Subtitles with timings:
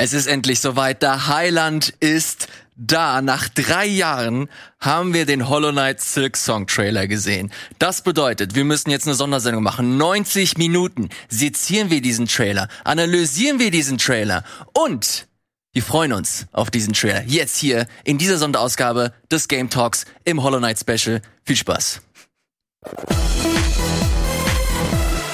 [0.00, 1.02] Es ist endlich soweit.
[1.02, 3.20] Der Highland ist da.
[3.20, 4.48] Nach drei Jahren
[4.78, 7.52] haben wir den Hollow Knight Silk Song Trailer gesehen.
[7.80, 9.96] Das bedeutet, wir müssen jetzt eine Sondersendung machen.
[9.96, 15.26] 90 Minuten sezieren wir diesen Trailer, analysieren wir diesen Trailer und
[15.72, 17.24] wir freuen uns auf diesen Trailer.
[17.26, 21.22] Jetzt hier in dieser Sonderausgabe des Game Talks im Hollow Knight Special.
[21.44, 22.02] Viel Spaß.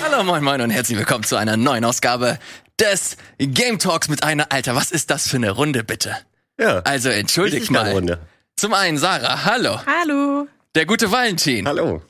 [0.02, 2.38] Hallo, moin, moin und herzlich willkommen zu einer neuen Ausgabe
[2.80, 6.16] des Game Talks mit einer, Alter, was ist das für eine Runde, bitte?
[6.58, 6.80] Ja.
[6.80, 7.90] Also, entschuldigt mal.
[7.90, 8.18] Runde.
[8.56, 9.80] Zum einen Sarah, hallo.
[9.86, 10.46] Hallo.
[10.74, 11.66] Der gute Valentin.
[11.66, 12.02] Hallo.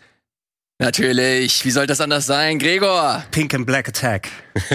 [0.78, 2.58] Natürlich, wie soll das anders sein?
[2.58, 3.24] Gregor.
[3.30, 4.28] Pink and Black Attack.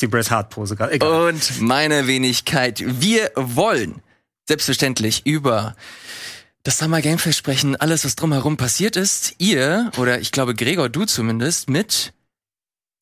[0.00, 0.92] ist die Bret Hart Pose gerade.
[0.92, 1.28] Egal.
[1.28, 2.82] Und meine Wenigkeit.
[2.84, 4.02] Wir wollen
[4.46, 5.76] selbstverständlich über
[6.62, 9.34] das Summer Game Fest sprechen, alles, was drumherum passiert ist.
[9.38, 12.12] Ihr, oder ich glaube Gregor, du zumindest, mit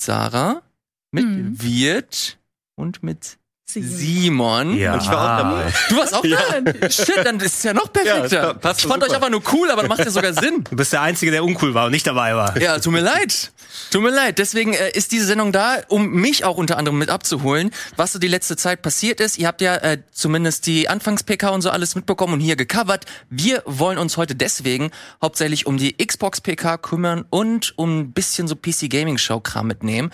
[0.01, 0.62] Sarah,
[1.11, 1.62] mit Mhm.
[1.62, 2.39] Wirt
[2.77, 3.39] und mit.
[3.71, 4.75] Simon.
[4.79, 4.95] ja.
[4.95, 5.73] Und ich war auch dabei.
[5.91, 6.23] Du warst auch
[6.83, 6.91] da?
[6.91, 8.42] Shit, dann ist es ja noch perfekter.
[8.48, 9.11] Ja, passt ich fand super.
[9.12, 10.64] euch einfach nur cool, aber macht ja sogar Sinn.
[10.70, 12.59] Du bist der Einzige, der uncool war und nicht dabei war.
[12.59, 13.53] Ja, tut mir leid.
[13.91, 14.39] Tut mir leid.
[14.39, 18.19] Deswegen äh, ist diese Sendung da, um mich auch unter anderem mit abzuholen, was so
[18.19, 19.36] die letzte Zeit passiert ist.
[19.39, 23.05] Ihr habt ja äh, zumindest die Anfangs-PK und so alles mitbekommen und hier gecovert.
[23.29, 24.91] Wir wollen uns heute deswegen
[25.23, 30.11] hauptsächlich um die Xbox-PK kümmern und um ein bisschen so PC-Gaming-Show-Kram mitnehmen.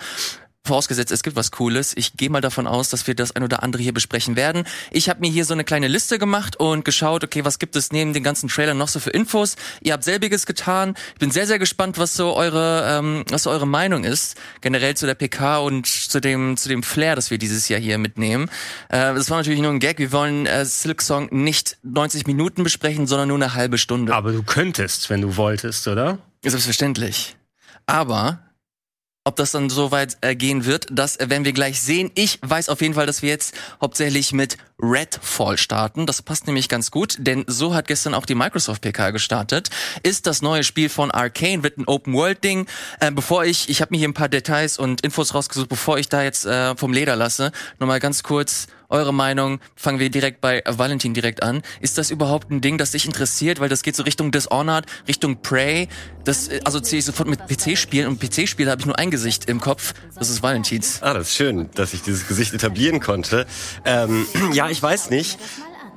[0.65, 1.93] Vorausgesetzt, es gibt was Cooles.
[1.95, 4.63] Ich gehe mal davon aus, dass wir das ein oder andere hier besprechen werden.
[4.89, 7.91] Ich habe mir hier so eine kleine Liste gemacht und geschaut, okay, was gibt es
[7.91, 9.57] neben den ganzen Trailern noch so für Infos?
[9.81, 10.95] Ihr habt selbiges getan.
[11.13, 14.97] Ich bin sehr, sehr gespannt, was so eure, ähm, was so eure Meinung ist, generell
[14.97, 18.49] zu der PK und zu dem, zu dem Flair, das wir dieses Jahr hier mitnehmen.
[18.89, 19.99] Äh, das war natürlich nur ein Gag.
[19.99, 24.15] Wir wollen äh, Silk Song nicht 90 Minuten besprechen, sondern nur eine halbe Stunde.
[24.15, 26.17] Aber du könntest, wenn du wolltest, oder?
[26.43, 27.35] Selbstverständlich.
[27.85, 28.39] Aber
[29.27, 32.11] ob das dann so weit äh, gehen wird, das äh, werden wir gleich sehen.
[32.13, 36.05] Ich weiß auf jeden Fall, dass wir jetzt hauptsächlich mit Redfall starten.
[36.05, 39.69] Das passt nämlich ganz gut, denn so hat gestern auch die Microsoft PK gestartet.
[40.03, 42.67] Ist das neue Spiel von Arcane, wird ein Open World Ding.
[42.99, 46.07] Äh, bevor ich, ich habe mir hier ein paar Details und Infos rausgesucht, bevor ich
[46.07, 49.59] da jetzt äh, vom Leder lasse, nochmal ganz kurz eure Meinung.
[49.75, 51.61] Fangen wir direkt bei Valentin direkt an.
[51.81, 53.59] Ist das überhaupt ein Ding, das dich interessiert?
[53.59, 55.87] Weil das geht so Richtung Dishonored, Richtung Prey.
[56.23, 59.59] Das äh, assoziiere ich sofort mit PC-Spielen und PC-Spiele habe ich nur ein Gesicht im
[59.61, 59.93] Kopf.
[60.17, 61.01] Das ist Valentins.
[61.01, 63.45] Ah, das ist schön, dass ich dieses Gesicht etablieren konnte.
[63.85, 65.37] Ähm, ja, ich weiß nicht.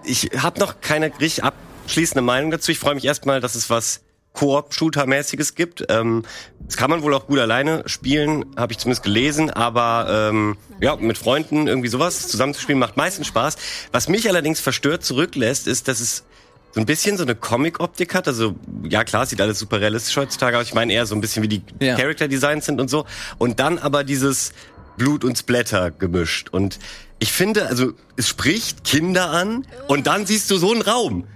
[0.04, 2.72] Ich habe noch keine richtig abschließende Meinung dazu.
[2.72, 4.00] Ich freue mich erstmal, dass es was
[4.34, 5.84] Koop-Shooter-mäßiges gibt.
[5.89, 6.25] Ähm,
[6.61, 9.50] das kann man wohl auch gut alleine spielen, habe ich zumindest gelesen.
[9.50, 13.56] Aber ähm, ja, mit Freunden irgendwie sowas zusammenzuspielen macht meistens Spaß.
[13.93, 16.25] Was mich allerdings verstört zurücklässt, ist, dass es
[16.72, 18.28] so ein bisschen so eine Comic-Optik hat.
[18.28, 18.55] Also
[18.89, 20.66] ja klar, sieht alles super realistisch heutzutage aus.
[20.66, 21.97] Ich meine eher so ein bisschen wie die Ja.
[21.97, 23.06] Character-Designs sind und so.
[23.39, 24.53] Und dann aber dieses
[24.99, 26.50] Blut und Splatter gemischt.
[26.50, 26.78] Und
[27.19, 31.27] ich finde, also es spricht Kinder an und dann siehst du so einen Raum.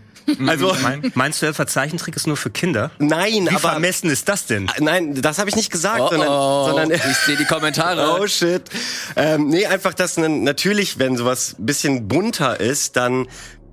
[0.46, 2.90] Also Mein, meinst du, der Zeichentrick ist nur für Kinder?
[2.98, 4.70] nein, Wie aber vermessen ist das denn?
[4.80, 8.16] nein, das habe ich nicht gesagt, Oh, sondern, oh, sondern ich sehe die Kommentare.
[8.20, 8.62] Oh shit.
[9.16, 13.26] Ähm, nee, einfach, dass n- natürlich, wenn sowas ein bisschen bunter ist, dann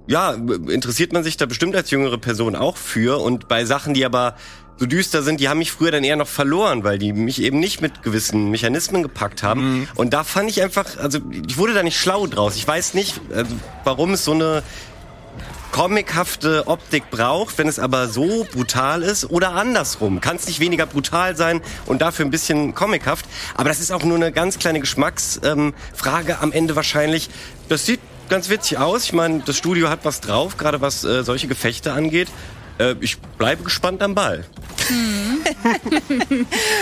[0.08, 3.20] ja, interessiert man sich da bestimmt als jüngere Person auch für.
[3.22, 4.36] Und bei Sachen, die aber
[4.78, 7.60] so düster sind, die haben mich früher dann eher noch verloren, weil die mich eben
[7.60, 9.88] nicht mit gewissen Mechanismen gepackt haben.
[9.96, 12.56] Und da fand ich einfach, also ich wurde da nicht schlau draus.
[12.56, 14.64] Ich weiß nicht, also, warum es so eine
[15.72, 20.22] comichafte Optik braucht, wenn es aber so brutal ist oder andersrum.
[20.22, 23.26] Kann es nicht weniger brutal sein und dafür ein bisschen comichaft.
[23.56, 27.30] Aber das ist auch nur eine ganz kleine Geschmacksfrage ähm, am Ende wahrscheinlich.
[27.68, 28.00] Das sieht
[28.30, 29.06] ganz witzig aus.
[29.06, 32.30] Ich meine, das Studio hat was drauf, gerade was äh, solche Gefechte angeht.
[32.80, 34.46] Äh, ich bleibe gespannt am Ball.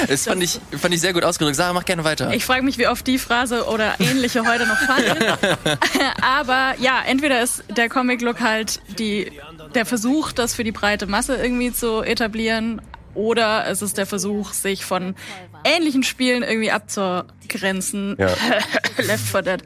[0.07, 1.55] Das fand ich, fand ich sehr gut ausgedrückt.
[1.55, 2.33] Sarah, mach gerne weiter.
[2.33, 5.17] Ich frage mich, wie oft die Phrase oder ähnliche heute noch fallen.
[6.21, 9.31] Aber ja, entweder ist der Comic-Look halt die,
[9.75, 12.81] der Versuch, das für die breite Masse irgendwie zu etablieren,
[13.17, 15.15] oder es ist der Versuch, sich von
[15.67, 18.15] ähnlichen Spielen irgendwie abzugrenzen.
[18.17, 18.27] Ja.
[18.97, 19.63] Left 4 Dead.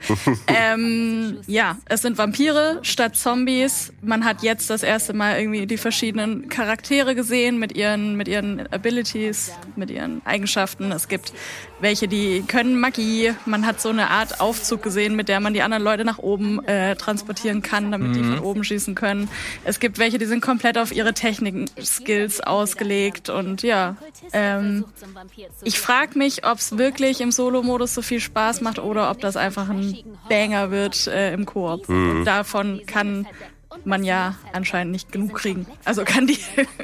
[0.47, 3.93] ähm, ja, es sind Vampire statt Zombies.
[4.01, 8.71] Man hat jetzt das erste Mal irgendwie die verschiedenen Charaktere gesehen mit ihren, mit ihren
[8.71, 10.91] Abilities, mit ihren Eigenschaften.
[10.91, 11.33] Es gibt
[11.81, 13.33] welche, die können Magie.
[13.45, 16.63] Man hat so eine Art Aufzug gesehen, mit der man die anderen Leute nach oben
[16.65, 19.29] äh, transportieren kann, damit die von oben schießen können.
[19.63, 23.95] Es gibt welche, die sind komplett auf ihre Techniken-Skills ausgelegt und ja.
[24.33, 24.85] Ähm,
[25.63, 29.35] ich frage mich, ob es wirklich im Solo-Modus so viel Spaß macht oder ob das
[29.35, 29.97] einfach ein
[30.29, 31.89] Banger wird äh, im Koop.
[31.89, 33.27] Und davon kann
[33.85, 35.65] man ja anscheinend nicht genug kriegen.
[35.85, 36.37] Also kann die.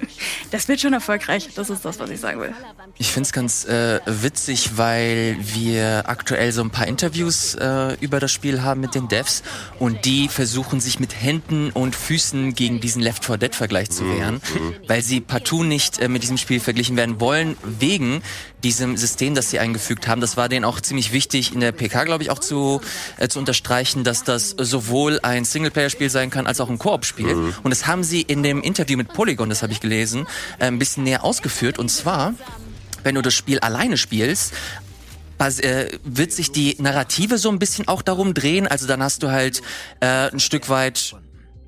[0.52, 1.50] das wird schon erfolgreich.
[1.56, 2.54] Das ist das, was ich sagen will.
[3.00, 8.32] Ich find's ganz äh, witzig, weil wir aktuell so ein paar Interviews äh, über das
[8.32, 9.44] Spiel haben mit den Devs
[9.78, 14.04] und die versuchen sich mit Händen und Füßen gegen diesen Left 4 Dead Vergleich zu
[14.10, 14.42] wehren,
[14.88, 18.24] weil sie partout nicht äh, mit diesem Spiel verglichen werden wollen, wegen
[18.64, 20.20] diesem System, das sie eingefügt haben.
[20.20, 22.82] Das war denen auch ziemlich wichtig in der PK, glaube ich, auch zu,
[23.18, 27.54] äh, zu unterstreichen, dass das sowohl ein Singleplayer-Spiel sein kann, als auch ein Koop-Spiel.
[27.62, 30.26] Und das haben sie in dem Interview mit Polygon, das habe ich gelesen,
[30.58, 31.78] äh, ein bisschen näher ausgeführt.
[31.78, 32.34] Und zwar,
[33.04, 34.54] wenn du das Spiel alleine spielst,
[35.60, 38.68] äh, wird sich die Narrative so ein bisschen auch darum drehen.
[38.68, 39.62] Also dann hast du halt
[40.00, 41.16] äh, ein Stück weit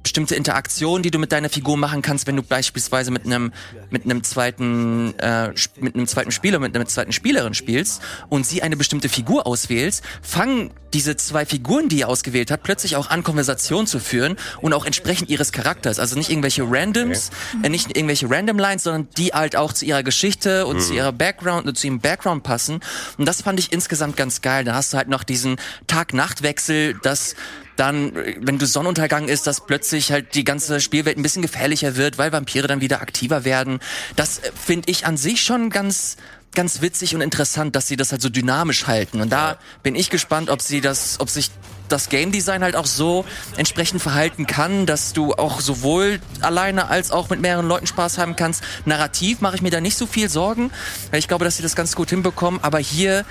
[0.04, 3.52] bestimmte Interaktionen, die du mit deiner Figur machen kannst, wenn du beispielsweise mit einem
[3.90, 8.62] mit einem zweiten äh, mit einem zweiten Spieler mit einer zweiten Spielerin spielst und sie
[8.62, 13.24] eine bestimmte Figur auswählst, fangen diese zwei Figuren, die ihr ausgewählt habt, plötzlich auch an
[13.24, 17.30] Konversation zu führen und auch entsprechend ihres Charakters, also nicht irgendwelche Randoms,
[17.64, 21.12] äh, nicht irgendwelche Random Lines, sondern die halt auch zu ihrer Geschichte und zu ihrer
[21.12, 22.80] Background und zu ihrem Background passen.
[23.18, 24.64] Und das fand ich insgesamt ganz geil.
[24.64, 25.58] Da hast du halt noch diesen
[25.88, 27.36] Tag-Nacht-Wechsel, dass
[27.80, 32.18] dann, wenn du Sonnenuntergang ist, dass plötzlich halt die ganze Spielwelt ein bisschen gefährlicher wird,
[32.18, 33.80] weil Vampire dann wieder aktiver werden.
[34.16, 36.18] Das äh, finde ich an sich schon ganz
[36.56, 39.22] ganz witzig und interessant, dass sie das halt so dynamisch halten.
[39.22, 41.52] Und da bin ich gespannt, ob sie das, ob sich
[41.90, 43.26] das Game Design halt auch so
[43.58, 48.36] entsprechend verhalten kann, dass du auch sowohl alleine als auch mit mehreren Leuten Spaß haben
[48.36, 48.64] kannst.
[48.86, 50.72] Narrativ mache ich mir da nicht so viel Sorgen,
[51.12, 52.60] weil ich glaube, dass sie das ganz gut hinbekommen.
[52.64, 53.26] Aber hier,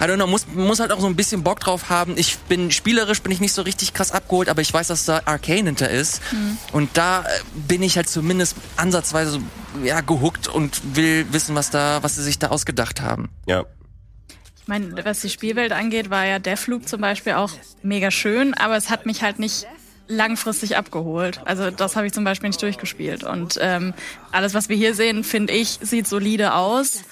[0.00, 2.14] I don't know, muss, muss halt auch so ein bisschen Bock drauf haben.
[2.16, 5.22] Ich bin spielerisch, bin ich nicht so richtig krass abgeholt, aber ich weiß, dass da
[5.24, 6.22] Arcane hinter ist.
[6.72, 7.24] Und da äh,
[7.54, 9.40] bin ich halt zumindest ansatzweise so,
[9.82, 13.30] ja, gehuckt und will wissen, was da, was sie sich da ausgedacht haben.
[13.46, 13.64] Ja.
[14.64, 17.52] Ich meine, was die Spielwelt angeht, war ja Deathloop zum Beispiel auch
[17.82, 19.66] mega schön, aber es hat mich halt nicht
[20.08, 21.42] langfristig abgeholt.
[21.44, 23.24] Also das habe ich zum Beispiel nicht durchgespielt.
[23.24, 23.92] Und ähm,
[24.32, 27.04] alles, was wir hier sehen, finde ich, sieht solide aus.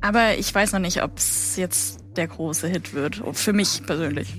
[0.00, 3.22] Aber ich weiß noch nicht, ob es jetzt der große Hit wird.
[3.34, 4.34] Für mich persönlich.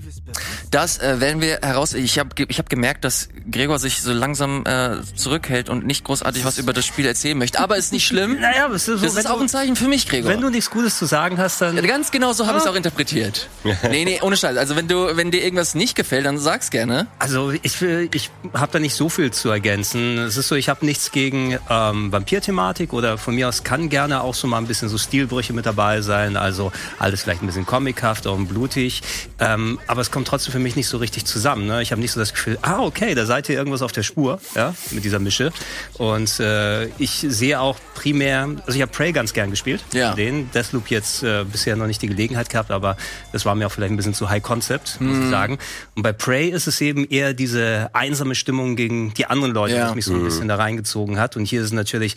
[0.77, 1.95] Das äh, werden wir heraus.
[1.95, 6.45] Ich habe ich hab gemerkt, dass Gregor sich so langsam äh, zurückhält und nicht großartig
[6.45, 7.59] was über das Spiel erzählen möchte.
[7.59, 8.37] Aber ist nicht schlimm.
[8.47, 10.29] Naja, aber ist so, Das ist auch du, ein Zeichen für mich, Gregor.
[10.29, 11.75] wenn du nichts Gutes zu sagen hast, dann.
[11.75, 13.49] Ja, Ganz genau so habe ich es auch interpretiert.
[13.89, 14.55] nee, nee, ohne Scheiß.
[14.55, 17.07] Also wenn du, wenn dir irgendwas nicht gefällt, dann sag's gerne.
[17.17, 20.19] Also ich will, ich habe da nicht so viel zu ergänzen.
[20.19, 24.21] Es ist so, ich habe nichts gegen ähm, Vampir-Thematik oder von mir aus kann gerne
[24.21, 26.37] auch so mal ein bisschen so Stilbrüche mit dabei sein.
[26.37, 29.01] Also alles vielleicht ein bisschen comichaft, auch blutig.
[29.39, 31.65] Ähm, aber es kommt trotzdem für mich nicht so richtig zusammen.
[31.67, 31.81] Ne?
[31.81, 34.39] Ich habe nicht so das Gefühl, ah okay, da seid ihr irgendwas auf der Spur,
[34.55, 35.51] ja, mit dieser Mische.
[35.97, 40.13] Und äh, ich sehe auch primär, also ich habe Prey ganz gern gespielt, Ja.
[40.13, 42.97] den Deathloop jetzt äh, bisher noch nicht die Gelegenheit gehabt, aber
[43.31, 45.23] das war mir auch vielleicht ein bisschen zu High Concept, muss Mhm.
[45.23, 45.57] ich sagen.
[45.95, 49.89] Und bei Prey ist es eben eher diese einsame Stimmung gegen die anderen Leute, Ja.
[49.89, 51.35] die mich so ein bisschen da reingezogen hat.
[51.37, 52.15] Und hier ist es natürlich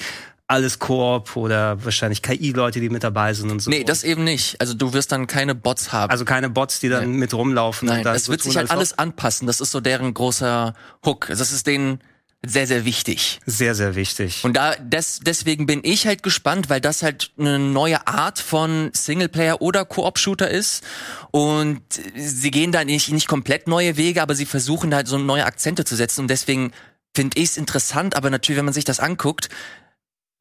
[0.51, 3.71] alles Koop oder wahrscheinlich KI-Leute, die mit dabei sind und so.
[3.71, 4.61] Nee, das eben nicht.
[4.61, 6.11] Also du wirst dann keine Bots haben.
[6.11, 7.89] also keine Bots, die dann mit rumlaufen.
[7.89, 9.47] Nein, es so wird sich halt alles anpassen.
[9.47, 10.75] Das ist so deren großer
[11.05, 11.29] Hook.
[11.29, 12.01] Das ist denen
[12.45, 13.39] sehr, sehr wichtig.
[13.45, 14.45] Sehr, sehr wichtig.
[14.45, 18.91] Und da des, deswegen bin ich halt gespannt, weil das halt eine neue Art von
[18.95, 20.83] Singleplayer oder Koop-Shooter ist.
[21.31, 21.83] Und
[22.17, 25.85] sie gehen da nicht, nicht komplett neue Wege, aber sie versuchen halt so neue Akzente
[25.85, 26.23] zu setzen.
[26.23, 26.73] Und deswegen
[27.15, 29.49] finde ich es interessant, aber natürlich, wenn man sich das anguckt,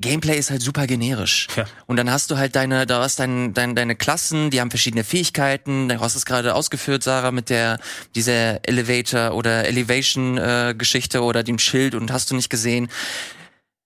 [0.01, 1.47] Gameplay ist halt super generisch.
[1.55, 1.65] Ja.
[1.85, 5.03] Und dann hast du halt deine, da hast dein, dein, deine Klassen, die haben verschiedene
[5.03, 5.89] Fähigkeiten.
[5.89, 7.79] Du hast es gerade ausgeführt, Sarah, mit der,
[8.15, 12.89] dieser Elevator oder Elevation äh, Geschichte oder dem Schild und hast du nicht gesehen.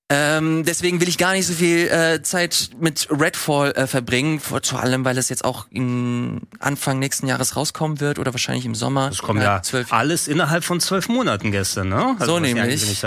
[0.10, 4.60] Ähm, deswegen will ich gar nicht so viel äh, Zeit mit Redfall äh, verbringen, vor,
[4.64, 8.76] vor allem, weil es jetzt auch im Anfang nächsten Jahres rauskommen wird oder wahrscheinlich im
[8.76, 9.10] Sommer.
[9.12, 12.16] Es kommt ja zwölf alles innerhalb von zwölf Monaten gestern, ne?
[12.20, 13.04] So was die nämlich.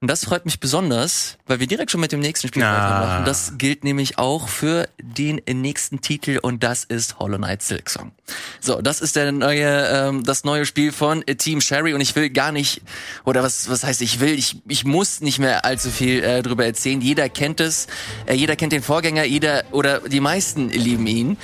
[0.00, 2.72] Und das freut mich besonders, weil wir direkt schon mit dem nächsten Spiel Ah.
[2.72, 3.24] weitermachen.
[3.24, 8.12] Das gilt nämlich auch für den nächsten Titel und das ist Hollow Knight Silksong.
[8.60, 12.30] So, das ist der neue, ähm, das neue Spiel von Team Sherry und ich will
[12.30, 12.80] gar nicht,
[13.24, 16.64] oder was, was heißt ich will, ich, ich muss nicht mehr allzu viel äh, drüber
[16.64, 17.00] erzählen.
[17.00, 17.88] Jeder kennt es,
[18.26, 21.36] äh, jeder kennt den Vorgänger, jeder oder die meisten lieben ihn.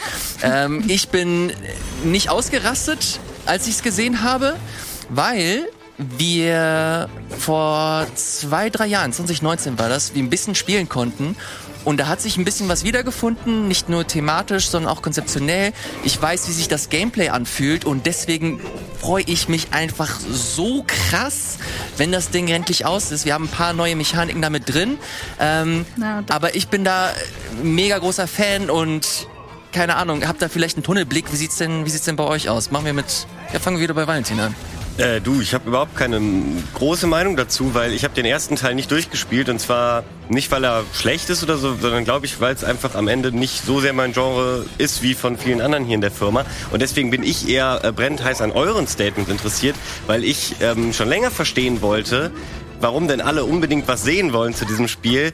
[0.44, 1.52] Ähm, ich bin
[2.04, 4.54] nicht ausgerastet, als ich es gesehen habe,
[5.08, 5.66] weil
[5.98, 7.08] wir
[7.38, 11.36] vor zwei, drei Jahren, 2019 war das, wir ein bisschen spielen konnten.
[11.84, 15.72] Und da hat sich ein bisschen was wiedergefunden, nicht nur thematisch, sondern auch konzeptionell.
[16.02, 18.58] Ich weiß, wie sich das Gameplay anfühlt und deswegen
[18.98, 21.58] freue ich mich einfach so krass,
[21.98, 23.26] wenn das Ding endlich aus ist.
[23.26, 24.96] Wir haben ein paar neue Mechaniken damit drin,
[25.38, 27.10] ähm, Na, aber ich bin da
[27.62, 29.28] mega großer Fan und
[29.72, 31.32] keine Ahnung, habt da vielleicht einen Tunnelblick.
[31.32, 32.70] Wie sieht's denn, wie sieht's denn bei euch aus?
[32.70, 34.54] Machen wir mit, ja, fangen wir wieder bei Valentin an.
[34.96, 36.20] Äh, du, ich habe überhaupt keine
[36.74, 40.64] große Meinung dazu, weil ich habe den ersten Teil nicht durchgespielt und zwar nicht, weil
[40.64, 43.80] er schlecht ist oder so, sondern glaube ich, weil es einfach am Ende nicht so
[43.80, 46.44] sehr mein Genre ist wie von vielen anderen hier in der Firma.
[46.70, 49.74] Und deswegen bin ich eher äh, brennend heiß an euren Statements interessiert,
[50.06, 52.30] weil ich ähm, schon länger verstehen wollte,
[52.80, 55.32] warum denn alle unbedingt was sehen wollen zu diesem Spiel,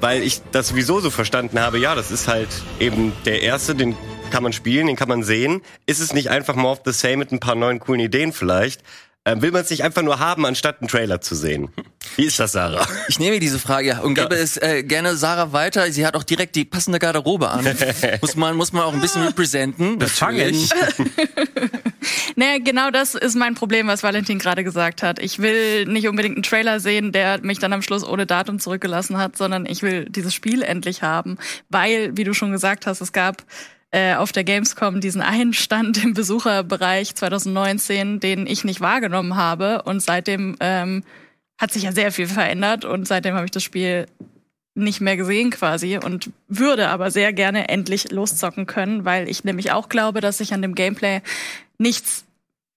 [0.00, 2.48] weil ich das sowieso so verstanden habe, ja, das ist halt
[2.80, 3.96] eben der erste, den
[4.30, 5.62] kann man spielen, den kann man sehen.
[5.86, 8.82] Ist es nicht einfach more of the same mit ein paar neuen coolen Ideen vielleicht?
[9.24, 11.68] Ähm, will man es nicht einfach nur haben, anstatt einen Trailer zu sehen?
[12.16, 12.86] Wie ist das, Sarah?
[13.08, 15.90] Ich nehme diese Frage ja, und gebe es äh, gerne Sarah weiter.
[15.92, 17.66] Sie hat auch direkt die passende Garderobe an.
[18.22, 19.98] muss man muss man auch ein bisschen representen.
[19.98, 20.70] Das fange ich.
[22.36, 25.18] Naja, genau das ist mein Problem, was Valentin gerade gesagt hat.
[25.18, 29.18] Ich will nicht unbedingt einen Trailer sehen, der mich dann am Schluss ohne Datum zurückgelassen
[29.18, 31.38] hat, sondern ich will dieses Spiel endlich haben,
[31.68, 33.44] weil, wie du schon gesagt hast, es gab
[33.90, 39.82] äh, auf der Gamescom diesen einen Stand im Besucherbereich 2019, den ich nicht wahrgenommen habe.
[39.82, 41.04] Und seitdem ähm,
[41.58, 44.06] hat sich ja sehr viel verändert und seitdem habe ich das Spiel
[44.74, 49.72] nicht mehr gesehen quasi und würde aber sehr gerne endlich loszocken können, weil ich nämlich
[49.72, 51.20] auch glaube, dass sich an dem Gameplay
[51.78, 52.24] nichts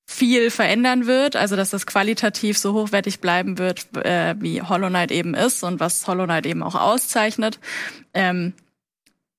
[0.06, 5.12] viel verändern wird, also dass das qualitativ so hochwertig bleiben wird, äh, wie Hollow Knight
[5.12, 7.60] eben ist und was Hollow Knight eben auch auszeichnet.
[8.14, 8.54] Ähm,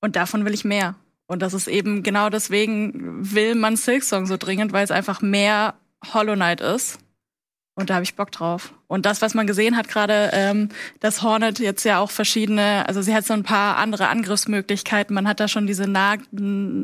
[0.01, 0.95] und davon will ich mehr.
[1.27, 5.75] Und das ist eben genau deswegen will man Silksong so dringend, weil es einfach mehr
[6.13, 6.99] Hollow Knight ist.
[7.75, 8.73] Und da habe ich Bock drauf.
[8.87, 13.01] Und das, was man gesehen hat gerade, ähm, dass Hornet jetzt ja auch verschiedene, also
[13.01, 15.13] sie hat so ein paar andere Angriffsmöglichkeiten.
[15.13, 16.15] Man hat da schon diese Na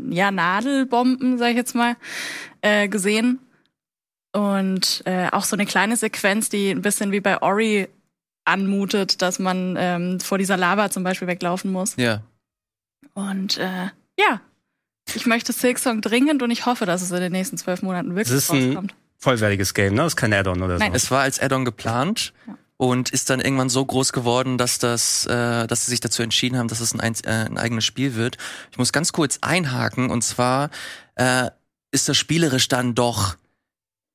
[0.09, 1.95] ja, Nadelbomben, sag ich jetzt mal,
[2.61, 3.39] äh, gesehen.
[4.31, 7.87] Und äh, auch so eine kleine Sequenz, die ein bisschen wie bei Ori
[8.45, 11.95] anmutet, dass man ähm, vor dieser Lava zum Beispiel weglaufen muss.
[11.97, 12.23] Ja.
[13.13, 14.41] Und äh, ja,
[15.13, 18.35] ich möchte Silksong dringend und ich hoffe, dass es in den nächsten zwölf Monaten wirklich
[18.35, 18.95] Das ein rauskommt.
[19.19, 20.03] Vollwertiges Game, ne?
[20.03, 20.83] Das ist kein Add-on oder so.
[20.83, 22.33] Nein, Es war als Add-on geplant
[22.77, 26.57] und ist dann irgendwann so groß geworden, dass das, äh, dass sie sich dazu entschieden
[26.57, 28.37] haben, dass es ein, äh, ein eigenes Spiel wird.
[28.71, 30.69] Ich muss ganz kurz einhaken und zwar
[31.15, 31.49] äh,
[31.91, 33.35] ist das spielerisch dann doch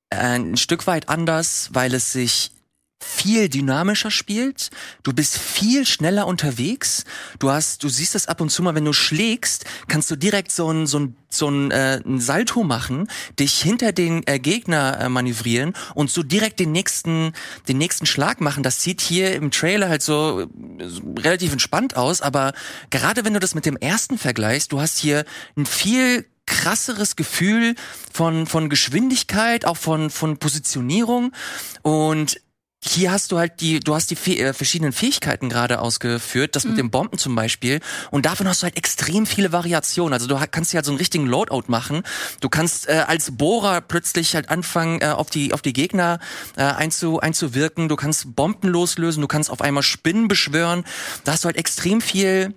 [0.09, 2.51] äh, ein Stück weit anders, weil es sich
[2.99, 4.69] viel dynamischer spielt.
[5.03, 7.03] Du bist viel schneller unterwegs.
[7.39, 10.51] Du hast, du siehst das ab und zu mal, wenn du schlägst, kannst du direkt
[10.51, 14.99] so ein so ein so ein, äh, ein Salto machen, dich hinter den äh, Gegner
[15.01, 17.33] äh, manövrieren und so direkt den nächsten
[17.67, 18.63] den nächsten Schlag machen.
[18.63, 20.47] Das sieht hier im Trailer halt so,
[20.79, 22.53] so relativ entspannt aus, aber
[22.89, 25.25] gerade wenn du das mit dem ersten vergleichst, du hast hier
[25.57, 27.75] ein viel krasseres Gefühl
[28.13, 31.33] von von Geschwindigkeit, auch von von Positionierung
[31.81, 32.39] und
[32.87, 36.65] hier hast du halt die, du hast die Fäh- äh, verschiedenen Fähigkeiten gerade ausgeführt, das
[36.65, 37.79] mit den Bomben zum Beispiel.
[38.11, 40.13] Und davon hast du halt extrem viele Variationen.
[40.13, 42.03] Also du kannst hier halt so einen richtigen Loadout machen.
[42.41, 46.19] Du kannst äh, als Bohrer plötzlich halt anfangen, äh, auf die auf die Gegner
[46.57, 47.89] äh, einzu, einzuwirken.
[47.89, 49.21] Du kannst Bomben loslösen.
[49.21, 50.83] Du kannst auf einmal Spinnen beschwören.
[51.23, 52.53] Da hast du halt extrem viel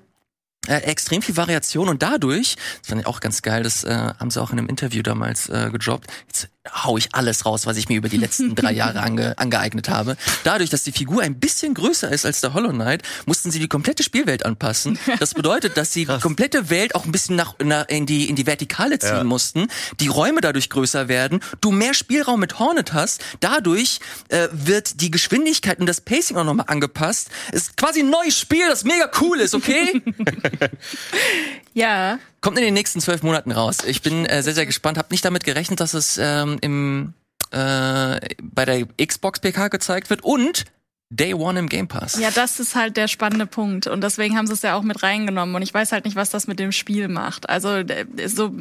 [0.67, 4.31] äh, extrem viel Variation und dadurch, das fand ich auch ganz geil, das äh, haben
[4.31, 6.11] sie auch in einem Interview damals äh, gedroppt.
[6.27, 9.89] Jetzt hau ich alles raus, was ich mir über die letzten drei Jahre ange angeeignet
[9.89, 10.17] habe.
[10.45, 13.69] Dadurch, dass die Figur ein bisschen größer ist als der Hollow Knight, mussten sie die
[13.69, 14.99] komplette Spielwelt anpassen.
[15.19, 18.37] Das bedeutet, dass sie die komplette Welt auch ein bisschen nach, nach in die in
[18.37, 19.25] die Vertikale ziehen Ja.
[19.25, 19.69] mussten.
[20.01, 21.41] Die Räume dadurch größer werden.
[21.61, 23.23] Du mehr Spielraum mit Hornet hast.
[23.41, 27.29] Dadurch äh, wird die Geschwindigkeit und das Pacing auch nochmal angepasst.
[27.53, 30.03] Ist quasi ein neues Spiel, das mega cool ist, okay?
[31.79, 33.79] Ja, Kommt in den nächsten zwölf Monaten raus.
[33.87, 34.99] Ich bin äh, sehr, sehr gespannt.
[34.99, 37.15] Hab nicht damit gerechnet, dass es ähm, im
[37.53, 40.65] äh, bei der Xbox PK gezeigt wird und
[41.11, 42.19] Day One im Game Pass.
[42.19, 45.03] ja, das ist halt der spannende Punkt und deswegen haben sie es ja auch mit
[45.03, 47.49] reingenommen und ich weiß halt nicht, was das mit dem Spiel macht.
[47.49, 48.53] Also äh, so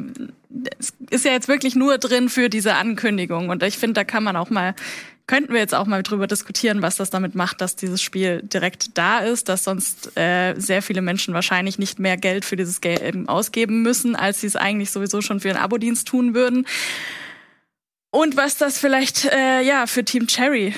[0.78, 4.22] es ist ja jetzt wirklich nur drin für diese Ankündigung und ich finde, da kann
[4.24, 4.74] man auch mal
[5.28, 8.98] könnten wir jetzt auch mal drüber diskutieren, was das damit macht, dass dieses Spiel direkt
[8.98, 13.28] da ist, dass sonst äh, sehr viele Menschen wahrscheinlich nicht mehr Geld für dieses Game
[13.28, 16.66] ausgeben müssen, als sie es eigentlich sowieso schon für einen Abo-Dienst tun würden.
[18.10, 20.74] Und was das vielleicht äh, ja für Team Cherry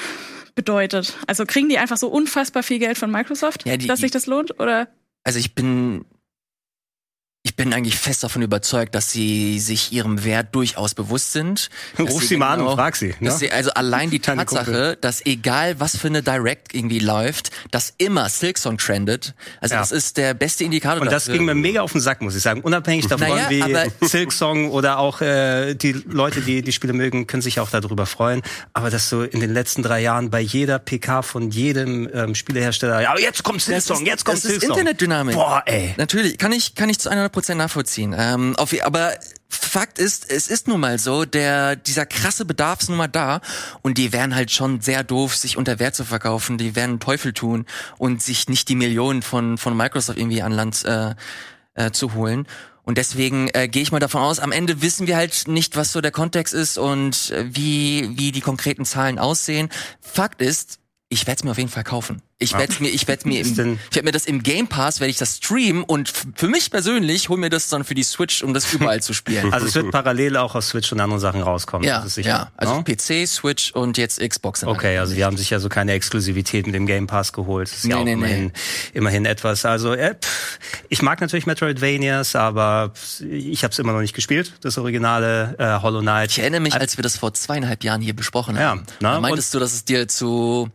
[0.54, 1.14] bedeutet.
[1.26, 4.26] Also kriegen die einfach so unfassbar viel Geld von Microsoft, Ja, die- dass sich das
[4.26, 4.59] lohnt?
[4.61, 4.88] Oder
[5.25, 6.04] Also ich bin
[7.61, 11.69] bin eigentlich fest davon überzeugt, dass sie sich ihrem Wert durchaus bewusst sind.
[11.99, 13.14] Ruf sie mal an und genau- frag sie.
[13.21, 13.31] Ne?
[13.31, 18.31] Sie, also allein die Tatsache, dass egal was für eine Direct irgendwie läuft, dass immer
[18.31, 19.35] Silksong trendet.
[19.61, 19.81] Also Ja.
[19.83, 21.37] das ist der beste Indikator Und das dafür.
[21.37, 22.62] ging mir mega auf den Sack, muss ich sagen.
[22.62, 27.43] Unabhängig davon, Naja, wie Silksong oder auch äh, die Leute, die die Spiele mögen, können
[27.43, 28.40] sich auch darüber freuen.
[28.73, 33.02] Aber dass so in den letzten drei Jahren bei jeder PK von jedem ähm, Spielehersteller,
[33.02, 34.71] ja, jetzt kommt Silksong, ist- jetzt kommt das ist Silksong.
[34.79, 35.35] Internetdynamik.
[35.35, 35.95] Boah, ey.
[35.99, 38.14] Natürlich, kann ich, kann ich zu 100% nachvollziehen.
[38.16, 39.12] Ähm, auf, aber
[39.49, 43.40] Fakt ist, es ist nun mal so, der, dieser krasse Bedarf ist nun mal da
[43.83, 46.57] und die wären halt schon sehr doof, sich unter Wert zu verkaufen.
[46.57, 47.66] Die werden Teufel tun
[47.99, 51.14] und sich nicht die Millionen von, von Microsoft irgendwie an Land äh,
[51.75, 52.47] äh, zu holen.
[52.85, 55.92] Und deswegen äh, gehe ich mal davon aus, am Ende wissen wir halt nicht, was
[55.92, 59.69] so der Kontext ist und äh, wie, wie die konkreten Zahlen aussehen.
[60.00, 60.78] Fakt ist,
[61.09, 62.23] ich werde es mir auf jeden Fall kaufen.
[62.42, 63.56] Ich werde mir, ich werde mir, im, ich
[63.97, 67.37] werde mir das im Game Pass, werde ich das streamen und für mich persönlich hol
[67.37, 69.52] mir das dann für die Switch, um das überall zu spielen.
[69.61, 71.87] Also es wird parallel auch auf Switch und andere Sachen rauskommen.
[71.87, 72.28] ja, das ist sicher.
[72.30, 72.85] ja, also ne?
[72.85, 74.64] PC, Switch und jetzt Xbox.
[74.64, 77.68] Okay, also die haben sich ja so keine Exklusivität mit dem Game Pass geholt.
[77.70, 78.52] Das ist ja Nee, auch nee, immerhin,
[78.94, 79.64] immerhin etwas.
[79.66, 80.14] Also äh,
[80.88, 82.92] ich mag natürlich Metroidvanias, aber
[83.30, 86.30] ich habe es immer noch nicht gespielt, das originale äh, Hollow Knight.
[86.30, 88.85] Ich erinnere mich, als wir das vor zweieinhalb Jahren hier besprochen Ja, haben.
[89.00, 90.70] na, meintest du, dass es dir zu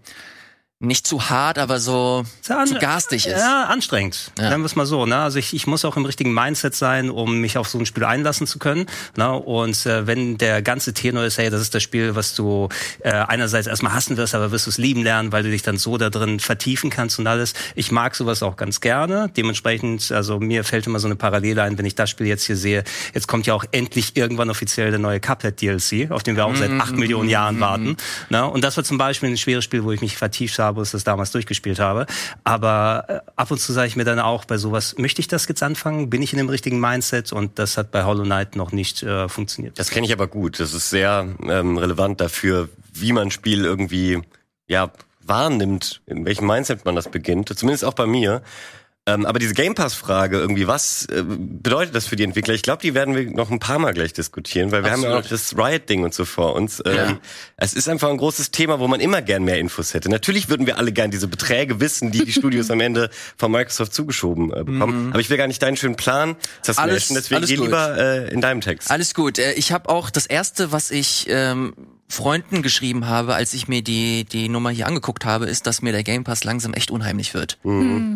[0.82, 3.40] nicht zu hart, aber so zu garstig ist.
[3.40, 4.32] Ja, anstrengend.
[4.38, 4.50] Ja.
[4.50, 5.06] Nennen wir es mal so.
[5.06, 5.16] Ne?
[5.18, 8.04] Also ich, ich muss auch im richtigen Mindset sein, um mich auf so ein Spiel
[8.04, 8.86] einlassen zu können.
[9.16, 9.32] Ne?
[9.32, 12.68] Und äh, wenn der ganze Tenor ist, hey, das ist das Spiel, was du
[13.00, 15.78] äh, einerseits erstmal hassen wirst, aber wirst du es lieben lernen, weil du dich dann
[15.78, 17.54] so da drin vertiefen kannst und alles.
[17.76, 19.30] Ich mag sowas auch ganz gerne.
[19.36, 22.58] Dementsprechend, also mir fällt immer so eine Parallele ein, wenn ich das Spiel jetzt hier
[22.58, 22.84] sehe.
[23.14, 26.56] Jetzt kommt ja auch endlich irgendwann offiziell der neue Cuphead DLC, auf den wir auch
[26.56, 27.96] seit acht Millionen Jahren warten.
[28.30, 28.46] Ne?
[28.46, 30.92] Und das war zum Beispiel ein schweres Spiel, wo ich mich vertieft habe, als ich
[30.94, 32.06] das damals durchgespielt habe.
[32.44, 35.48] Aber äh, ab und zu sage ich mir dann auch bei sowas, möchte ich das
[35.48, 36.10] jetzt anfangen?
[36.10, 37.32] Bin ich in dem richtigen Mindset?
[37.32, 39.78] Und das hat bei Hollow Knight noch nicht äh, funktioniert.
[39.80, 40.60] Das kenne ich aber gut.
[40.60, 44.22] Das ist sehr ähm, relevant dafür, wie man Spiel irgendwie
[44.68, 44.92] ja
[45.22, 47.58] wahrnimmt, in welchem Mindset man das beginnt.
[47.58, 48.42] Zumindest auch bei mir.
[49.08, 52.56] Ähm, aber diese Game Pass-Frage irgendwie, was äh, bedeutet das für die Entwickler?
[52.56, 55.12] Ich glaube, die werden wir noch ein paar Mal gleich diskutieren, weil wir haben ja
[55.12, 56.82] noch das Riot-Ding und so vor uns.
[56.86, 57.18] Ähm, Ja.
[57.56, 60.10] Es ist einfach ein großes Thema, wo man immer gern mehr Infos hätte.
[60.10, 63.94] Natürlich würden wir alle gern diese Beträge wissen, die die Studios am Ende von Microsoft
[63.94, 65.12] zugeschoben äh, bekommen.
[65.12, 66.36] Aber ich will gar nicht deinen schönen Plan
[66.76, 67.66] Alles- deswegen alles geh gut.
[67.66, 68.90] lieber äh, in deinem Text.
[68.90, 69.38] Alles gut.
[69.38, 71.76] Äh, Ich habe auch das erste, was ich ähm,
[72.08, 75.92] Freunden geschrieben habe, als ich mir die die Nummer hier angeguckt habe, ist, dass mir
[75.92, 77.58] der Game Pass langsam echt unheimlich wird.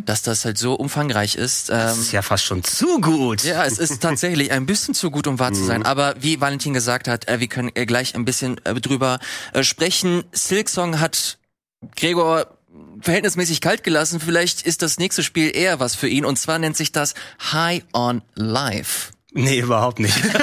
[0.05, 1.69] Dass das halt so umfangreich ist.
[1.69, 3.43] Ähm, Das ist ja fast schon zu gut.
[3.43, 5.83] ja, es ist tatsächlich ein bisschen zu gut, um wahr zu sein.
[5.83, 9.19] Aber wie Valentin gesagt hat, äh, wir können äh, gleich ein bisschen äh, drüber
[9.53, 10.23] äh, sprechen.
[10.31, 11.39] Silksong hat
[11.95, 12.45] Gregor
[13.01, 14.19] verhältnismäßig kalt gelassen.
[14.19, 16.25] Vielleicht ist das nächste Spiel eher was für ihn.
[16.25, 17.15] Und zwar nennt sich das
[17.51, 19.11] High on Life.
[19.31, 20.15] Nee, überhaupt nicht.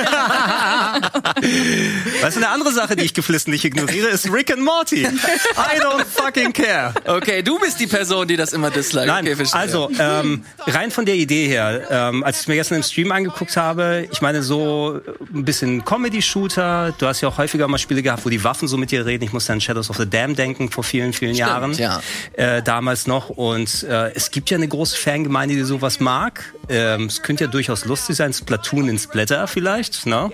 [2.22, 5.02] weißt du, eine andere Sache, die ich geflissentlich ignoriere, ist Rick and Morty.
[5.02, 6.94] I don't fucking care.
[7.04, 9.08] Okay, du bist die Person, die das immer disliked.
[9.08, 9.60] Nein, okay, verstehe.
[9.60, 13.56] also ähm, rein von der Idee her, ähm, als ich mir gestern im Stream angeguckt
[13.56, 15.00] habe, ich meine so
[15.34, 16.94] ein bisschen Comedy-Shooter.
[16.96, 19.24] Du hast ja auch häufiger mal Spiele gehabt, wo die Waffen so mit dir reden.
[19.24, 21.72] Ich musste an Shadows of the Dam denken vor vielen, vielen Jahren.
[21.72, 22.00] ja.
[22.34, 23.30] Äh, damals noch.
[23.30, 26.54] Und äh, es gibt ja eine große Fangemeinde, die sowas mag.
[26.68, 28.32] Ähm, es könnte ja durchaus lustig sein.
[28.32, 30.30] Splatoon in Splatter vielleicht, ne?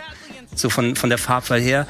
[0.54, 1.86] So von, von der Farbwahl her.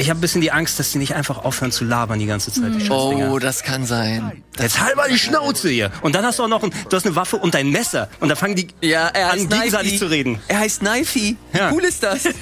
[0.00, 2.50] Ich habe ein bisschen die Angst, dass die nicht einfach aufhören zu labern die ganze
[2.52, 2.74] Zeit.
[2.74, 3.30] Die Scheißdinger.
[3.32, 4.42] Oh, das kann sein.
[4.58, 5.90] Jetzt halber die Schnauze hier.
[6.02, 8.08] Und dann hast du auch noch ein, du hast eine Waffe und ein Messer.
[8.18, 9.98] Und dann fangen die Ja, er an, gegenseitig Knifey.
[9.98, 10.38] zu reden.
[10.48, 11.36] Er heißt Knifey.
[11.52, 11.70] Wie Ja.
[11.72, 12.24] cool ist das?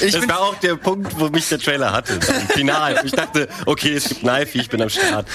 [0.00, 2.12] Ich Das war auch der Punkt, wo mich der Trailer hatte.
[2.14, 3.00] Im Final.
[3.04, 5.26] Ich dachte, okay, es gibt Knife, ich bin am Start.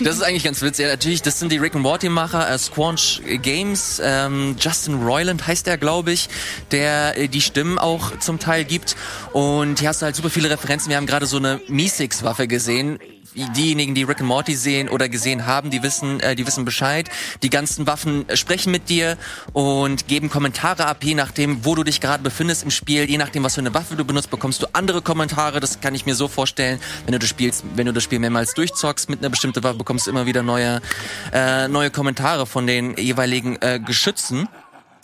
[0.00, 0.86] das ist eigentlich ganz witzig.
[0.86, 4.00] Ja, natürlich, das sind die Rick and Morty Macher, äh, Squanch Games.
[4.02, 6.30] Ähm, Justin Roiland heißt er, glaube ich,
[6.70, 8.96] der äh, die Stimmen auch zum Teil gibt.
[9.34, 10.77] Und hier hast du halt super viele Referenzen.
[10.86, 12.98] Wir haben gerade so eine Mi-Six-Waffe gesehen.
[13.34, 17.08] Diejenigen, die Rick and Morty sehen oder gesehen haben, die wissen, äh, die wissen Bescheid.
[17.42, 19.16] Die ganzen Waffen sprechen mit dir
[19.52, 23.44] und geben Kommentare ab, je nachdem, wo du dich gerade befindest im Spiel, je nachdem,
[23.44, 25.60] was für eine Waffe du benutzt, bekommst du andere Kommentare.
[25.60, 28.54] Das kann ich mir so vorstellen, wenn du das spielst, wenn du das Spiel mehrmals
[28.54, 30.80] durchzockst mit einer bestimmten Waffe, bekommst du immer wieder neue,
[31.32, 34.48] äh, neue Kommentare von den jeweiligen äh, Geschützen.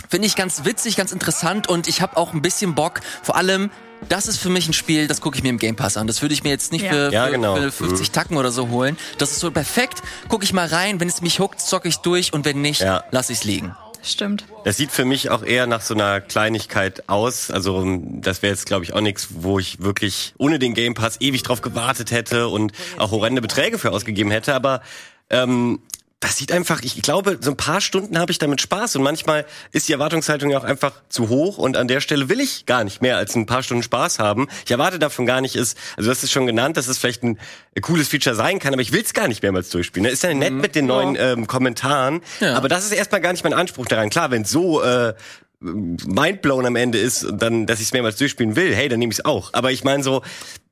[0.09, 3.71] Finde ich ganz witzig, ganz interessant und ich habe auch ein bisschen Bock, vor allem
[4.09, 6.07] das ist für mich ein Spiel, das gucke ich mir im Game Pass an.
[6.07, 6.91] Das würde ich mir jetzt nicht Ja.
[6.93, 7.57] für, Ja, für, genau.
[7.57, 8.97] für 50 Tacken oder so holen.
[9.19, 10.03] Das ist so perfekt.
[10.29, 13.05] Gucke ich mal rein, wenn es mich huckt, zocke ich durch und wenn nicht, Ja.
[13.11, 13.75] lass ich's liegen.
[14.03, 14.45] Stimmt.
[14.65, 17.51] Das sieht für mich auch eher nach so einer Kleinigkeit aus.
[17.51, 21.17] Also das wäre jetzt, glaube ich, auch nichts, wo ich wirklich ohne den Game Pass
[21.23, 24.55] ewig drauf gewartet hätte und auch horrende Beträge für ausgegeben hätte.
[24.55, 24.83] Aber
[25.31, 25.81] ähm,
[26.25, 29.45] das sieht einfach, ich glaube, so ein paar Stunden habe ich damit Spaß und manchmal
[29.73, 32.83] ist die Erwartungshaltung ja auch einfach zu hoch und an der Stelle will ich gar
[32.83, 34.49] nicht mehr als ein paar Stunden Spaß haben.
[34.65, 37.39] Ich erwarte davon gar nicht ist, also das ist schon genannt, dass es vielleicht ein
[37.83, 40.11] cooles Feature sein kann, aber ich will es gar nicht mehrmals durchspielen.
[40.11, 42.55] Ist ja nett mit den neuen ähm, Kommentaren, Ja.
[42.55, 44.09] aber das ist erstmal gar nicht mein Anspruch daran.
[44.09, 45.13] Klar, wenn so äh,
[45.61, 49.13] mindblown am Ende ist und dann, dass ich es mehrmals durchspielen will, hey, dann nehme
[49.13, 49.51] ich es auch.
[49.53, 50.23] Aber ich meine so,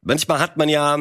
[0.03, 0.99] manchmal hat man ja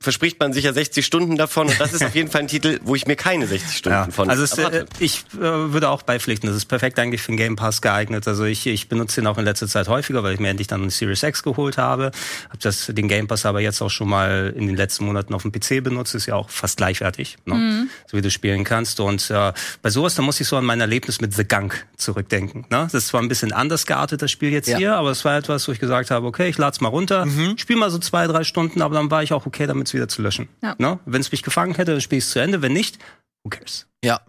[0.00, 2.80] verspricht man sich ja 60 Stunden davon und das ist auf jeden Fall ein Titel,
[2.82, 4.86] wo ich mir keine 60 Stunden Ja, von also es, äh, erwarte.
[4.98, 8.26] ich äh, würde auch beipflichten, das ist perfekt eigentlich für den Game Pass geeignet.
[8.26, 10.82] Also ich, ich benutze den auch in letzter Zeit häufiger, weil ich mir endlich dann
[10.82, 12.06] eine Series X geholt habe.
[12.48, 15.42] Habe das den Game Pass aber jetzt auch schon mal in den letzten Monaten auf
[15.42, 17.86] dem PC benutzt, ist ja auch fast gleichwertig, ne?
[18.08, 18.98] so wie du spielen kannst.
[18.98, 22.62] Und äh, bei sowas, da muss ich so an mein Erlebnis mit The Gunk zurückdenken.
[22.68, 22.88] Ne?
[22.90, 24.76] Das ist zwar ein bisschen anders geartet, das Spiel jetzt Ja.
[24.78, 27.76] hier, aber es war etwas, wo ich gesagt habe, okay, ich lade mal runter, spiel
[27.76, 30.22] mal so zwei, drei Stunden, aber dann war ich auch okay, damit es wieder zu
[30.22, 30.48] löschen.
[30.62, 30.74] Ja.
[30.78, 30.98] Ne?
[31.06, 32.62] Wenn es mich gefangen hätte, dann spiele ich es zu Ende.
[32.62, 32.98] Wenn nicht,
[33.44, 33.86] who cares?
[34.02, 34.20] Ja.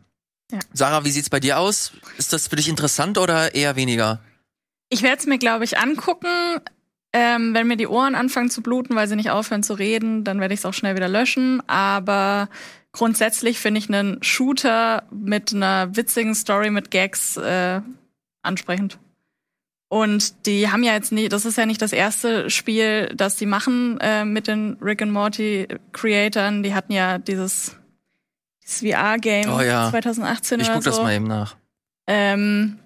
[0.52, 0.60] Ja.
[0.74, 1.94] Sarah, wie sieht's bei dir aus?
[2.18, 4.20] Ist das für dich interessant oder eher weniger?
[4.90, 6.60] Ich werde es mir, glaube ich, angucken.
[7.12, 10.40] Ähm, wenn mir die Ohren anfangen zu bluten, weil sie nicht aufhören zu reden, dann
[10.40, 11.62] werde ich es auch schnell wieder löschen.
[11.68, 12.50] Aber
[12.92, 17.82] grundsätzlich finde ich einen Shooter mit einer witzigen Story mit Gags äh,
[18.42, 19.00] ansprechend.
[19.92, 23.48] Und die haben ja jetzt nie, das ist ja nicht das erste Spiel, das die
[23.48, 26.62] machen äh, mit den Rick and Morty Creatoren.
[26.62, 27.76] Die hatten ja dieses,
[28.64, 29.90] dieses VR-Game Oh ja.
[29.90, 30.90] 2018 Ich oder guck so.
[30.92, 31.56] das mal eben nach.
[32.06, 32.78] Ähm,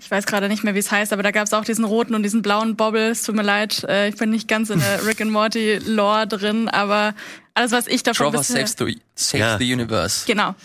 [0.00, 2.16] ich weiß gerade nicht mehr, wie es heißt, aber da gab es auch diesen roten
[2.16, 3.10] und diesen blauen Bobble.
[3.10, 6.26] Es tut mir leid, äh, ich bin nicht ganz in der Rick and Morty Lore
[6.26, 7.14] drin, aber
[7.54, 9.58] alles, was ich davon Trover bisher- saves the, saves Ja.
[9.58, 10.26] the universe.
[10.26, 10.56] Genau,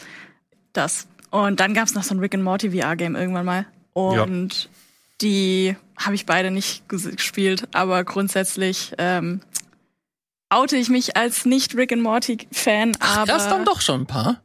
[0.73, 1.08] das.
[1.29, 3.65] Und dann gab es noch so ein Rick and Morty VR-Game irgendwann mal.
[3.93, 4.69] Und
[5.21, 9.41] die habe ich beide nicht ges- gespielt, aber grundsätzlich ähm,
[10.49, 12.93] oute ich mich als nicht Rick and Morty-Fan.
[12.99, 14.41] Ach, aber das dann doch schon ein paar.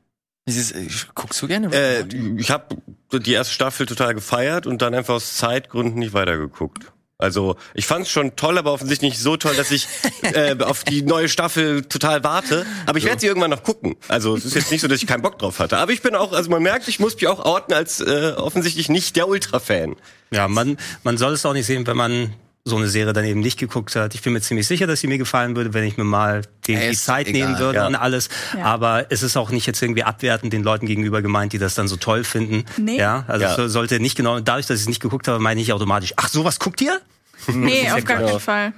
[0.46, 1.70] Dieses, äh, guckst du gerne?
[1.74, 2.06] Äh,
[2.38, 2.76] ich habe
[3.12, 6.92] die erste Staffel total gefeiert und dann einfach aus Zeitgründen nicht weitergeguckt.
[7.20, 9.88] Also ich fand es schon toll, aber offensichtlich nicht so toll, dass ich
[10.22, 12.64] äh, auf die neue Staffel total warte.
[12.86, 13.96] Aber ich werde sie irgendwann noch gucken.
[14.06, 15.78] Also es ist jetzt nicht so, dass ich keinen Bock drauf hatte.
[15.78, 18.88] Aber ich bin auch, also man merkt, ich muss mich auch outen als äh, offensichtlich
[18.88, 19.96] nicht der Ultra-Fan.
[20.30, 22.34] Ja, man, man soll es auch nicht sehen, wenn man
[22.68, 24.14] so eine Serie dann eben nicht geguckt hat.
[24.14, 26.76] Ich bin mir ziemlich sicher, dass sie mir gefallen würde, wenn ich mir mal die,
[26.76, 27.86] die Zeit egal, nehmen würde ja.
[27.86, 28.28] und alles.
[28.56, 28.64] Ja.
[28.64, 31.88] Aber es ist auch nicht jetzt irgendwie abwertend den Leuten gegenüber gemeint, die das dann
[31.88, 32.64] so toll finden.
[32.76, 32.98] Nee.
[32.98, 33.68] Ja, also Ja.
[33.68, 36.58] sollte nicht genau, dadurch, dass ich es nicht geguckt habe, meine ich automatisch, ach, sowas
[36.58, 37.00] guckt ihr?
[37.48, 38.72] nee, auf gar keinen Fall.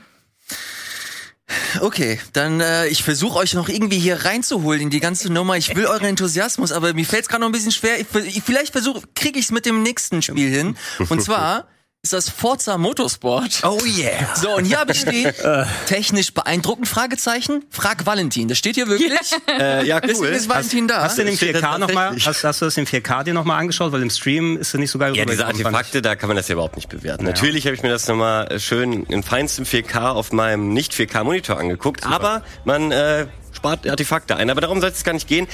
[1.80, 5.56] Okay, dann äh, ich versuche euch noch irgendwie hier reinzuholen in die ganze Nummer.
[5.56, 7.98] Ich will euren Enthusiasmus, aber mir fällt es gerade noch ein bisschen schwer.
[7.98, 10.76] Ich, ich, vielleicht versuche, kriege ich es mit dem nächsten Spiel hin.
[11.08, 11.66] Und zwar
[12.02, 13.60] ist das Forza Motorsport.
[13.62, 14.34] Oh yeah.
[14.34, 15.34] So, und hier habe ich stehen,
[15.86, 18.48] technisch beeindruckend, Fragezeichen, frag Valentin.
[18.48, 19.10] Das steht hier wirklich.
[19.46, 20.28] Äh, ja, cool.
[20.28, 21.02] ist Valentin da.
[21.02, 23.34] Hast du den im steht 4K das nochmal, hast, hast du das im 4K dir
[23.34, 23.92] nochmal angeschaut?
[23.92, 26.48] Weil im Stream ist er nicht so geil Ja, diese Artefakte, da kann man das
[26.48, 27.24] ja überhaupt nicht bewerten.
[27.24, 32.06] Natürlich habe ich mir das nochmal schön in feinstem 4K auf meinem nicht 4K-Monitor angeguckt,
[32.06, 34.48] aber man äh, spart Artefakte ein.
[34.48, 35.46] Aber darum soll es gar nicht gehen.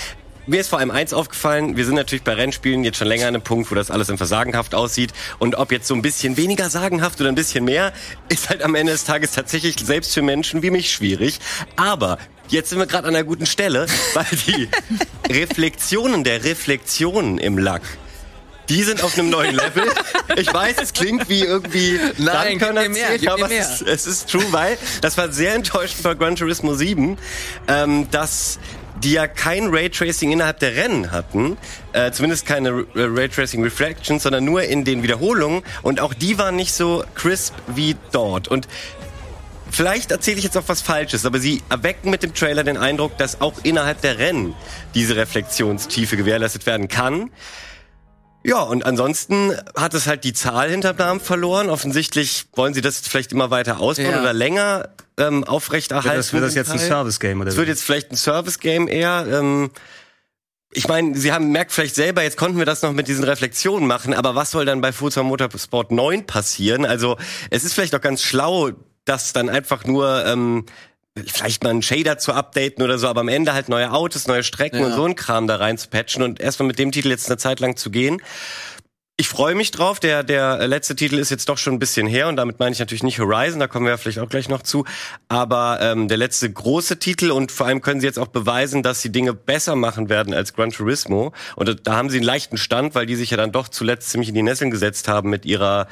[0.49, 3.35] Mir ist vor allem eins aufgefallen, wir sind natürlich bei Rennspielen jetzt schon länger an
[3.35, 5.13] einem Punkt, wo das alles einfach sagenhaft aussieht.
[5.41, 7.93] Und ob jetzt so ein bisschen weniger sagenhaft oder ein bisschen mehr,
[8.29, 11.41] ist halt am Ende des Tages tatsächlich selbst für Menschen wie mich schwierig.
[11.75, 14.69] Aber jetzt sind wir gerade an einer guten Stelle, weil die
[15.29, 17.83] Reflexionen der Reflexionen im Lack
[18.69, 19.85] die sind auf einem neuen Level.
[20.37, 23.61] Ich weiß, es klingt wie irgendwie Nein, gib mir aber mehr.
[23.61, 27.17] Es, ist, es ist true, weil das war sehr enttäuschend bei Gran Turismo 7,
[27.69, 28.59] ähm, dass
[29.03, 31.57] die ja kein Raytracing innerhalb der Rennen hatten,
[31.93, 36.57] äh, zumindest keine R- Raytracing Reflections, sondern nur in den Wiederholungen und auch die waren
[36.57, 38.69] nicht so crisp wie dort und
[39.69, 43.19] Vielleicht erzähle ich jetzt auch was Falsches, aber sie erwecken mit dem Trailer den Eindruck,
[43.19, 44.55] dass auch innerhalb der Rennen
[44.95, 47.31] diese Reflexionstiefe gewährleistet werden kann.
[48.49, 51.69] Ja, und ansonsten hat es halt die Zahl hinterm Namen verloren.
[51.69, 54.21] Offensichtlich wollen sie das jetzt vielleicht immer weiter ausbauen Ja.
[54.21, 56.17] oder länger ähm, aufrechterhalten.
[56.17, 56.79] das, wird das jetzt ein.
[56.79, 57.59] Service-Game oder Es wie?
[57.59, 59.27] wird jetzt vielleicht ein Service-Game eher.
[59.29, 59.71] Ähm,
[60.71, 63.87] ich meine, Sie haben merkt vielleicht selber, jetzt konnten wir das noch mit diesen Reflexionen
[63.89, 66.85] machen, aber was soll dann bei Forza Motorsport 9 passieren?
[66.85, 67.17] Also
[67.51, 68.71] es ist vielleicht auch ganz schlau,
[69.07, 70.67] das dann einfach nur ähm,
[71.27, 74.43] vielleicht mal einen Shader zu updaten oder so, aber am Ende halt neue Autos, neue
[74.43, 74.87] Strecken Ja.
[74.87, 77.39] und so ein Kram da rein zu patchen und erstmal mit dem Titel jetzt eine
[77.39, 78.21] Zeit lang zu gehen.
[79.19, 79.99] Ich freue mich drauf.
[79.99, 82.79] Der, der letzte Titel ist jetzt doch schon ein bisschen her und damit meine ich
[82.81, 84.85] natürlich nicht Horizon, da kommen wir ja vielleicht auch gleich noch zu.
[85.29, 89.01] Aber ähm, der letzte große Titel und vor allem können sie jetzt auch beweisen, dass
[89.01, 91.33] sie Dinge besser machen werden als Gran Turismo.
[91.55, 94.29] Und da haben sie einen leichten Stand, weil die sich ja dann doch zuletzt ziemlich
[94.29, 95.89] in die Nesseln gesetzt haben mit ihrer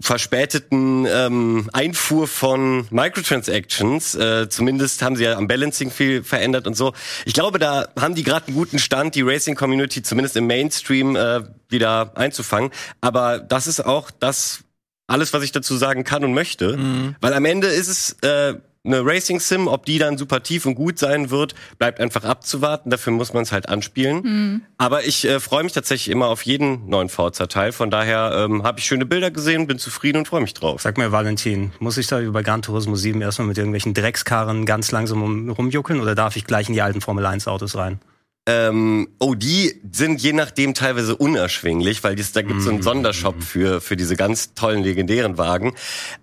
[0.00, 4.14] verspäteten ähm, Einfuhr von Microtransactions.
[4.14, 6.92] Äh, zumindest haben sie ja am Balancing viel verändert und so.
[7.24, 11.42] Ich glaube, da haben die gerade einen guten Stand, die Racing-Community zumindest im Mainstream äh,
[11.68, 12.70] wieder einzufangen.
[13.00, 14.64] Aber das ist auch das
[15.06, 16.78] alles, was ich dazu sagen kann und möchte.
[17.20, 18.54] Weil am Ende ist es äh,
[18.84, 22.90] eine Racing Sim, ob die dann super tief und gut sein wird, bleibt einfach abzuwarten.
[22.90, 24.66] Dafür muss man es halt anspielen.
[24.76, 27.72] Aber ich äh, freue mich tatsächlich immer auf jeden neuen Forza-Teil.
[27.72, 30.82] Von daher ähm, habe ich schöne Bilder gesehen, bin zufrieden und freue mich drauf.
[30.82, 34.92] Sag mir, Valentin, muss ich da über Gran Turismo 7 erstmal mit irgendwelchen Dreckskarren ganz
[34.92, 38.00] langsam um, rumjuckeln oder darf ich gleich in die alten Formel 1 Autos rein?
[38.46, 42.82] Ähm, oh, die sind je nachdem teilweise unerschwinglich, weil dies, da gibt es so einen
[42.82, 45.74] Sondershop für, für diese ganz tollen, legendären Wagen.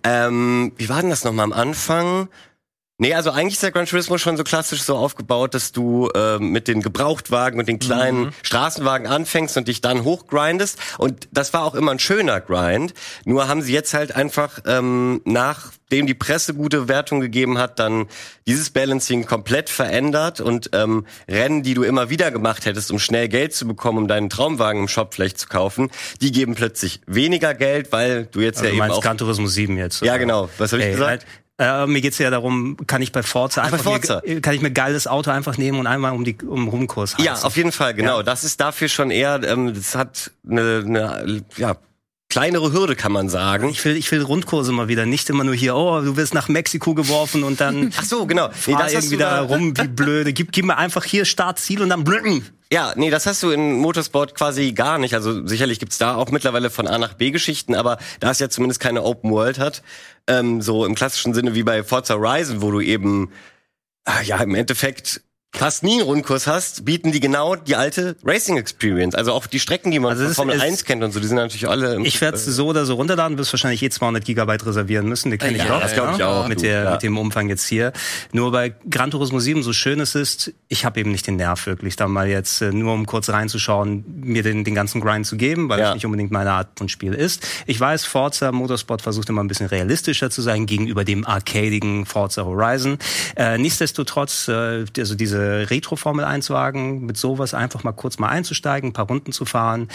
[0.04, 2.28] Ähm, wie war denn das nochmal am Anfang?
[2.98, 6.50] Nee, also eigentlich ist der Gran Turismo schon so klassisch so aufgebaut, dass du ähm,
[6.50, 10.78] mit den Gebrauchtwagen und den kleinen Straßenwagen anfängst und dich dann hochgrindest.
[10.98, 12.94] Und das war auch immer ein schöner Grind.
[13.24, 18.06] Nur haben sie jetzt halt einfach, ähm, nachdem die Presse gute Wertung gegeben hat, dann
[18.46, 23.28] dieses Balancing komplett verändert und ähm, Rennen, die du immer wieder gemacht hättest, um schnell
[23.28, 27.54] Geld zu bekommen, um deinen Traumwagen im Shop vielleicht zu kaufen, die geben plötzlich weniger
[27.54, 29.02] Geld, weil du jetzt Also ja du eben meinst auch...
[29.02, 30.02] Gran Turismo 7 jetzt?
[30.02, 30.18] Ja, oder?
[30.20, 30.50] genau.
[30.58, 31.10] Was habe ich gesagt?
[31.10, 31.26] halt,
[31.62, 34.22] äh, mir geht's ja darum, kann ich bei Forza bei einfach Forza.
[34.24, 37.14] Mir, kann ich mir ein geiles Auto einfach nehmen und einmal um die um Rumkurs
[37.14, 37.24] heizen.
[37.24, 38.18] Ja, auf jeden Fall, genau.
[38.18, 38.22] Ja.
[38.22, 41.76] Das ist dafür schon eher, ähm, das hat eine, eine ja,
[42.32, 43.68] kleinere Hürde, kann man sagen.
[43.68, 46.48] Ich will, ich will Rundkurse mal wieder, nicht immer nur hier, oh, du wirst nach
[46.48, 48.48] Mexiko geworfen und dann Ach so, genau.
[48.66, 50.32] Nee, das hast irgendwie da rum wie blöde.
[50.32, 52.42] Gib, gib mir einfach hier Start, Ziel und dann blöcken.
[52.72, 55.12] Ja, nee, das hast du in Motorsport quasi gar nicht.
[55.12, 58.48] Also sicherlich gibt's da auch mittlerweile von A nach B Geschichten, aber da es ja
[58.48, 59.82] zumindest keine Open World hat,
[60.26, 63.30] ähm, so im klassischen Sinne wie bei Forza Horizon, wo du eben
[64.06, 65.20] ah, ja im Endeffekt
[65.54, 69.14] fast nie einen Rundkurs hast, bieten die genau die alte Racing Experience.
[69.14, 71.26] Also auch die Strecken, die man Also von Formel ist- 1 kennt und so, die
[71.26, 74.24] sind natürlich alle im, Ich werde es so oder so runterladen, wirst wahrscheinlich eh 200
[74.24, 75.30] Gigabyte reservieren müssen.
[75.30, 75.80] Die kenne ich Ja, auch.
[75.82, 76.90] das glaub ich auch, Mit, du, der, ja.
[76.92, 77.92] mit dem Umfang jetzt hier.
[78.32, 81.66] Nur bei Gran Turismo 7, so schön es ist, ich habe eben nicht den Nerv
[81.66, 85.36] wirklich, da mal jetzt äh, nur um kurz reinzuschauen, mir den, den ganzen Grind zu
[85.36, 85.90] geben, weil Ja.
[85.90, 87.46] es nicht unbedingt meine Art von Spiel ist.
[87.66, 92.44] Ich weiß, Forza Motorsport versucht immer ein bisschen realistischer zu sein gegenüber dem arcadigen Forza
[92.44, 92.96] Horizon.
[93.36, 98.92] Äh, nichtsdestotrotz, äh, also diese Retro-Formel 1-Wagen, mit sowas einfach mal kurz mal einzusteigen, ein
[98.92, 99.88] paar Runden zu fahren,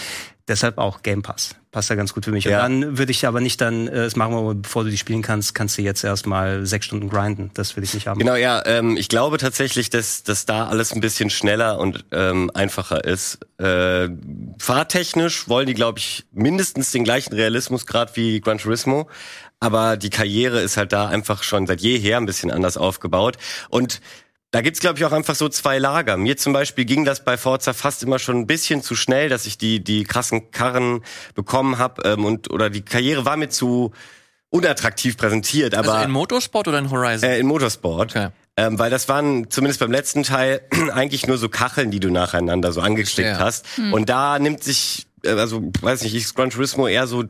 [0.48, 1.56] Deshalb auch Game Pass.
[1.72, 2.46] Passt ja ganz gut für mich.
[2.46, 2.66] Ja.
[2.66, 5.22] Und dann würde ich aber nicht dann, äh, das machen wir, bevor du die spielen
[5.22, 7.52] kannst, kannst du jetzt erstmal sechs Stunden grinden.
[7.54, 8.18] Das will ich nicht haben.
[8.18, 8.66] Genau, ja.
[8.66, 13.40] Ähm, ich glaube tatsächlich, dass, dass da alles ein bisschen schneller und ähm, einfacher ist.
[13.58, 14.08] Äh,
[14.58, 19.10] fahrtechnisch wollen die, glaube ich, mindestens den gleichen Realismusgrad wie Gran Turismo.
[19.60, 23.36] Aber die Karriere ist halt da einfach schon seit jeher ein bisschen anders aufgebaut.
[23.70, 24.00] Und
[24.52, 26.16] da gibt's glaube ich, auch einfach so zwei Lager.
[26.18, 29.46] Mir zum Beispiel ging das bei Forza fast immer schon ein bisschen zu schnell, dass
[29.46, 31.04] ich die, die krassen Karren
[31.36, 32.02] bekommen habe.
[32.10, 33.92] Ähm, und oder die Karriere war mir zu
[34.50, 35.76] unattraktiv präsentiert.
[35.76, 37.30] Aber Also in Motorsport oder in Horizon?
[37.30, 38.12] äh, in Motorsport.
[38.16, 38.30] Okay.
[38.56, 40.62] Ähm, weil das waren zumindest beim letzten Teil
[40.94, 43.40] eigentlich nur so Kacheln, die du nacheinander so angeklickt Ja.
[43.40, 43.66] hast.
[43.92, 47.26] Und da nimmt sich, äh, also weiß nicht, ich Gran Turismo eher so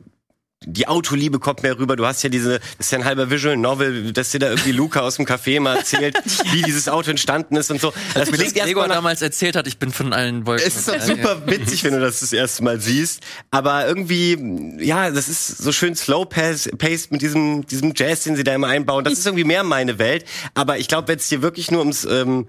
[0.66, 1.94] die Autoliebe kommt mehr rüber.
[1.94, 4.72] Du hast ja diese, das ist ja ein halber Visual Novel, dass dir da irgendwie
[4.72, 6.16] Luca aus dem Café mal erzählt,
[6.52, 7.92] wie dieses Auto entstanden ist und so.
[8.14, 10.66] Das klingt Gregor erstmal nach damals erzählt hat, ich bin von allen Wolken.
[10.66, 13.22] es ist super witzig, wenn du das das erste Mal siehst.
[13.52, 18.54] Aber irgendwie, ja, das ist so schön slow-paced mit diesem, diesem Jazz, den sie da
[18.54, 19.04] immer einbauen.
[19.04, 20.24] Das ist irgendwie mehr meine Welt.
[20.54, 22.48] Aber ich glaube, wenn es hier wirklich nur ums ähm,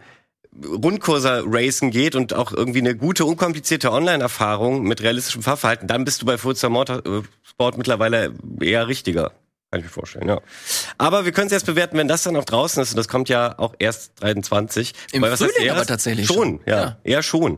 [0.65, 6.25] Rundkurser-Racen geht und auch irgendwie eine gute, unkomplizierte Online-Erfahrung mit realistischem Fahrverhalten, dann bist du
[6.25, 6.69] bei Forza
[7.59, 9.31] Motorsport mittlerweile eher richtiger.
[9.71, 10.41] Kann ich mir vorstellen, ja.
[10.97, 12.91] Aber wir können es erst bewerten, wenn das dann auch draußen ist.
[12.91, 14.93] Und das kommt ja auch erst 23.
[15.11, 15.89] Im Wobei, was heißt Frühling aber erst?
[15.89, 16.61] tatsächlich Schon, schon.
[16.65, 16.81] ja.
[16.81, 16.97] Ja.
[17.03, 17.57] Eher schon.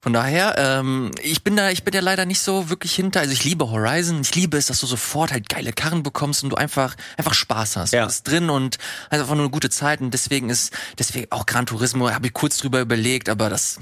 [0.00, 3.20] Von daher, ähm, ich bin da, ich bin ja leider nicht so wirklich hinter.
[3.20, 6.50] Also ich liebe Horizon, ich liebe es, dass du sofort halt geile Karren bekommst und
[6.50, 7.92] du einfach, einfach Spaß hast.
[7.92, 8.02] Ja.
[8.02, 8.78] Du bist drin und
[9.10, 12.32] also einfach nur eine gute Zeit und deswegen ist, deswegen auch Gran Turismo, habe ich
[12.32, 13.80] kurz drüber überlegt, aber das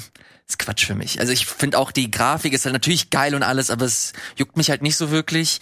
[0.49, 1.19] ist Quatsch für mich.
[1.19, 4.57] Also ich finde auch die Grafik ist halt natürlich geil und alles, aber es juckt
[4.57, 5.61] mich halt nicht so wirklich.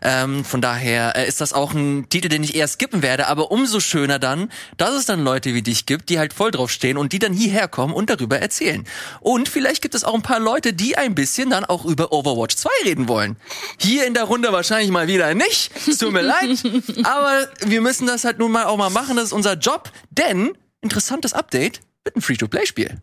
[0.00, 3.50] Ähm, von daher äh, ist das auch ein Titel, den ich eher skippen werde, aber
[3.50, 6.96] umso schöner dann, dass es dann Leute wie dich gibt, die halt voll drauf stehen
[6.96, 8.86] und die dann hierher kommen und darüber erzählen.
[9.20, 12.56] Und vielleicht gibt es auch ein paar Leute, die ein bisschen dann auch über Overwatch
[12.56, 13.36] 2 reden wollen.
[13.78, 15.70] Hier in der Runde wahrscheinlich mal wieder nicht.
[15.86, 16.62] Es tut mir leid.
[17.04, 19.16] Aber wir müssen das halt nun mal auch mal machen.
[19.16, 19.92] Das ist unser Job.
[20.10, 23.02] Denn, interessantes Update, wird ein Free-to-Play-Spiel.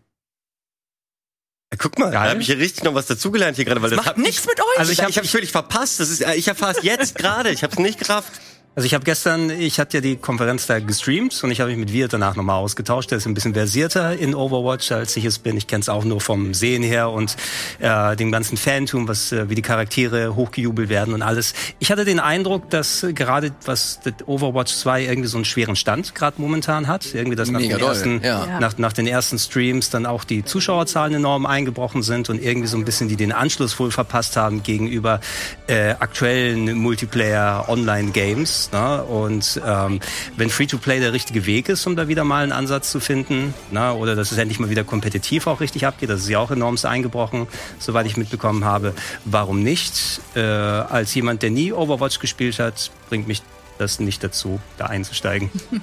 [1.72, 2.30] Ja, Guck mal, da Geil.
[2.32, 4.48] habe ich hier richtig noch was dazugelernt hier gerade, weil das Macht hab nichts ich,
[4.48, 4.80] mit euch.
[4.80, 6.00] Also ich habe ich hab völlig verpasst.
[6.00, 7.52] Das ist, äh, ich erfahre es jetzt gerade.
[7.52, 8.32] Ich habe es nicht gerafft.
[8.76, 11.80] Also ich habe gestern, ich hatte ja die Konferenz da gestreamt und ich habe mich
[11.80, 13.12] mit Wirt danach nochmal ausgetauscht.
[13.12, 15.58] Der ist ein bisschen versierter in Overwatch, als ich es bin.
[15.58, 17.36] Ich kenne es auch nur vom Sehen her und
[17.80, 21.56] äh, dem ganzen Fantum, was äh, wie die Charaktere hochgejubelt werden und alles.
[21.80, 26.40] Ich hatte den Eindruck, dass gerade was Overwatch 2 irgendwie so einen schweren Stand gerade
[26.40, 27.14] momentan hat.
[27.14, 28.60] Irgendwie, dass nach Mega den, doll, ersten, ja.
[28.60, 32.78] nach, nach den ersten Streams dann auch die Zuschauerzahlen enorm eingebrochen sind und irgendwie so
[32.78, 35.20] ein bisschen die den Anschluss wohl verpasst haben gegenüber
[35.68, 38.59] äh, aktuellen Multiplayer-Online-Games.
[38.60, 38.74] Ist.
[38.74, 39.04] Ne?
[39.04, 40.00] Und ähm,
[40.36, 43.94] wenn Free-to-Play der richtige Weg ist, um da wieder mal einen Ansatz zu finden, ne?
[43.94, 46.78] oder dass es endlich mal wieder kompetitiv auch richtig abgeht, das ist ja auch enorm
[46.84, 48.94] eingebrochen, soweit ich mitbekommen habe,
[49.26, 50.22] warum nicht?
[50.36, 53.42] Äh, als jemand, der nie Overwatch gespielt hat, bringt mich
[53.80, 55.50] das nicht dazu, da einzusteigen.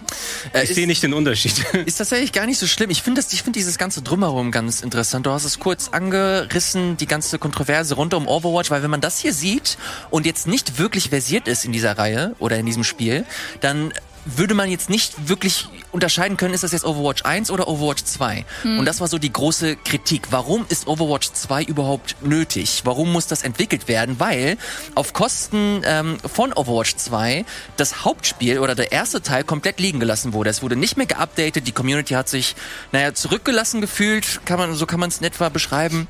[0.52, 1.58] Äh, ich sehe nicht den Unterschied.
[1.86, 2.90] Ist tatsächlich gar nicht so schlimm.
[2.90, 5.26] Ich finde finde dieses ganze Drumherum ganz interessant.
[5.26, 9.18] Du hast es kurz angerissen, die ganze Kontroverse rund um Overwatch, weil wenn man das
[9.18, 9.76] hier sieht
[10.10, 13.24] und jetzt nicht wirklich versiert ist in dieser Reihe oder in diesem Spiel,
[13.60, 13.92] dann
[14.26, 18.44] würde man jetzt nicht wirklich unterscheiden können, ist das jetzt Overwatch 1 oder Overwatch 2.
[18.64, 20.28] Und das war so die große Kritik.
[20.30, 22.82] Warum ist Overwatch 2 überhaupt nötig?
[22.84, 24.18] Warum muss das entwickelt werden?
[24.18, 24.58] Weil
[24.94, 27.44] auf Kosten ähm, von Overwatch 2
[27.76, 30.50] das Hauptspiel oder der erste Teil komplett liegen gelassen wurde.
[30.50, 32.56] Es wurde nicht mehr geupdatet, die Community hat sich,
[32.92, 36.08] naja, zurückgelassen gefühlt, kann man, so kann man es in etwa beschreiben.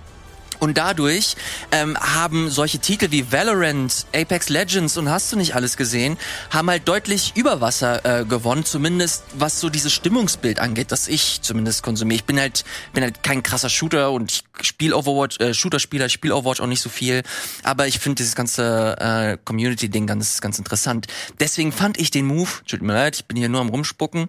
[0.59, 1.37] Und dadurch
[1.73, 6.17] ähm, haben solche Titel wie Valorant, Apex Legends und hast du nicht alles gesehen,
[6.51, 11.83] haben halt deutlich Überwasser äh, gewonnen, zumindest was so dieses Stimmungsbild angeht, das ich zumindest
[11.83, 12.17] konsumiere.
[12.17, 16.13] Ich bin halt bin halt kein krasser Shooter und ich spiele Overwatch, äh, Shooter-Spieler, ich
[16.13, 17.23] spiele Overwatch auch nicht so viel,
[17.63, 21.07] aber ich finde dieses ganze äh, Community-Ding ganz ganz interessant.
[21.41, 24.29] Deswegen fand ich den Move, tut mir leid, ich bin hier nur am rumspucken.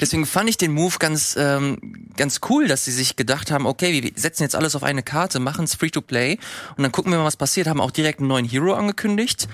[0.00, 4.02] Deswegen fand ich den Move ganz ähm, ganz cool, dass sie sich gedacht haben, okay,
[4.02, 6.38] wir setzen jetzt alles auf eine Karte, machen es Free-to-Play
[6.76, 7.66] und dann gucken wir mal, was passiert.
[7.66, 9.48] Haben auch direkt einen neuen Hero angekündigt.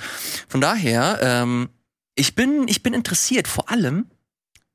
[0.48, 1.68] Von daher, ähm,
[2.14, 4.06] ich bin ich bin interessiert, vor allem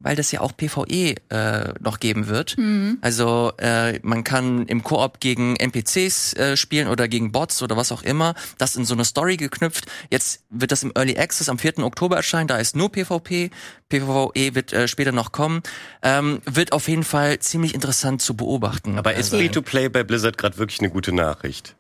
[0.02, 2.56] weil das ja auch PvE äh, noch geben wird.
[3.02, 7.92] Also äh, man kann im Koop gegen NPCs äh, spielen oder gegen Bots oder was
[7.92, 8.34] auch immer.
[8.58, 9.86] Das in so eine Story geknüpft.
[10.10, 11.80] Jetzt wird das im Early Access am 4.
[11.80, 12.48] Oktober erscheinen.
[12.48, 13.50] Da ist nur PvP.
[13.90, 15.62] PvE wird äh, später noch kommen.
[16.02, 18.98] Ähm, wird auf jeden Fall ziemlich interessant zu beobachten.
[18.98, 21.76] Aber ist Also- Free-to-Play bei Blizzard gerade wirklich eine gute Nachricht?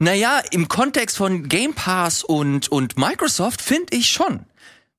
[0.00, 4.44] Naja, im Kontext von Game Pass und, und Microsoft finde ich schon.